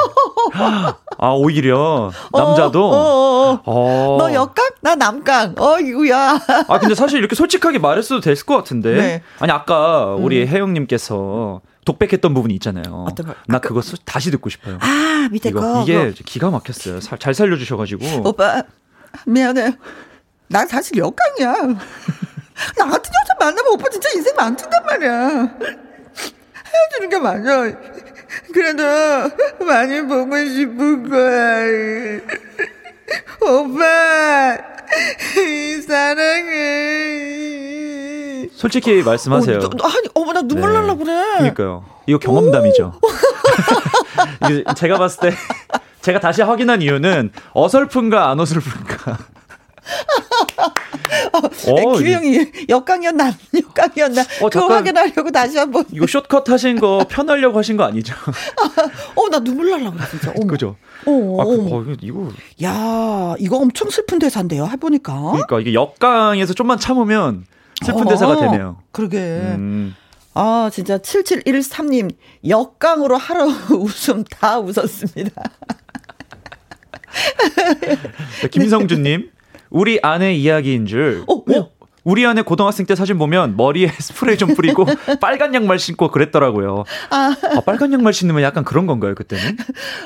아, 1.18 1.30
오히려 1.30 2.12
남자도 2.32 2.84
어, 2.84 2.96
어, 2.96 3.62
어, 3.64 4.14
어. 4.14 4.16
너 4.18 4.32
역강? 4.32 4.70
나 4.82 4.94
남강. 4.94 5.54
어, 5.58 5.78
이거야. 5.80 6.38
아, 6.68 6.78
근데 6.78 6.94
사실 6.94 7.18
이렇게 7.18 7.34
솔직하게 7.34 7.78
말했어도 7.78 8.20
됐을 8.20 8.46
것 8.46 8.56
같은데. 8.56 8.94
네. 8.94 9.22
아니, 9.40 9.52
아까 9.52 10.14
우리 10.14 10.42
음. 10.42 10.48
혜영 10.48 10.72
님께서 10.74 11.60
독백했던 11.84 12.34
부분이 12.34 12.54
있잖아요. 12.54 13.06
어떤 13.08 13.26
거? 13.26 13.34
나 13.46 13.58
그거 13.58 13.80
수, 13.80 13.96
다시 14.04 14.30
듣고 14.30 14.48
싶어요. 14.50 14.78
아, 14.80 15.28
밑에 15.30 15.50
이거, 15.50 15.60
거. 15.60 15.82
이게 15.82 16.12
기가 16.12 16.50
막혔어요. 16.50 17.00
사, 17.00 17.16
잘 17.16 17.34
살려주셔가지고. 17.34 18.28
오빠, 18.28 18.62
미안해. 19.26 19.76
난 20.48 20.66
사실 20.68 20.96
역강이야. 20.98 21.52
나 22.78 22.84
같은 22.86 23.10
여자 23.12 23.34
만나면 23.40 23.72
오빠 23.72 23.88
진짜 23.90 24.08
인생 24.14 24.34
망친단 24.36 24.84
말이야. 24.84 25.28
헤어지는 26.66 27.08
게 27.10 27.18
맞아. 27.18 27.72
그래도 28.52 28.82
많이 29.64 30.00
보고 30.02 30.36
싶은 30.36 31.08
거야. 31.08 32.20
오빠, 33.40 34.56
사랑해. 35.86 37.34
솔직히 38.52 39.02
말씀하세요. 39.02 39.58
어, 39.58 39.68
너, 39.76 39.86
아니, 39.88 40.08
어머, 40.14 40.32
나 40.32 40.42
눈물 40.42 40.72
네. 40.72 40.78
날라 40.78 40.94
그래. 40.94 41.38
그니까요. 41.38 41.84
이거 42.06 42.18
경험담이죠. 42.18 43.00
제가 44.76 44.98
봤을 44.98 45.30
때, 45.30 45.36
제가 46.00 46.20
다시 46.20 46.42
확인한 46.42 46.82
이유는 46.82 47.32
어설픈가 47.52 48.30
안 48.30 48.38
어설픈가. 48.40 49.18
어, 51.68 51.98
김영희 51.98 52.66
역강이었나 52.68 53.32
역강이었나 53.54 54.22
어, 54.42 54.48
그거 54.48 54.68
확인하려고 54.68 55.30
다시 55.30 55.58
한번 55.58 55.84
이거 55.92 56.06
숏컷 56.06 56.48
하신 56.48 56.78
거 56.80 57.04
편하려고 57.08 57.58
하신 57.58 57.76
거 57.76 57.84
아니죠? 57.84 58.14
어 59.16 59.28
나 59.28 59.38
눈물 59.40 59.70
날라 59.70 59.90
그래 59.90 60.04
진짜. 60.10 60.32
어머. 60.36 60.46
그죠? 60.46 60.76
어, 61.06 61.40
아, 61.40 61.44
그, 61.44 61.68
어, 61.70 61.96
이거 62.00 62.28
야 62.62 63.34
이거 63.38 63.56
엄청 63.58 63.90
슬픈 63.90 64.18
대사인데요. 64.18 64.66
해보니까. 64.66 65.12
그러니까 65.32 65.60
이게 65.60 65.74
역강에서 65.74 66.54
좀만 66.54 66.78
참으면 66.78 67.44
슬픈 67.84 68.06
어, 68.06 68.10
대사가 68.10 68.36
되네요. 68.40 68.78
그러게. 68.92 69.18
음. 69.18 69.94
아, 70.36 70.68
진짜 70.72 70.98
7713님, 70.98 72.10
역강으로 72.48 73.16
하루 73.16 73.44
웃음 73.70 74.24
다 74.24 74.58
웃었습니다. 74.58 75.30
김성준님, 78.50 79.30
우리 79.74 79.98
아내 80.02 80.32
이야기인 80.32 80.86
줄. 80.86 81.24
어, 81.26 81.34
어? 81.34 81.70
우리 82.04 82.24
아내 82.24 82.42
고등학생 82.42 82.86
때 82.86 82.94
사진 82.94 83.18
보면 83.18 83.56
머리에 83.56 83.88
스프레이 83.98 84.38
좀 84.38 84.54
뿌리고 84.54 84.86
빨간 85.20 85.52
양말 85.52 85.80
신고 85.80 86.08
그랬더라고요. 86.08 86.84
아. 87.10 87.34
아. 87.42 87.60
빨간 87.60 87.92
양말 87.92 88.12
신으면 88.12 88.42
약간 88.42 88.64
그런 88.64 88.86
건가요, 88.86 89.16
그때는? 89.16 89.56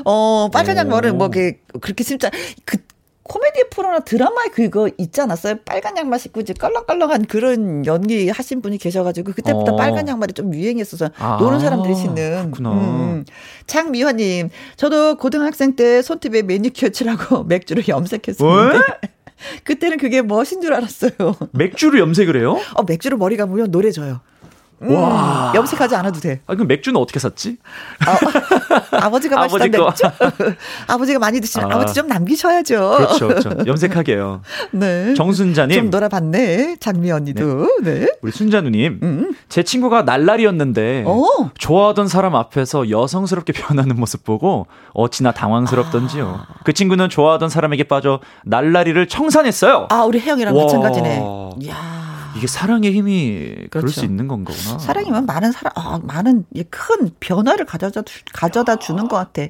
어, 0.06 0.48
빨간 0.50 0.78
양말은 0.78 1.18
뭐, 1.18 1.28
그렇게 1.28 2.02
진짜, 2.02 2.30
그, 2.64 2.78
코미디 3.24 3.64
프로나 3.70 4.00
드라마에 4.00 4.46
그거 4.46 4.88
있지 4.96 5.20
않았어요? 5.20 5.56
빨간 5.66 5.98
양말 5.98 6.18
신고 6.18 6.40
이제 6.40 6.54
껄렁껄렁한 6.54 7.26
그런 7.26 7.84
연기 7.84 8.30
하신 8.30 8.62
분이 8.62 8.78
계셔가지고 8.78 9.34
그때부터 9.34 9.74
어. 9.74 9.76
빨간 9.76 10.08
양말이 10.08 10.32
좀 10.32 10.54
유행했어서 10.54 11.10
아. 11.18 11.36
노는 11.38 11.60
사람들이 11.60 11.94
신는. 11.94 12.52
그렇구나. 12.52 12.72
음. 12.72 13.24
장미화님, 13.66 14.48
저도 14.76 15.16
고등학생 15.16 15.76
때 15.76 16.00
손톱에 16.00 16.40
매니큐어 16.40 16.88
칠하고 16.88 17.44
맥주를 17.44 17.86
염색했었는데. 17.86 18.78
그때는 19.64 19.98
그게 19.98 20.22
멋인 20.22 20.60
줄 20.60 20.74
알았어요. 20.74 21.12
맥주를 21.52 22.00
염색을 22.00 22.36
해요? 22.36 22.58
어, 22.74 22.82
맥주를 22.82 23.18
머리 23.18 23.36
감으면 23.36 23.70
노래져요. 23.70 24.20
음, 24.82 24.94
와. 24.94 25.52
염색하지 25.54 25.96
않아도 25.96 26.20
돼. 26.20 26.40
아, 26.46 26.54
그럼 26.54 26.68
맥주는 26.68 26.98
어떻게 27.00 27.18
샀지? 27.18 27.56
아, 28.92 29.10
버지가 29.10 29.36
마시던 29.36 29.70
맥주? 29.70 30.02
아버지가 30.86 31.18
많이 31.18 31.40
드시면 31.40 31.72
아. 31.72 31.78
버지좀 31.78 32.06
남기셔야죠. 32.06 32.94
그렇죠, 32.96 33.28
그렇죠. 33.28 33.50
염색하게요. 33.66 34.42
네. 34.72 35.14
정순자님. 35.14 35.76
좀 35.76 35.90
놀아봤네. 35.90 36.76
장미 36.80 37.10
언니도. 37.10 37.68
네. 37.82 38.00
네. 38.00 38.08
우리 38.22 38.30
순자누님. 38.30 39.00
음. 39.02 39.34
제 39.48 39.62
친구가 39.62 40.02
날라리였는데 40.02 41.04
오. 41.06 41.24
어. 41.24 41.50
좋아하던 41.58 42.06
사람 42.08 42.34
앞에서 42.36 42.90
여성스럽게 42.90 43.52
변하는 43.58 43.96
모습 43.96 44.24
보고 44.24 44.66
어찌나 44.92 45.32
당황스럽던지요. 45.32 46.44
아. 46.48 46.54
그 46.64 46.72
친구는 46.72 47.08
좋아하던 47.08 47.48
사람에게 47.48 47.84
빠져 47.84 48.20
날라리를 48.44 49.08
청산했어요. 49.08 49.88
아, 49.90 50.02
우리 50.04 50.20
혜영이랑 50.20 50.56
와. 50.56 50.64
마찬가지네. 50.64 51.22
이야. 51.60 52.07
이게 52.38 52.46
사랑의 52.46 52.92
힘이 52.92 53.54
그렇죠. 53.54 53.68
그럴 53.70 53.88
수 53.90 54.04
있는 54.04 54.28
건가구나. 54.28 54.78
사랑이면 54.78 55.26
많은 55.26 55.52
사랑, 55.52 55.72
아, 55.76 56.00
많은 56.02 56.44
큰 56.70 57.10
변화를 57.20 57.66
가져다 57.66 58.02
가져다 58.32 58.76
주는 58.76 59.08
것 59.08 59.16
같아. 59.16 59.42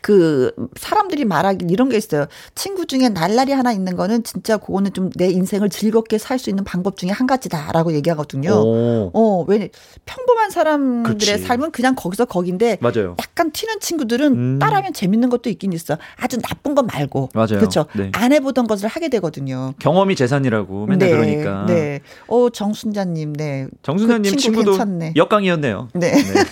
그 0.00 0.52
사람들이 0.76 1.24
말하기 1.24 1.66
이런 1.70 1.88
게 1.88 1.96
있어요. 1.96 2.26
친구 2.54 2.86
중에 2.86 3.08
날라리 3.08 3.52
하나 3.52 3.72
있는 3.72 3.96
거는 3.96 4.24
진짜 4.24 4.56
그거는 4.56 4.92
좀 4.92 5.10
내 5.16 5.28
인생을 5.28 5.68
즐겁게 5.70 6.18
살 6.18 6.34
수 6.38 6.50
있는 6.50 6.64
방법 6.64 6.96
중에 6.96 7.10
한 7.10 7.26
가지다라고 7.28 7.92
얘기하거든요. 7.94 8.50
오. 8.50 9.10
어, 9.14 9.44
왜 9.46 9.70
평범한 10.04 10.50
사람들의 10.50 11.16
그렇지. 11.18 11.38
삶은 11.44 11.70
그냥 11.70 11.94
거기서 11.94 12.24
거긴데 12.24 12.78
맞아요. 12.80 13.14
약간 13.20 13.52
튀는 13.52 13.78
친구들은 13.80 14.32
음. 14.32 14.58
따라하면 14.58 14.92
재밌는 14.92 15.28
것도 15.30 15.48
있긴 15.50 15.72
있어. 15.72 15.96
아주 16.16 16.38
나쁜 16.42 16.74
건 16.74 16.86
말고. 16.86 17.28
맞아요. 17.34 17.46
그렇죠. 17.60 17.86
네. 17.94 18.10
안 18.14 18.32
해보던 18.32 18.66
것을 18.66 18.88
하게 18.88 19.08
되거든요. 19.10 19.74
경험이 19.78 20.16
재산이라고 20.16 20.86
맨날 20.86 21.08
네, 21.08 21.14
그러니까. 21.16 21.66
네. 21.66 22.00
어, 22.28 22.50
정순자님, 22.50 23.34
네. 23.34 23.66
정순자님 23.82 24.32
그 24.32 24.36
친구 24.36 24.64
도 24.64 24.72
괜찮네. 24.72 25.12
역강이었네요. 25.16 25.88
네. 25.94 26.12
네. 26.12 26.44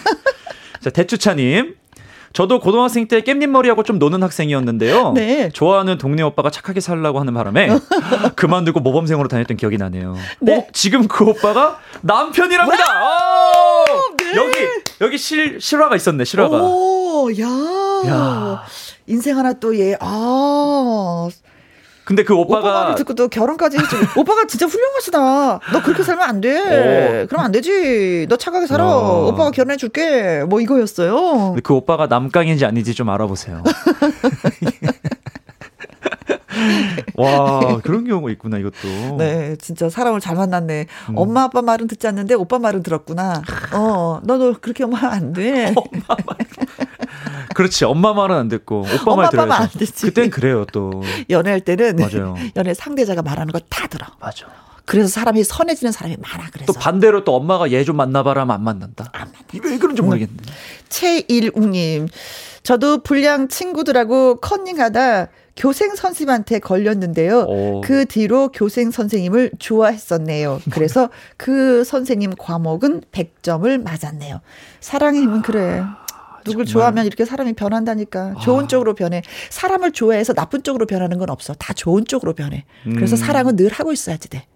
자, 0.81 0.91
대추차님. 0.91 1.77
저도 2.33 2.61
고등학생 2.61 3.07
때 3.09 3.21
깻잎 3.21 3.47
머리하고 3.49 3.83
좀 3.83 3.99
노는 3.99 4.23
학생이었는데요. 4.23 5.13
네. 5.13 5.51
좋아하는 5.51 5.99
동네 5.99 6.23
오빠가 6.23 6.51
착하게 6.51 6.81
살라고 6.81 7.21
하는 7.21 7.35
바람에 7.35 7.69
그만두고 8.37 8.81
모범생으로 8.81 9.29
다녔던 9.29 9.59
기억이 9.59 9.77
나네요. 9.77 10.17
네. 10.41 10.57
어, 10.57 10.67
지금 10.73 11.09
그 11.09 11.25
오빠가 11.25 11.79
남편이랍니다. 12.01 12.85
네. 14.19 14.37
여기 14.37 14.57
여기 15.03 15.19
실 15.19 15.61
실화가 15.61 15.95
있었네. 15.95 16.25
실화가. 16.25 16.57
오, 16.63 17.31
야. 17.39 17.47
야. 18.07 18.65
인생 19.07 19.37
하나 19.37 19.53
또 19.53 19.79
얘. 19.79 19.95
아. 20.01 21.29
근데 22.05 22.25
그 22.25 22.35
오빠가 22.35 22.69
오빠 22.69 22.81
말을 22.81 22.95
듣고 22.97 23.15
또 23.15 23.29
결혼까지 23.29 23.79
했지. 23.79 23.97
오빠가 24.19 24.47
진짜 24.47 24.67
훌륭하시다. 24.67 25.19
너 25.73 25.83
그렇게 25.83 26.03
살면 26.03 26.29
안 26.29 26.41
돼. 26.41 26.59
어. 27.23 27.27
그럼 27.29 27.45
안 27.45 27.53
되지. 27.53 28.27
너 28.29 28.37
착하게 28.37 28.67
살아. 28.67 28.85
어. 28.87 29.29
오빠가 29.29 29.51
결혼해 29.51 29.77
줄게. 29.77 30.43
뭐 30.49 30.61
이거였어요. 30.61 31.57
그 31.63 31.75
오빠가 31.75 32.07
남강인지 32.07 32.65
아닌지 32.65 32.95
좀 32.95 33.09
알아보세요. 33.11 33.63
와, 37.17 37.79
그런 37.83 38.05
경우가 38.05 38.31
있구나, 38.33 38.59
이것도. 38.59 39.17
네, 39.19 39.57
진짜 39.57 39.89
사람을 39.89 40.21
잘 40.21 40.37
만났네. 40.37 40.87
음. 41.11 41.15
엄마, 41.17 41.43
아빠 41.45 41.63
말은 41.63 41.89
듣지 41.89 42.07
않는데 42.07 42.35
오빠 42.35 42.59
말은 42.59 42.83
들었구나. 42.83 43.43
어, 43.73 44.21
너도 44.25 44.55
그렇게 44.61 44.85
하면 44.85 44.99
안 45.05 45.33
돼. 45.33 45.75
엄마 45.77 46.17
말. 46.27 46.37
그렇지. 47.55 47.85
엄마 47.85 48.13
말은 48.13 48.37
안 48.37 48.49
듣고 48.49 48.85
오빠 49.07 49.17
말. 49.47 49.63
안 49.63 49.69
듣지. 49.69 50.07
그땐 50.07 50.31
그래요, 50.31 50.65
또. 50.73 51.03
연애할 51.31 51.61
때는 51.61 51.97
맞아요. 51.97 52.35
연애 52.57 52.75
상대자가 52.75 53.23
말하는 53.23 53.53
거 53.53 53.61
다 53.69 53.87
들어. 53.87 54.07
맞아. 54.21 54.47
그래서 54.85 55.09
사람이 55.09 55.45
선해지는 55.45 55.93
사람이 55.93 56.17
많아. 56.21 56.49
그래서 56.53 56.73
또 56.73 56.79
반대로 56.79 57.23
또 57.25 57.37
엄마가 57.37 57.71
얘 57.71 57.85
좀 57.85 57.97
만나봐라 57.97 58.43
하면 58.43 58.55
안 58.57 58.65
만난다. 58.65 59.09
안 59.13 59.31
만나. 59.33 59.39
왜 59.71 59.79
그런지 59.79 60.03
모르겠네. 60.03 60.35
최일웅님, 60.89 62.09
저도 62.63 62.99
불량 63.03 63.49
친구들하고 63.49 64.41
컨닝하다 64.41 65.29
교생 65.57 65.95
선생님한테 65.95 66.61
걸렸는데요. 66.61 67.41
오. 67.47 67.81
그 67.83 68.07
뒤로 68.07 68.49
교생 68.49 68.91
선생님을 68.91 69.53
좋아했었네요. 69.59 70.61
그래서 70.71 71.11
그 71.37 71.85
선생님 71.85 72.35
과목은 72.39 73.03
100점을 73.13 73.83
맞았네요. 73.83 74.41
사랑의 74.81 75.23
힘은 75.23 75.43
그래. 75.43 75.83
누굴 76.45 76.65
정말. 76.67 76.73
좋아하면 76.73 77.07
이렇게 77.07 77.25
사람이 77.25 77.53
변한다니까. 77.55 78.35
좋은 78.43 78.65
아. 78.65 78.67
쪽으로 78.69 78.95
변해. 78.95 79.23
사람을 79.51 79.93
좋아해서 79.93 80.33
나쁜 80.35 80.63
쪽으로 80.63 80.87
변하는 80.87 81.19
건 81.19 81.31
없어. 81.31 81.55
다 81.55 81.73
좋은 81.73 82.05
쪽으로 82.05 82.35
변해. 82.35 82.65
그래서 82.85 83.15
음. 83.15 83.19
사랑은 83.19 83.57
늘 83.57 83.71
하고 83.73 83.93
있어야지 83.93 84.29
돼. 84.29 84.47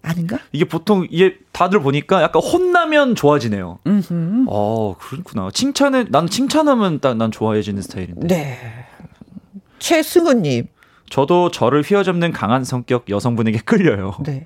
아닌가? 0.00 0.38
이게 0.52 0.64
보통 0.64 1.06
이게 1.10 1.36
다들 1.52 1.80
보니까 1.80 2.22
약간 2.22 2.40
혼나면 2.40 3.14
좋아지네요. 3.16 3.80
음흠. 3.86 4.44
어, 4.48 4.96
그렇구나. 4.98 5.50
칭찬에 5.52 6.04
난 6.10 6.28
칭찬하면 6.28 7.00
딱 7.00 7.16
난 7.16 7.30
좋아해지는 7.30 7.82
스타일인데. 7.82 8.26
네. 8.28 8.58
최승우님. 9.78 10.66
저도 11.10 11.50
저를 11.50 11.82
휘어잡는 11.82 12.32
강한 12.32 12.64
성격 12.64 13.08
여성분에게 13.08 13.58
끌려요. 13.60 14.14
네. 14.24 14.44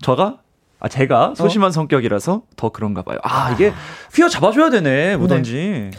저가 0.00 0.38
아 0.80 0.88
제가 0.88 1.34
소심한 1.36 1.68
어? 1.68 1.72
성격이라서 1.72 2.42
더 2.56 2.68
그런가 2.70 3.02
봐요. 3.02 3.18
아, 3.22 3.50
이게 3.52 3.72
휘어 4.14 4.28
잡아줘야 4.28 4.70
되네 4.70 5.16
뭐든지. 5.16 5.52
네. 5.54 5.90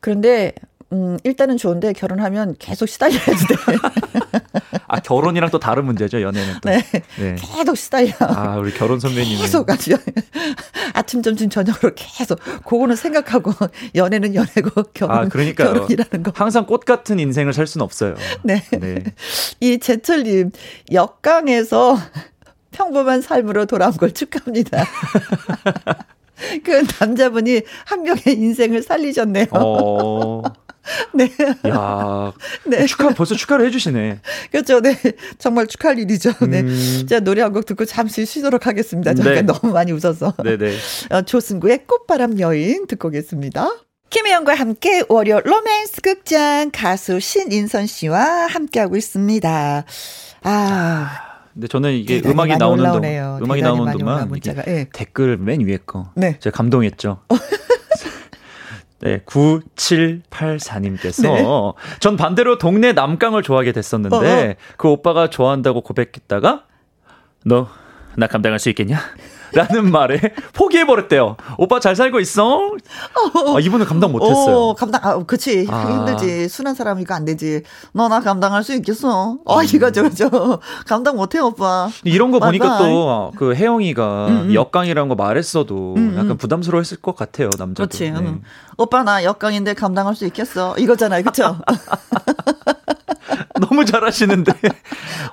그런데 0.00 0.52
음 0.92 1.18
일단은 1.24 1.56
좋은데 1.58 1.92
결혼하면 1.92 2.54
계속 2.58 2.86
시달려야지 2.86 3.46
돼. 3.46 3.54
아 4.90 5.00
결혼이랑 5.00 5.50
또 5.50 5.58
다른 5.58 5.84
문제죠 5.84 6.22
연애는 6.22 6.54
또. 6.62 6.70
네. 6.70 6.82
네. 7.18 7.36
계속 7.38 7.76
시달려. 7.76 8.12
아 8.20 8.56
우리 8.56 8.72
결혼 8.72 8.98
선배님. 8.98 9.38
계속 9.38 9.68
아주 9.70 9.98
아침 10.94 11.20
점심 11.22 11.50
저녁으로 11.50 11.92
계속 11.94 12.38
그거는 12.64 12.96
생각하고 12.96 13.52
연애는 13.94 14.34
연애고 14.34 14.84
결혼 14.94 15.16
아, 15.16 15.28
결혼이라는 15.28 16.22
거. 16.22 16.32
항상 16.34 16.64
꽃 16.64 16.84
같은 16.86 17.18
인생을 17.18 17.52
살 17.52 17.66
수는 17.66 17.84
없어요. 17.84 18.14
네. 18.42 18.62
네. 18.70 19.04
이 19.60 19.78
제철님 19.78 20.52
역강에서 20.90 21.98
평범한 22.72 23.22
삶으로 23.22 23.66
돌아온 23.66 23.92
걸 23.96 24.12
축하합니다. 24.12 24.84
그 26.64 26.84
남자분이 27.00 27.62
한 27.86 28.02
명의 28.02 28.22
인생을 28.26 28.82
살리셨네요. 28.82 29.46
어. 29.52 30.42
네. 31.12 31.30
야. 31.68 32.32
네. 32.64 32.86
축하, 32.86 33.10
벌써 33.10 33.34
축하를 33.34 33.66
해 33.66 33.70
주시네. 33.70 34.20
그렇죠. 34.50 34.80
네. 34.80 34.96
정말 35.38 35.66
축하할 35.66 35.98
일이죠. 35.98 36.32
네. 36.46 36.60
음. 36.60 37.06
자, 37.08 37.20
노래 37.20 37.42
한 37.42 37.52
곡 37.52 37.66
듣고 37.66 37.84
잠시 37.84 38.24
쉬도록 38.24 38.66
하겠습니다. 38.66 39.12
저희가 39.14 39.34
네. 39.34 39.42
너무 39.42 39.72
많이 39.72 39.92
웃어서. 39.92 40.34
네 40.44 40.56
네. 40.56 40.76
어, 41.10 41.22
조승구의 41.22 41.84
꽃바람 41.86 42.38
여인 42.40 42.86
듣고 42.86 43.08
오겠습니다. 43.08 43.68
김혜영과 44.10 44.54
함께 44.54 45.02
월요 45.08 45.40
로맨스 45.40 46.00
극장 46.00 46.70
가수 46.72 47.20
신인선 47.20 47.86
씨와 47.86 48.46
함께하고 48.46 48.96
있습니다. 48.96 49.84
아. 50.42 51.27
근데 51.58 51.66
저는 51.66 51.92
이게 51.92 52.22
음악이 52.24 52.56
나오는 52.56 52.84
동안 52.84 53.42
음악이 53.42 53.62
나오는 53.62 53.98
동안 53.98 54.30
네. 54.64 54.86
댓글 54.92 55.36
맨 55.36 55.60
위에 55.60 55.78
거 55.84 56.12
네. 56.14 56.38
제가 56.38 56.56
감동했죠. 56.56 57.18
네, 59.00 59.20
9784님께서 59.26 61.22
네. 61.22 61.44
전 62.00 62.16
반대로 62.16 62.58
동네 62.58 62.92
남강을 62.92 63.42
좋아하게 63.42 63.72
됐었는데 63.72 64.16
어어. 64.16 64.54
그 64.76 64.88
오빠가 64.88 65.28
좋아한다고 65.30 65.80
고백했다가 65.82 66.64
너 67.44 67.68
나 68.18 68.26
감당할 68.26 68.58
수 68.58 68.68
있겠냐? 68.70 68.98
라는 69.52 69.90
말에 69.90 70.20
포기해버렸대요. 70.52 71.36
오빠 71.56 71.80
잘 71.80 71.96
살고 71.96 72.20
있어? 72.20 72.60
아, 73.54 73.60
이분은 73.60 73.86
감당 73.86 74.12
못했어요. 74.12 74.56
어, 74.56 74.74
감당, 74.74 75.00
아, 75.04 75.22
그치. 75.24 75.66
아. 75.70 75.86
힘들지. 75.90 76.48
순한 76.48 76.74
사람 76.74 77.00
이거 77.00 77.14
안 77.14 77.24
되지. 77.24 77.62
너 77.92 78.08
나 78.08 78.20
감당할 78.20 78.64
수 78.64 78.74
있겠어? 78.74 79.38
아, 79.46 79.62
이거죠, 79.62 80.02
그죠. 80.04 80.28
감당 80.86 81.16
못해, 81.16 81.38
오빠. 81.38 81.88
이런 82.04 82.30
거 82.30 82.38
보니까 82.38 82.78
또, 82.78 83.32
그 83.36 83.54
혜영이가 83.54 84.26
음, 84.28 84.36
음. 84.48 84.54
역강이라는 84.54 85.08
거 85.08 85.14
말했어도 85.14 85.94
음, 85.96 86.12
음. 86.14 86.18
약간 86.18 86.36
부담스러워 86.38 86.80
했을 86.80 86.96
것 86.98 87.16
같아요, 87.16 87.50
남자도. 87.58 87.88
그렇지. 87.88 88.10
네. 88.10 88.18
음. 88.18 88.42
오빠 88.78 89.02
나 89.02 89.24
역강인데 89.24 89.74
감당할 89.74 90.14
수 90.14 90.24
있겠어? 90.26 90.74
이거잖아요, 90.78 91.22
그쵸? 91.24 91.56
너무 93.60 93.84
잘하시는데. 93.84 94.52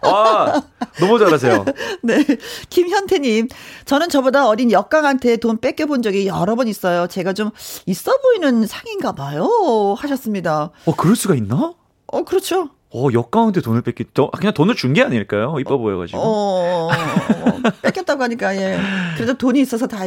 와, 0.03 0.63
너무 0.99 1.19
잘하세요. 1.19 1.65
네. 2.03 2.25
김현태님, 2.69 3.47
저는 3.85 4.09
저보다 4.09 4.47
어린 4.47 4.71
역강한테 4.71 5.37
돈 5.37 5.59
뺏겨본 5.59 6.01
적이 6.01 6.27
여러 6.27 6.55
번 6.55 6.67
있어요. 6.67 7.07
제가 7.07 7.33
좀 7.33 7.51
있어 7.85 8.17
보이는 8.17 8.65
상인가 8.67 9.13
봐요. 9.13 9.95
하셨습니다. 9.97 10.71
어, 10.85 10.95
그럴 10.95 11.15
수가 11.15 11.35
있나? 11.35 11.73
어, 12.07 12.23
그렇죠. 12.23 12.69
어, 12.97 13.09
역 13.13 13.29
가운데 13.31 13.59
돈을 13.61 13.81
뺏기, 13.81 14.05
또, 14.13 14.31
그냥 14.31 14.53
돈을 14.53 14.75
준 14.75 14.93
게 14.93 15.03
아닐까요? 15.03 15.55
이뻐 15.59 15.77
보여가지고. 15.77 16.17
어, 16.19 16.87
어, 16.87 16.89
어, 16.89 17.59
뺏겼다고 17.81 18.23
하니까, 18.23 18.55
예. 18.55 18.79
그래도 19.15 19.33
돈이 19.33 19.59
있어서 19.61 19.85
다, 19.87 19.97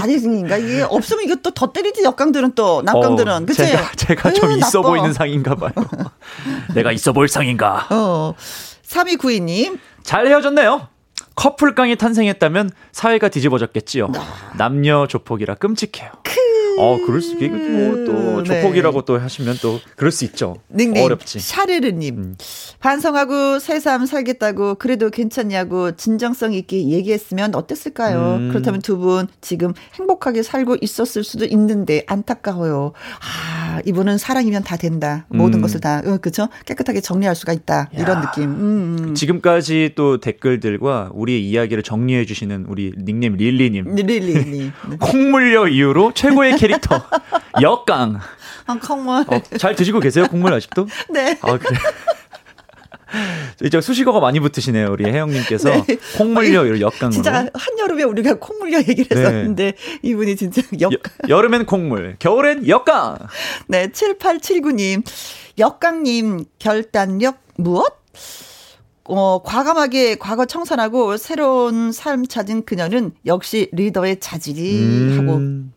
다니인가? 0.00 0.56
이게 0.56 0.82
없으면 0.82 1.24
이거 1.24 1.34
또 1.42 1.50
더 1.50 1.72
때리지, 1.72 2.02
역강들은 2.04 2.52
또, 2.54 2.80
남강들은. 2.82 3.32
어, 3.32 3.40
그치? 3.44 3.66
제가, 3.66 3.90
제가 3.96 4.32
좀 4.32 4.50
에이, 4.52 4.58
있어 4.58 4.78
나빠. 4.78 4.88
보이는 4.88 5.12
상인가 5.12 5.54
봐요. 5.54 5.72
내가 6.74 6.92
있어 6.92 7.12
보일 7.12 7.28
상인가? 7.28 7.86
어. 7.90 8.34
3292님. 8.86 9.78
잘 10.02 10.26
헤어졌네요. 10.26 10.88
커플깡이 11.36 11.96
탄생했다면 11.96 12.70
사회가 12.92 13.28
뒤집어졌겠지요. 13.28 14.12
아. 14.16 14.52
남녀 14.56 15.06
조폭이라 15.08 15.56
끔찍해요. 15.56 16.10
어, 16.78 16.98
그럴 17.04 17.20
수, 17.20 17.34
이게 17.36 17.48
뭐또 17.48 18.42
네. 18.42 18.60
조폭이라고 18.62 19.00
네. 19.00 19.04
또 19.06 19.18
하시면 19.18 19.56
또 19.62 19.80
그럴 19.96 20.10
수 20.10 20.24
있죠. 20.24 20.56
닉네임, 20.74 21.04
어렵지. 21.04 21.38
샤르르님. 21.40 22.18
음. 22.18 22.36
반성하고 22.80 23.58
새삼 23.58 24.06
살겠다고 24.06 24.74
그래도 24.76 25.10
괜찮냐고 25.10 25.96
진정성 25.96 26.52
있게 26.52 26.88
얘기했으면 26.88 27.54
어땠을까요? 27.54 28.36
음. 28.40 28.48
그렇다면 28.50 28.80
두 28.82 28.94
분 28.94 29.26
지금 29.40 29.74
행복하게 29.98 30.42
살고 30.42 30.76
있었을 30.80 31.24
수도 31.24 31.44
있는데 31.46 32.04
안타까워요. 32.06 32.92
아, 33.20 33.80
이분은 33.84 34.18
사랑이면 34.18 34.62
다 34.62 34.76
된다. 34.76 35.26
모든 35.28 35.58
음. 35.58 35.62
것을 35.62 35.80
다, 35.80 36.00
어, 36.06 36.16
그쵸? 36.18 36.48
깨끗하게 36.64 37.00
정리할 37.00 37.34
수가 37.34 37.52
있다. 37.52 37.74
야. 37.80 37.88
이런 37.98 38.20
느낌. 38.20 38.44
음, 38.44 38.96
음. 39.00 39.14
지금까지 39.14 39.92
또 39.96 40.20
댓글들과 40.20 41.10
우리의 41.12 41.44
이야기를 41.48 41.82
정리해 41.82 42.24
주시는 42.24 42.66
우리 42.68 42.92
닉네임 42.96 43.34
릴리님. 43.36 43.94
릴리님. 43.96 44.72
콩물려 45.00 45.68
이후로 45.68 46.12
최고의 46.14 46.56
캐릭터 46.64 47.02
역강. 47.60 48.20
아, 48.66 48.78
콩물. 48.78 49.24
어, 49.28 49.42
잘 49.58 49.74
드시고 49.74 50.00
계세요? 50.00 50.26
콩물 50.30 50.52
아직도? 50.54 50.86
네. 51.10 51.38
아, 51.42 51.58
그래. 51.58 51.78
이제 53.62 53.80
수식어가 53.80 54.18
많이 54.18 54.40
붙으시네요. 54.40 54.90
우리 54.90 55.04
혜영님께서 55.04 55.84
네. 55.86 55.98
콩물려 56.16 56.66
이 56.66 56.80
역강으로. 56.80 57.12
진짜 57.12 57.32
한 57.52 57.78
여름에 57.78 58.02
우리가 58.02 58.34
콩물려 58.40 58.78
얘기를 58.78 59.06
네. 59.08 59.16
했었는데 59.16 59.64
네. 59.72 59.98
이분이 60.02 60.36
진짜 60.36 60.62
역. 60.80 60.92
여, 61.28 61.40
름엔 61.42 61.66
콩물, 61.66 62.16
겨울엔 62.18 62.66
역강. 62.66 63.18
네, 63.68 63.88
7879님. 63.88 65.04
역강님 65.58 66.46
결단력 66.58 67.38
무엇? 67.56 68.02
어, 69.04 69.42
과감하게 69.42 70.16
과거 70.16 70.46
청산하고 70.46 71.16
새로운 71.18 71.92
삶 71.92 72.26
찾은 72.26 72.64
그녀는 72.64 73.12
역시 73.26 73.68
리더의 73.72 74.18
자질이 74.18 74.78
음. 74.80 75.18
하고 75.18 75.74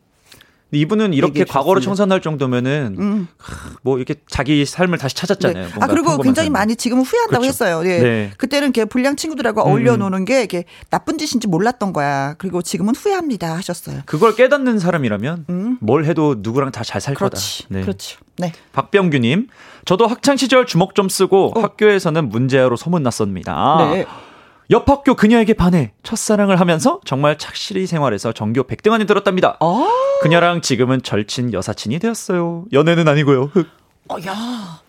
이분은 0.71 1.13
이렇게 1.13 1.45
과거로 1.45 1.79
청산할 1.79 2.21
정도면은 2.21 2.95
음. 2.99 3.27
뭐 3.83 3.97
이렇게 3.97 4.15
자기 4.29 4.65
삶을 4.65 4.97
다시 4.97 5.15
찾았잖아요. 5.15 5.65
네. 5.67 5.71
아 5.79 5.87
그리고 5.87 6.17
굉장히 6.17 6.47
삶을. 6.47 6.51
많이 6.51 6.75
지금 6.75 6.99
후회한다고 7.01 7.41
그렇죠. 7.41 7.47
했어요. 7.47 7.81
예. 7.85 7.99
네. 7.99 8.31
그때는 8.37 8.73
걔 8.73 8.83
불량 8.85 9.15
친구들하고 9.15 9.63
음. 9.63 9.67
어울려 9.69 9.95
노는 9.95 10.25
게 10.25 10.43
이게 10.43 10.65
나쁜 10.89 11.17
짓인지 11.17 11.47
몰랐던 11.47 11.93
거야. 11.93 12.35
그리고 12.37 12.61
지금은 12.61 12.95
후회합니다 12.95 13.55
하셨어요. 13.55 14.01
그걸 14.05 14.35
깨닫는 14.35 14.79
사람이라면 14.79 15.45
음. 15.49 15.77
뭘 15.79 16.03
해도 16.05 16.35
누구랑 16.39 16.71
다 16.71 16.83
잘 16.83 16.99
살 17.01 17.15
거다. 17.15 17.37
네. 17.69 17.81
그렇죠. 17.81 18.19
네. 18.37 18.51
박병규님, 18.73 19.47
저도 19.85 20.05
학창 20.07 20.35
시절 20.37 20.65
주먹 20.65 20.95
좀 20.95 21.09
쓰고 21.09 21.53
어. 21.55 21.61
학교에서는 21.61 22.29
문제아로 22.29 22.75
소문났습니다. 22.75 23.89
네. 23.93 24.05
옆 24.69 24.89
학교 24.89 25.15
그녀에게 25.15 25.53
반해 25.53 25.93
첫사랑을 26.03 26.59
하면서 26.59 26.99
정말 27.05 27.37
착실히 27.37 27.87
생활해서 27.87 28.33
전교 28.33 28.63
100등 28.63 28.91
안에 28.91 29.05
들었답니다. 29.05 29.57
아~ 29.61 29.87
그녀랑 30.21 30.61
지금은 30.61 31.03
절친 31.03 31.53
여사친이 31.53 31.99
되었어요. 31.99 32.65
연애는 32.73 33.07
아니고요. 33.07 33.51
어, 34.09 34.15
야. 34.25 34.81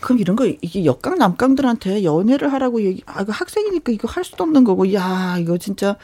그럼 0.00 0.18
이런 0.18 0.36
거 0.36 0.46
이게 0.46 0.84
역강 0.84 1.16
남강들한테 1.16 2.04
연애를 2.04 2.52
하라고 2.52 2.82
얘기 2.82 3.02
아 3.06 3.22
이거 3.22 3.32
학생이니까 3.32 3.92
이거 3.92 4.08
할 4.08 4.24
수도 4.24 4.44
없는 4.44 4.64
거고 4.64 4.92
야 4.92 5.36
이거 5.38 5.56
진짜 5.56 5.96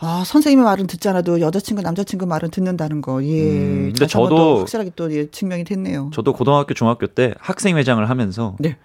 아 0.00 0.24
선생님의 0.24 0.64
말은 0.64 0.86
듣지 0.86 1.08
않아도 1.08 1.40
여자친구 1.40 1.82
남자친구 1.82 2.26
말은 2.26 2.50
듣는다는 2.50 3.02
거 3.02 3.22
예. 3.22 3.42
음, 3.42 3.82
근데 3.92 4.06
저도 4.06 4.60
확실하게 4.60 4.92
또 4.96 5.12
예, 5.14 5.30
증명이 5.30 5.64
됐네요. 5.64 6.10
저도 6.12 6.32
고등학교 6.32 6.74
중학교 6.74 7.06
때 7.06 7.34
학생회장을 7.38 8.08
하면서 8.08 8.56
네. 8.58 8.76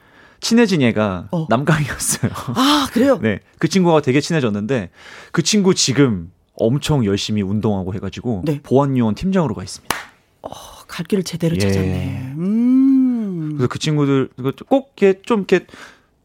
친해진 0.43 0.81
얘가 0.81 1.27
어. 1.31 1.47
남강이었어요. 1.49 2.31
아, 2.55 2.87
그래요? 2.91 3.17
네. 3.21 3.39
그 3.57 3.67
친구가 3.67 4.01
되게 4.01 4.19
친해졌는데 4.19 4.89
그 5.31 5.41
친구 5.41 5.73
지금 5.73 6.31
엄청 6.53 7.05
열심히 7.05 7.41
운동하고 7.41 7.93
해가지고 7.95 8.43
네. 8.45 8.59
보안요원 8.61 9.15
팀장으로 9.15 9.55
가 9.55 9.63
있습니다. 9.63 9.95
어, 10.43 10.49
갈 10.87 11.05
길을 11.05 11.23
제대로 11.23 11.55
예. 11.55 11.59
찾았네. 11.59 12.33
음. 12.37 13.53
그래서 13.55 13.67
그 13.67 13.79
친구들 13.79 14.29
꼭 14.67 14.93
이렇게 14.97 15.21
좀 15.23 15.39
이렇게 15.39 15.65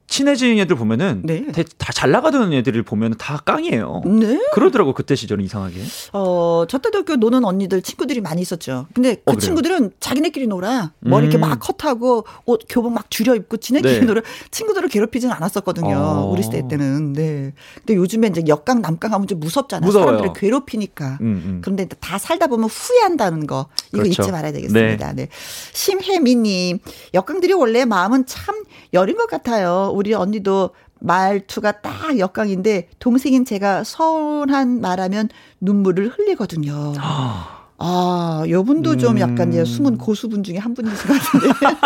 친해진 0.08 0.58
애들 0.58 0.74
보면은 0.74 1.20
네. 1.22 1.46
다잘 1.76 2.10
나가던 2.10 2.52
애들을 2.54 2.82
보면 2.82 3.14
다 3.18 3.36
깡이에요. 3.44 4.02
네. 4.06 4.40
그러더라고 4.54 4.94
그때 4.94 5.14
시절은 5.14 5.44
이상하게. 5.44 5.82
어, 6.14 6.64
저 6.68 6.78
때도 6.78 7.04
그 7.04 7.12
노는 7.12 7.44
언니들 7.44 7.82
친구들이 7.82 8.22
많이 8.22 8.40
있었죠. 8.40 8.86
근데 8.94 9.16
그 9.16 9.32
어, 9.32 9.36
친구들은 9.36 9.92
자기네끼리 10.00 10.46
놀아. 10.46 10.92
머리 11.00 11.26
음. 11.26 11.30
이렇게 11.30 11.38
막 11.38 11.58
컷하고 11.60 12.24
옷 12.46 12.62
교복 12.70 12.92
막 12.92 13.10
줄여 13.10 13.34
입고 13.34 13.58
지네끼리 13.58 14.00
네. 14.00 14.06
놀아. 14.06 14.22
친구들을 14.50 14.88
괴롭히지는 14.88 15.34
않았었거든요. 15.34 15.94
어. 15.94 16.30
우리 16.32 16.42
시대 16.42 16.66
때는. 16.66 17.12
네. 17.12 17.52
근데 17.76 17.94
요즘에 17.94 18.28
이제 18.28 18.42
역강 18.48 18.80
남강 18.80 19.12
하면 19.12 19.26
좀 19.26 19.38
무섭잖아요. 19.40 19.86
무서워요. 19.86 20.06
사람들을 20.06 20.32
괴롭히니까. 20.34 21.18
음, 21.20 21.26
음. 21.26 21.60
그런데 21.62 21.86
다 22.00 22.16
살다 22.16 22.46
보면 22.46 22.70
후회한다는 22.70 23.46
거 23.46 23.66
이거 23.88 24.02
그렇죠. 24.02 24.22
잊지 24.22 24.32
말아야 24.32 24.52
되겠습니다. 24.52 25.12
네. 25.12 25.24
네. 25.26 25.28
심혜미님 25.74 26.78
역강들이 27.12 27.52
원래 27.52 27.84
마음은 27.84 28.24
참 28.24 28.64
여린 28.94 29.16
것 29.16 29.28
같아요. 29.28 29.92
우리 29.98 30.14
언니도 30.14 30.70
말투가 31.00 31.80
딱 31.80 32.18
역강인데 32.18 32.88
동생인 33.00 33.44
제가 33.44 33.82
서운한 33.82 34.80
말하면 34.80 35.28
눈물을 35.60 36.08
흘리거든요. 36.08 36.94
아, 37.80 38.44
요 38.48 38.64
분도 38.64 38.92
음. 38.92 38.98
좀 38.98 39.20
약간 39.20 39.52
이제 39.52 39.64
숨은 39.64 39.98
고수분 39.98 40.44
중에 40.44 40.58
한 40.58 40.74
분이신 40.74 41.06
것 41.06 41.20
같은데. 41.20 41.48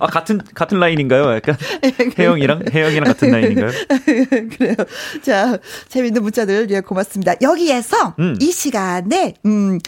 아, 0.00 0.06
같은, 0.06 0.40
같은 0.54 0.78
라인인가요? 0.78 1.34
약간. 1.34 1.56
혜영이랑, 2.18 2.64
혜영이랑 2.72 3.04
같은 3.04 3.30
라인인가요? 3.30 3.70
그래요. 4.56 4.74
자, 5.22 5.58
재밌는 5.88 6.22
문자들, 6.22 6.70
예, 6.70 6.80
고맙습니다. 6.80 7.34
여기에서 7.42 8.14
음. 8.18 8.36
이 8.40 8.52
시간에, 8.52 9.34
음, 9.46 9.78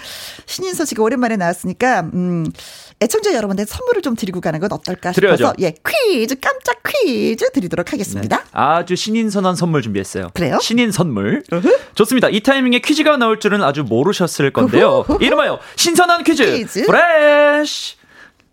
신인 0.47 0.75
소식 0.75 1.01
오랜만에 1.01 1.37
나왔으니까, 1.37 2.11
음, 2.15 2.47
애청자 3.03 3.33
여러분들 3.35 3.65
선물을 3.67 4.03
좀 4.03 4.15
드리고 4.15 4.43
가는 4.43 4.61
건 4.61 4.71
어떨까 4.73 5.13
싶어서, 5.13 5.55
예, 5.61 5.73
퀴즈, 5.87 6.39
깜짝 6.39 6.83
퀴즈 6.87 7.51
드리도록 7.51 7.93
하겠습니다. 7.93 8.37
네. 8.39 8.45
아주 8.53 8.95
신인 8.95 9.31
선한 9.31 9.55
선물 9.57 9.81
준비했어요. 9.81 10.29
그래요? 10.35 10.59
신인 10.61 10.93
선물. 10.93 11.43
좋습니다. 11.95 12.29
이 12.29 12.41
타이밍에 12.41 12.81
퀴즈가 12.81 13.17
나올 13.17 13.41
줄은 13.41 13.63
아주 13.63 13.85
모르셨을 13.85 14.53
건데요. 14.53 15.07
이름하여 15.19 15.59
신선한 15.77 16.25
퀴즈, 16.25 16.45
퀴즈. 16.45 16.87
프레쉬. 16.87 17.97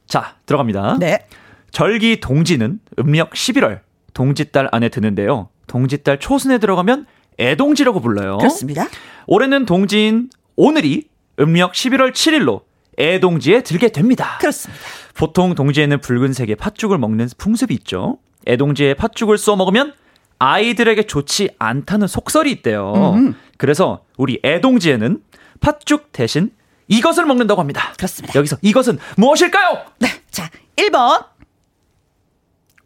자, 0.08 0.36
들어갑니다. 0.46 0.98
네. 1.00 1.28
절기 1.72 2.22
동지는 2.22 2.80
음력 3.00 3.32
11월 3.32 3.82
동지달 4.14 4.70
안에 4.72 4.88
드는데요. 4.88 5.50
동지달 5.68 6.20
초순에 6.20 6.60
들어가면 6.60 7.06
애동지라고 7.38 8.00
불러요. 8.00 8.38
그렇습니다. 8.38 8.88
올해는 9.28 9.66
동지인 9.66 10.30
오늘이 10.56 11.10
음력 11.40 11.74
11월 11.74 12.14
7일로 12.14 12.62
애동지에 13.00 13.62
들게 13.62 13.90
됩니다. 13.90 14.38
그렇습니다. 14.40 14.84
보통 15.14 15.56
동지에는 15.56 16.02
붉은색의 16.02 16.56
팥죽을 16.56 16.98
먹는 16.98 17.30
풍습이 17.38 17.74
있죠. 17.76 18.18
애동지에 18.48 18.94
팥죽을 18.96 19.38
쏘 19.38 19.56
먹으면 19.56 19.94
아이들에게 20.40 21.04
좋지 21.04 21.50
않다는 21.60 22.08
속설이 22.08 22.52
있대요. 22.52 22.94
음흠. 22.94 23.34
그래서 23.58 24.04
우리 24.18 24.40
애동지에는 24.44 25.22
팥죽 25.60 26.12
대신 26.12 26.52
이것을 26.88 27.26
먹는다고 27.26 27.60
합니다. 27.60 27.94
그렇습니다. 27.98 28.38
여기서 28.38 28.58
이것은 28.62 29.00
무엇일까요? 29.18 29.84
네. 30.00 30.08
자, 30.30 30.50
1번. 30.78 31.26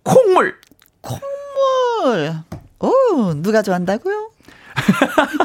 콩물. 0.03 0.55
콩물. 1.01 2.33
오, 2.79 3.33
누가 3.35 3.61
좋아한다고요? 3.61 4.31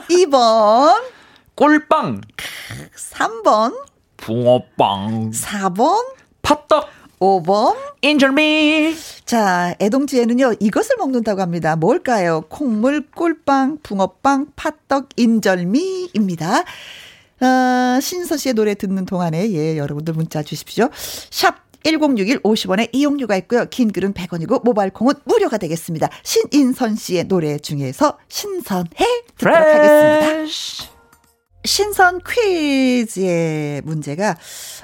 2번. 0.09 1.03
꿀빵. 1.55 2.21
3번. 2.97 3.75
붕어빵. 4.17 5.31
4번. 5.31 6.15
팥떡. 6.43 6.89
5번. 7.19 7.77
인절미. 8.03 8.95
자, 9.25 9.75
애동지에는요, 9.81 10.55
이것을 10.61 10.97
먹는다고 10.99 11.41
합니다. 11.41 11.77
뭘까요? 11.77 12.43
콩물, 12.49 13.07
꿀빵, 13.15 13.79
붕어빵, 13.83 14.53
팥떡, 14.55 15.09
인절미입니다. 15.17 16.65
어, 17.41 18.01
신선 18.01 18.39
씨의 18.39 18.55
노래 18.55 18.75
듣는 18.75 19.07
동안에, 19.07 19.51
예, 19.51 19.77
여러분들 19.77 20.15
문자 20.15 20.43
주십시오. 20.43 20.89
샵 21.31 21.67
1061 21.85 22.43
50원에 22.43 22.89
이용료가 22.93 23.37
있고요. 23.37 23.67
긴 23.71 23.93
글은 23.93 24.13
100원이고 24.13 24.65
모바일 24.65 24.91
콩은 24.91 25.15
무료가 25.25 25.57
되겠습니다. 25.57 26.09
신인선 26.25 26.97
씨의 26.97 27.25
노래 27.29 27.59
중에서 27.59 28.19
신선해 28.29 29.07
듣도록 29.37 29.57
하겠습니다. 29.57 30.96
신선 31.67 32.21
퀴즈의 32.27 33.83
문제가 33.83 34.37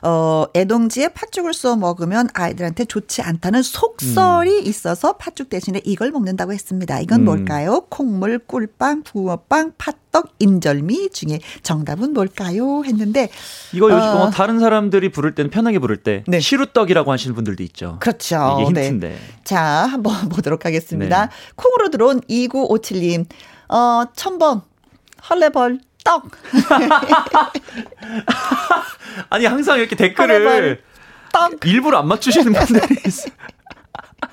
어 0.02 0.44
애동지에 0.54 1.08
팥죽을 1.08 1.54
써 1.54 1.76
먹으면 1.76 2.28
아이들한테 2.34 2.84
좋지 2.84 3.22
않다는 3.22 3.62
속설이 3.62 4.58
음. 4.58 4.66
있어서 4.66 5.14
팥죽 5.16 5.48
대신에 5.48 5.80
이걸 5.84 6.10
먹는다고 6.10 6.52
했습니다. 6.52 7.00
이건 7.00 7.20
음. 7.20 7.24
뭘까요? 7.24 7.86
콩물, 7.88 8.40
꿀빵, 8.40 9.02
붕어빵, 9.04 9.72
팥떡, 9.78 10.34
인절미 10.38 11.10
중에 11.10 11.40
정답은 11.62 12.12
뭘까요? 12.12 12.82
했는데 12.84 13.28
이거 13.72 13.90
요즘 13.90 14.02
어, 14.02 14.30
다른 14.30 14.58
사람들이 14.58 15.10
부를 15.10 15.34
때는 15.34 15.50
편하게 15.50 15.78
부를 15.78 15.96
때 15.98 16.24
네. 16.26 16.40
시루떡이라고 16.40 17.10
하시는 17.12 17.34
분들도 17.34 17.62
있죠. 17.64 17.96
그렇죠. 18.00 18.58
이게 18.58 18.68
힌트인데. 18.68 19.08
네. 19.08 19.16
자, 19.44 19.60
한번 19.62 20.28
보도록 20.28 20.66
하겠습니다. 20.66 21.26
네. 21.26 21.32
콩으로 21.56 21.90
들어온 21.90 22.20
2957님. 22.22 23.26
어, 23.68 24.04
1000번 24.14 24.62
헐레벌 25.30 25.80
떡. 26.04 26.30
아니 29.30 29.46
항상 29.46 29.78
이렇게 29.78 29.96
댓글을 29.96 30.82
떡. 31.32 31.66
일부러 31.66 31.98
안 31.98 32.08
맞추시는 32.08 32.52
분들이 32.52 33.00
있어요. 33.06 33.32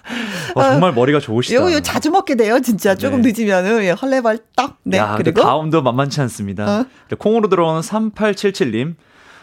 어, 0.56 0.64
정말 0.64 0.94
머리가 0.94 1.20
좋으시다. 1.20 1.62
요, 1.62 1.72
요 1.72 1.80
자주 1.82 2.12
먹게 2.12 2.36
돼요, 2.36 2.60
진짜. 2.60 2.96
조금 2.96 3.22
네. 3.22 3.32
늦으면은, 3.32 3.84
예, 3.84 3.92
헐레벌 3.92 4.40
떡. 4.56 4.78
네. 4.84 4.98
야, 4.98 5.16
그리고. 5.18 5.42
다음도 5.42 5.82
만만치 5.82 6.22
않습니다. 6.22 6.82
어? 6.82 6.86
콩으로 7.18 7.50
들어오는 7.50 7.82
3877님. 7.82 8.96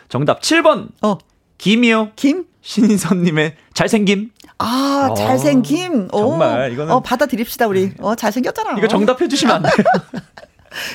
정답 0.08 0.40
7번. 0.40 0.88
어. 1.02 1.18
김이요. 1.58 2.12
김? 2.16 2.44
신인선 2.62 3.22
님의 3.22 3.56
잘생김. 3.74 4.30
아, 4.58 5.08
어, 5.10 5.14
잘생김. 5.14 6.08
정말, 6.10 6.72
이거는. 6.72 6.92
어, 6.92 7.00
받아드립시다, 7.00 7.66
우리. 7.68 7.92
어, 8.00 8.14
잘생겼잖아. 8.14 8.76
이거 8.78 8.88
정답해 8.88 9.28
주시면 9.28 9.56
안 9.56 9.62
돼요. 9.62 9.72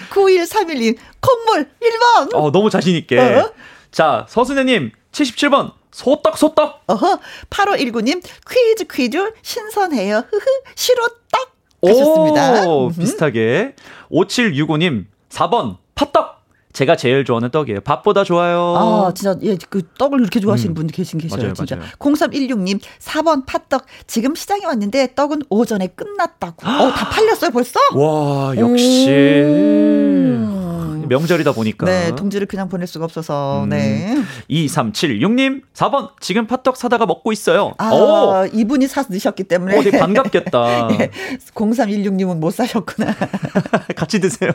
9131님, 0.10 0.98
콩물 1.20 1.70
1번. 1.82 2.36
어, 2.36 2.52
너무 2.52 2.70
자신있게. 2.70 3.18
어? 3.20 3.54
자, 3.92 4.26
서순애님, 4.30 4.92
77번. 5.12 5.74
소떡, 5.92 6.38
소떡. 6.38 6.84
어허. 6.88 7.20
8519님, 7.50 8.22
퀴즈, 8.50 8.86
퀴즈, 8.88 9.34
신선해요. 9.42 10.24
흐흐, 10.30 10.46
시로떡. 10.76 11.52
하셨습니다. 11.86 12.68
오, 12.68 12.90
비슷하게. 12.90 13.76
5765님, 14.12 15.06
4번, 15.30 15.78
팥떡. 15.96 16.41
제가 16.74 16.96
제일 16.96 17.26
좋아하는 17.26 17.50
떡이에요. 17.52 17.82
밥보다 17.82 18.24
좋아요. 18.24 18.76
아, 18.78 19.14
진짜, 19.14 19.36
예, 19.44 19.58
그 19.70 19.82
떡을 19.98 20.22
이렇게 20.22 20.40
좋아하시는 20.40 20.72
음. 20.72 20.76
분들 20.76 20.96
계신 20.96 21.20
계셔요, 21.20 21.40
맞아요, 21.40 21.54
진짜. 21.54 21.76
맞아요. 21.76 21.90
0316님, 22.00 22.80
4번 23.00 23.46
팥떡. 23.46 23.86
지금 24.08 24.36
시장에 24.36 24.66
왔는데 24.66 25.14
떡은 25.16 25.44
오전에 25.50 25.88
끝났다고. 25.88 26.68
어, 26.68 26.92
다 26.92 27.10
팔렸어요, 27.10 27.52
벌써? 27.52 27.80
와, 27.96 28.56
역시. 28.58 29.08
음. 29.10 30.72
명절이다 31.12 31.52
보니까. 31.52 31.86
네, 31.86 32.16
동지를 32.16 32.48
그냥 32.48 32.70
보낼 32.70 32.88
수가 32.88 33.04
없어서. 33.06 33.66
음. 33.66 33.70
네. 33.70 34.16
2376님, 34.50 35.62
4번. 35.74 36.12
지금 36.22 36.48
팥떡 36.48 36.78
사다가 36.78 37.06
먹고 37.06 37.32
있어요. 37.34 37.74
아, 37.78 37.92
오. 37.92 38.46
이분이 38.54 38.88
사 38.88 39.04
드셨기 39.04 39.44
때문에. 39.44 39.78
오, 39.78 39.82
네, 39.84 39.92
반갑겠다. 39.92 40.88
네, 40.88 41.12
0316님은 41.54 42.38
못 42.38 42.52
사셨구나. 42.52 43.14
같이 43.96 44.22
드세요. 44.22 44.52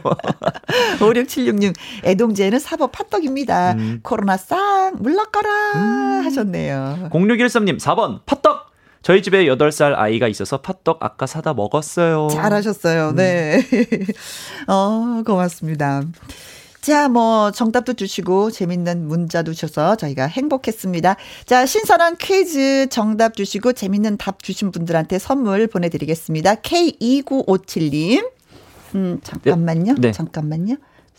5676님, 0.99 1.75
애동지에는 2.07 2.59
사법 2.59 2.93
팥떡입니다. 2.93 3.73
음. 3.73 4.01
코로나 4.03 4.37
싹 4.37 4.93
물러가라 4.99 5.51
음. 5.75 6.25
하셨네요. 6.25 7.11
0613님, 7.11 7.79
4번. 7.81 8.21
팥떡. 8.27 8.67
저희 9.03 9.23
집에 9.23 9.45
8살 9.45 9.95
아이가 9.97 10.27
있어서 10.27 10.61
팥떡 10.61 10.99
아까 11.01 11.27
사다 11.27 11.55
먹었어요. 11.55 12.29
잘하셨어요. 12.33 13.11
음. 13.11 13.17
네. 13.17 13.61
어, 14.67 15.23
고맙습니다. 15.25 16.03
자, 16.81 17.09
뭐, 17.09 17.51
정답도 17.51 17.95
주시고, 17.95 18.53
재밌는 18.53 19.09
문자도 19.09 19.53
주셔서 19.55 19.97
저희가 19.97 20.27
행복했습니다. 20.27 21.17
자, 21.45 21.67
신선한 21.67 22.17
퀴즈 22.17 22.87
정답 22.91 23.35
주시고, 23.35 23.73
재밌는 23.73 24.19
답 24.19 24.43
주신 24.43 24.71
분들한테 24.71 25.19
선물 25.19 25.67
보내드리겠습니다. 25.67 26.57
K2957님. 26.57 28.31
음, 28.95 29.21
잠깐만요. 29.25 29.97
네. 29.99 30.13
잠깐만요. 30.13 30.77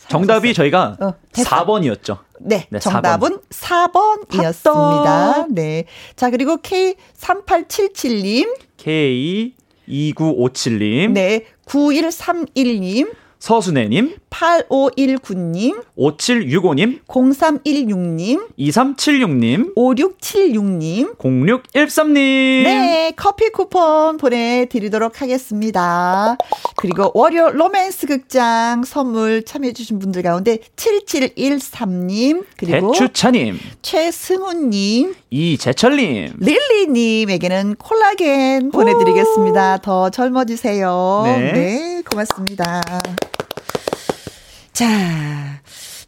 정답이 0.10 0.53
저희가 0.53 0.97
어, 0.99 1.14
4번이었죠. 1.34 2.20
네, 2.39 2.68
네 2.70 2.80
정답은 2.80 3.39
4번. 3.49 4.28
4번 4.30 4.41
이었습니다. 4.41 5.47
네. 5.49 5.86
자, 6.16 6.30
그리고 6.30 6.58
K3877님. 6.58 8.47
K2957님. 8.78 11.12
네, 11.12 11.45
9131님. 11.66 13.12
서순애님, 13.39 14.15
8519님, 14.29 15.83
5765님, 15.97 16.99
0316님, 17.07 18.47
2376님, 18.57 19.75
5676님, 19.75 21.17
0613님. 21.17 22.13
네, 22.63 23.13
커피 23.15 23.49
쿠폰 23.49 24.17
보내드리도록 24.17 25.21
하겠습니다. 25.21 26.38
그리고 26.75 27.11
월요 27.13 27.51
로맨스 27.51 28.07
극장 28.07 28.83
선물 28.83 29.43
참여해주신 29.45 29.99
분들 29.99 30.23
가운데 30.23 30.57
7713님, 30.75 32.45
그리고 32.57 32.91
배추차님, 32.91 33.59
최승훈님, 33.81 35.15
이재철님, 35.29 36.33
릴리님에게는 36.39 37.75
콜라겐 37.75 38.71
보내드리겠습니다. 38.71 39.77
더 39.77 40.09
젊어지세요. 40.09 41.23
네, 41.25 41.51
네 41.53 42.01
고맙습니다. 42.09 42.81
자, 44.78 45.59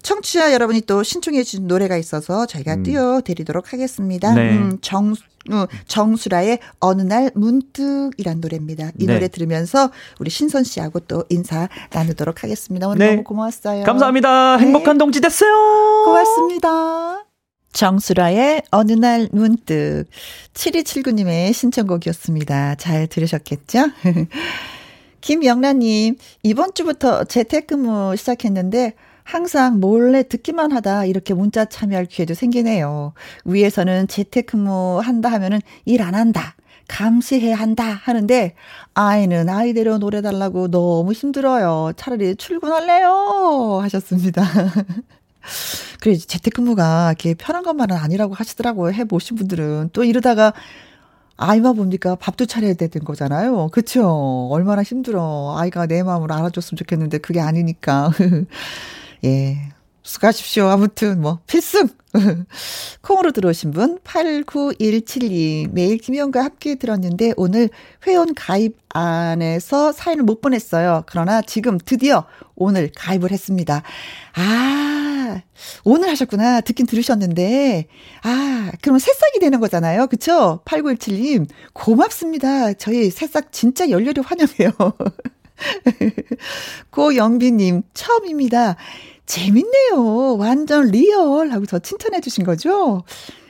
청취자 0.03 0.53
여러분이 0.53 0.82
또 0.82 1.01
신청해 1.01 1.41
주신 1.41 1.65
노래가 1.65 1.97
있어서 1.97 2.45
저희가 2.45 2.76
음. 2.76 2.84
띄워드리도록 2.84 3.74
하겠습니다. 3.74 4.32
네. 4.36 4.51
음, 4.51 4.78
정, 4.80 5.13
어, 5.51 5.65
정수라의 5.88 6.59
어느 6.80 7.01
날 7.01 7.32
문득이란 7.34 8.39
노래입니다. 8.41 8.91
이 8.99 9.07
네. 9.07 9.13
노래 9.15 9.28
들으면서 9.28 9.89
우리 10.20 10.30
신선 10.30 10.63
씨하고 10.63 10.99
또 10.99 11.24
인사 11.30 11.67
나누도록 11.91 12.43
하겠습니다. 12.43 12.88
오늘 12.88 12.99
네. 12.99 13.09
너무 13.13 13.24
고마웠어요. 13.24 13.86
감사합니다. 13.86 14.57
네. 14.57 14.65
행복한 14.65 14.99
동지 14.99 15.20
됐어요. 15.20 15.51
고맙습니다. 16.05 17.26
정수라의 17.74 18.61
어느 18.70 18.91
날 18.91 19.30
문득 19.32 20.05
7279님의 20.53 21.53
신청곡이었습니다. 21.53 22.76
잘 22.76 23.07
들으셨겠죠? 23.07 23.88
김영란님, 25.22 26.17
이번 26.43 26.74
주부터 26.74 27.24
재택근무 27.26 28.15
시작했는데 28.15 28.93
항상 29.24 29.80
몰래 29.80 30.24
듣기만 30.24 30.72
하다 30.72 31.05
이렇게 31.05 31.34
문자 31.34 31.65
참여할 31.65 32.05
기회도 32.05 32.34
생기네요. 32.34 33.13
위에서는 33.45 34.07
재택근무 34.07 35.01
한다 35.03 35.32
하면은 35.32 35.59
일 35.86 36.01
안 36.01 36.15
한다. 36.15 36.55
감시해야 36.88 37.55
한다 37.55 37.84
하는데 37.84 38.55
아이는 38.95 39.47
아이대로 39.47 39.99
노래 39.99 40.22
달라고 40.24 40.70
너무 40.72 41.13
힘들어요. 41.13 41.91
차라리 41.95 42.36
출근할래요 42.36 43.80
하셨습니다. 43.84 44.43
그래 46.01 46.15
재택근무가 46.17 47.09
이렇게 47.11 47.34
편한 47.34 47.63
것만은 47.63 47.95
아니라고 47.95 48.34
하시더라고요. 48.34 48.93
해보신 48.93 49.38
분들은 49.38 49.89
또 49.93 50.03
이러다가 50.03 50.53
아이만 51.41 51.75
봅니까 51.75 52.15
밥도 52.15 52.45
차려야 52.45 52.73
되는 52.73 53.05
거잖아요. 53.05 53.69
그쵸? 53.71 54.49
얼마나 54.51 54.83
힘들어. 54.83 55.55
아이가 55.57 55.87
내 55.87 56.03
마음을 56.03 56.31
알아줬으면 56.31 56.77
좋겠는데 56.77 57.19
그게 57.19 57.39
아니니까. 57.39 58.11
예. 59.23 59.57
수고하십시오. 60.04 60.68
아무튼 60.68 61.22
뭐 61.22 61.39
필승. 61.47 61.89
콩으로 63.02 63.32
들어오신 63.32 63.72
분 63.72 64.00
89172 64.04 65.70
매일 65.72 65.97
김희영과 65.97 66.43
함께 66.43 66.76
들었는데 66.76 67.34
오늘 67.38 67.70
회원 68.08 68.34
가입 68.34 68.78
안에서 68.89 69.91
사연을 69.91 70.24
못 70.24 70.41
보냈어요. 70.41 71.04
그러나 71.06 71.41
지금 71.43 71.78
드디어 71.78 72.26
오늘 72.56 72.91
가입을 72.95 73.32
했습니다. 73.32 73.84
아, 74.36 75.41
오늘 75.84 76.10
하셨구나. 76.10 76.62
듣긴 76.62 76.88
들으셨는데. 76.88 77.88
아, 78.24 78.72
그러면 78.82 79.00
새싹이 79.00 79.39
되는 79.39 79.60
거잖아요. 79.60 80.08
그쵸? 80.08 80.62
8917님, 80.66 81.47
고맙습니다. 81.74 82.74
저희 82.74 83.12
새싹 83.12 83.52
진짜 83.52 83.89
열렬히 83.89 84.22
환영해요. 84.22 84.72
고영비님, 86.89 87.84
처음입니다. 87.93 88.78
재밌네요. 89.30 90.38
완전 90.39 90.88
real하고 90.88 91.67
저 91.67 91.77
칭찬해 91.77 92.19
주신 92.19 92.43
거죠? 92.43 93.03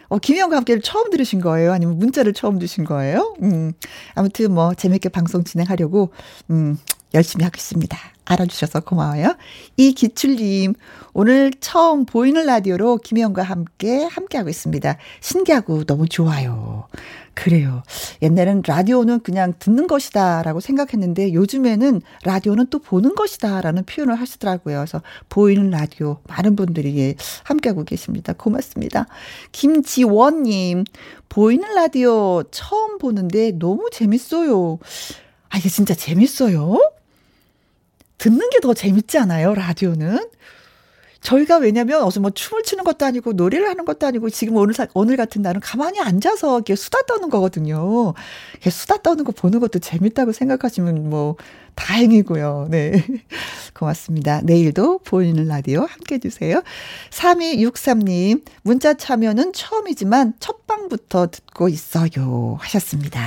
어, 0.10 0.18
김희영과 0.18 0.58
함께를 0.58 0.82
처음 0.82 1.10
들으신 1.10 1.40
거예요? 1.40 1.72
아니면 1.72 1.98
문자를 1.98 2.34
처음 2.34 2.60
주신 2.60 2.84
거예요? 2.84 3.34
음, 3.42 3.72
아무튼 4.14 4.54
뭐 4.54 4.74
재밌게 4.74 5.08
방송 5.08 5.46
진행하려고, 5.46 6.10
음, 6.50 6.78
열심히 7.14 7.46
하겠습니다. 7.46 7.98
알아주셔서 8.26 8.82
고마워요. 8.82 9.38
이기출님, 9.78 10.74
오늘 11.14 11.54
처음 11.62 12.06
보이는 12.06 12.46
라디오로 12.46 12.98
김혜영과 12.98 13.44
함께, 13.44 14.04
함께하고 14.04 14.50
있습니다. 14.50 14.98
신기하고 15.22 15.86
너무 15.86 16.10
좋아요. 16.10 16.88
그래요. 17.44 17.84
옛날엔 18.22 18.64
라디오는 18.68 19.22
그냥 19.22 19.54
듣는 19.60 19.88
것이다 19.88 20.44
라고 20.44 20.60
생각했는데 20.60 21.34
요즘에는 21.34 22.02
라디오는 22.26 22.68
또 22.70 22.80
보는 22.80 23.16
것이다 23.16 23.62
라는 23.62 23.86
표현을 23.86 24.16
하시더라고요. 24.16 24.78
그래서 24.78 25.02
보이는 25.30 25.70
라디오 25.70 26.18
많은 26.28 26.56
분들이 26.58 26.98
예, 27.00 27.16
함께하고 27.44 27.86
계십니다. 27.86 28.34
고맙습니다. 28.34 29.06
김지원님, 29.54 30.84
보이는 31.30 31.74
라디오 31.76 32.44
처음 32.52 32.98
보는데 32.98 33.52
너무 33.52 33.90
재밌어요. 33.92 34.80
아, 35.50 35.58
이게 35.58 35.70
진짜 35.70 35.94
재밌어요? 35.94 36.78
듣는 38.18 38.50
게 38.50 38.60
더 38.62 38.74
재밌지 38.74 39.18
않아요, 39.18 39.54
라디오는? 39.54 40.20
저희가 41.22 41.58
왜냐면 41.58 42.04
어서 42.04 42.20
뭐 42.20 42.32
춤을 42.32 42.64
추는 42.64 42.84
것도 42.84 43.06
아니고 43.06 43.34
노래를 43.34 43.68
하는 43.68 43.86
것도 43.86 44.08
아니고 44.08 44.30
지금 44.30 44.56
오늘 44.56 44.74
사, 44.74 44.88
오늘 44.94 45.18
같은 45.18 45.42
날은 45.42 45.60
가만히 45.62 46.00
앉아서 46.00 46.58
이렇게 46.58 46.76
수다 46.76 47.02
떠는 47.08 47.30
거거든요. 47.30 48.14
수다 48.70 48.98
떠는 48.98 49.24
거 49.26 49.32
보는 49.32 49.60
것도 49.60 49.80
재밌다고 49.80 50.32
생각하시면 50.32 51.10
뭐 51.10 51.36
다행이고요. 51.76 52.68
네. 52.70 53.06
고맙습니다. 53.74 54.42
내일도 54.42 55.00
보이는 55.00 55.46
라디오 55.48 55.82
함께 55.82 56.16
해 56.16 56.20
주세요. 56.20 56.62
3263님, 57.12 58.44
문자 58.64 58.94
참여는 58.94 59.54
처음이지만 59.54 60.34
첫 60.40 60.68
방부터 60.68 61.28
듣고 61.28 61.70
있어요. 61.70 62.58
하셨습니다. 62.60 63.20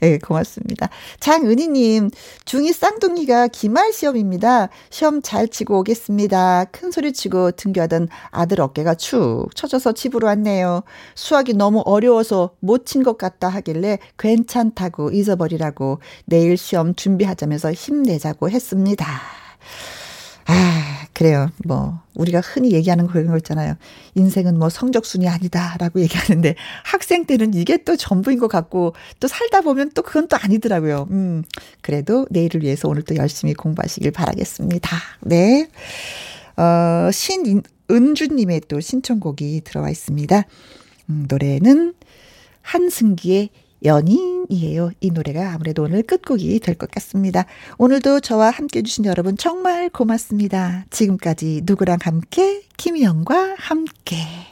네, 0.00 0.18
고맙습니다. 0.18 0.88
장은희님, 1.20 2.10
중2 2.44 2.72
쌍둥이가 2.72 3.48
기말 3.48 3.92
시험입니다. 3.92 4.68
시험 4.90 5.22
잘 5.22 5.48
치고 5.48 5.80
오겠습니다. 5.80 6.66
큰 6.66 6.90
소리 6.90 7.12
치고 7.12 7.52
등교하던 7.52 8.08
아들 8.30 8.60
어깨가 8.60 8.94
축 8.94 9.48
처져서 9.54 9.92
집으로 9.92 10.26
왔네요. 10.28 10.82
수학이 11.14 11.54
너무 11.54 11.80
어려워서 11.84 12.54
못 12.60 12.86
친 12.86 13.02
것 13.02 13.16
같다 13.18 13.48
하길래 13.48 13.98
괜찮다고 14.18 15.10
잊어버리라고 15.12 16.00
내일 16.26 16.56
시험 16.56 16.94
준비하자면서 16.94 17.72
힘내자고 17.72 18.50
했습니다. 18.50 19.06
아, 20.46 21.01
그래요. 21.14 21.50
뭐, 21.64 22.00
우리가 22.14 22.40
흔히 22.40 22.72
얘기하는 22.72 23.06
그런 23.06 23.26
거 23.26 23.36
있잖아요. 23.36 23.74
인생은 24.14 24.58
뭐 24.58 24.68
성적순이 24.68 25.28
아니다라고 25.28 26.00
얘기하는데 26.02 26.54
학생 26.84 27.26
때는 27.26 27.54
이게 27.54 27.76
또 27.84 27.96
전부인 27.96 28.38
것 28.38 28.48
같고 28.48 28.94
또 29.20 29.28
살다 29.28 29.60
보면 29.60 29.90
또 29.94 30.02
그건 30.02 30.28
또 30.28 30.36
아니더라고요. 30.40 31.08
음, 31.10 31.44
그래도 31.82 32.26
내일을 32.30 32.62
위해서 32.62 32.88
오늘 32.88 33.02
또 33.02 33.14
열심히 33.16 33.52
공부하시길 33.54 34.10
바라겠습니다. 34.10 34.96
네. 35.20 35.68
어, 36.56 37.10
신은주님의 37.10 38.62
또 38.68 38.80
신청곡이 38.80 39.62
들어와 39.64 39.90
있습니다. 39.90 40.44
음, 41.10 41.26
노래는 41.28 41.94
한승기의 42.62 43.50
연인이에요. 43.84 44.90
이 45.00 45.10
노래가 45.10 45.52
아무래도 45.52 45.82
오늘 45.84 46.02
끝곡이 46.02 46.58
될 46.60 46.74
것 46.76 46.90
같습니다. 46.90 47.46
오늘도 47.78 48.20
저와 48.20 48.50
함께 48.50 48.78
해주신 48.80 49.04
여러분 49.04 49.36
정말 49.36 49.88
고맙습니다. 49.90 50.84
지금까지 50.90 51.62
누구랑 51.64 51.98
함께? 52.02 52.62
김희영과 52.76 53.56
함께. 53.58 54.51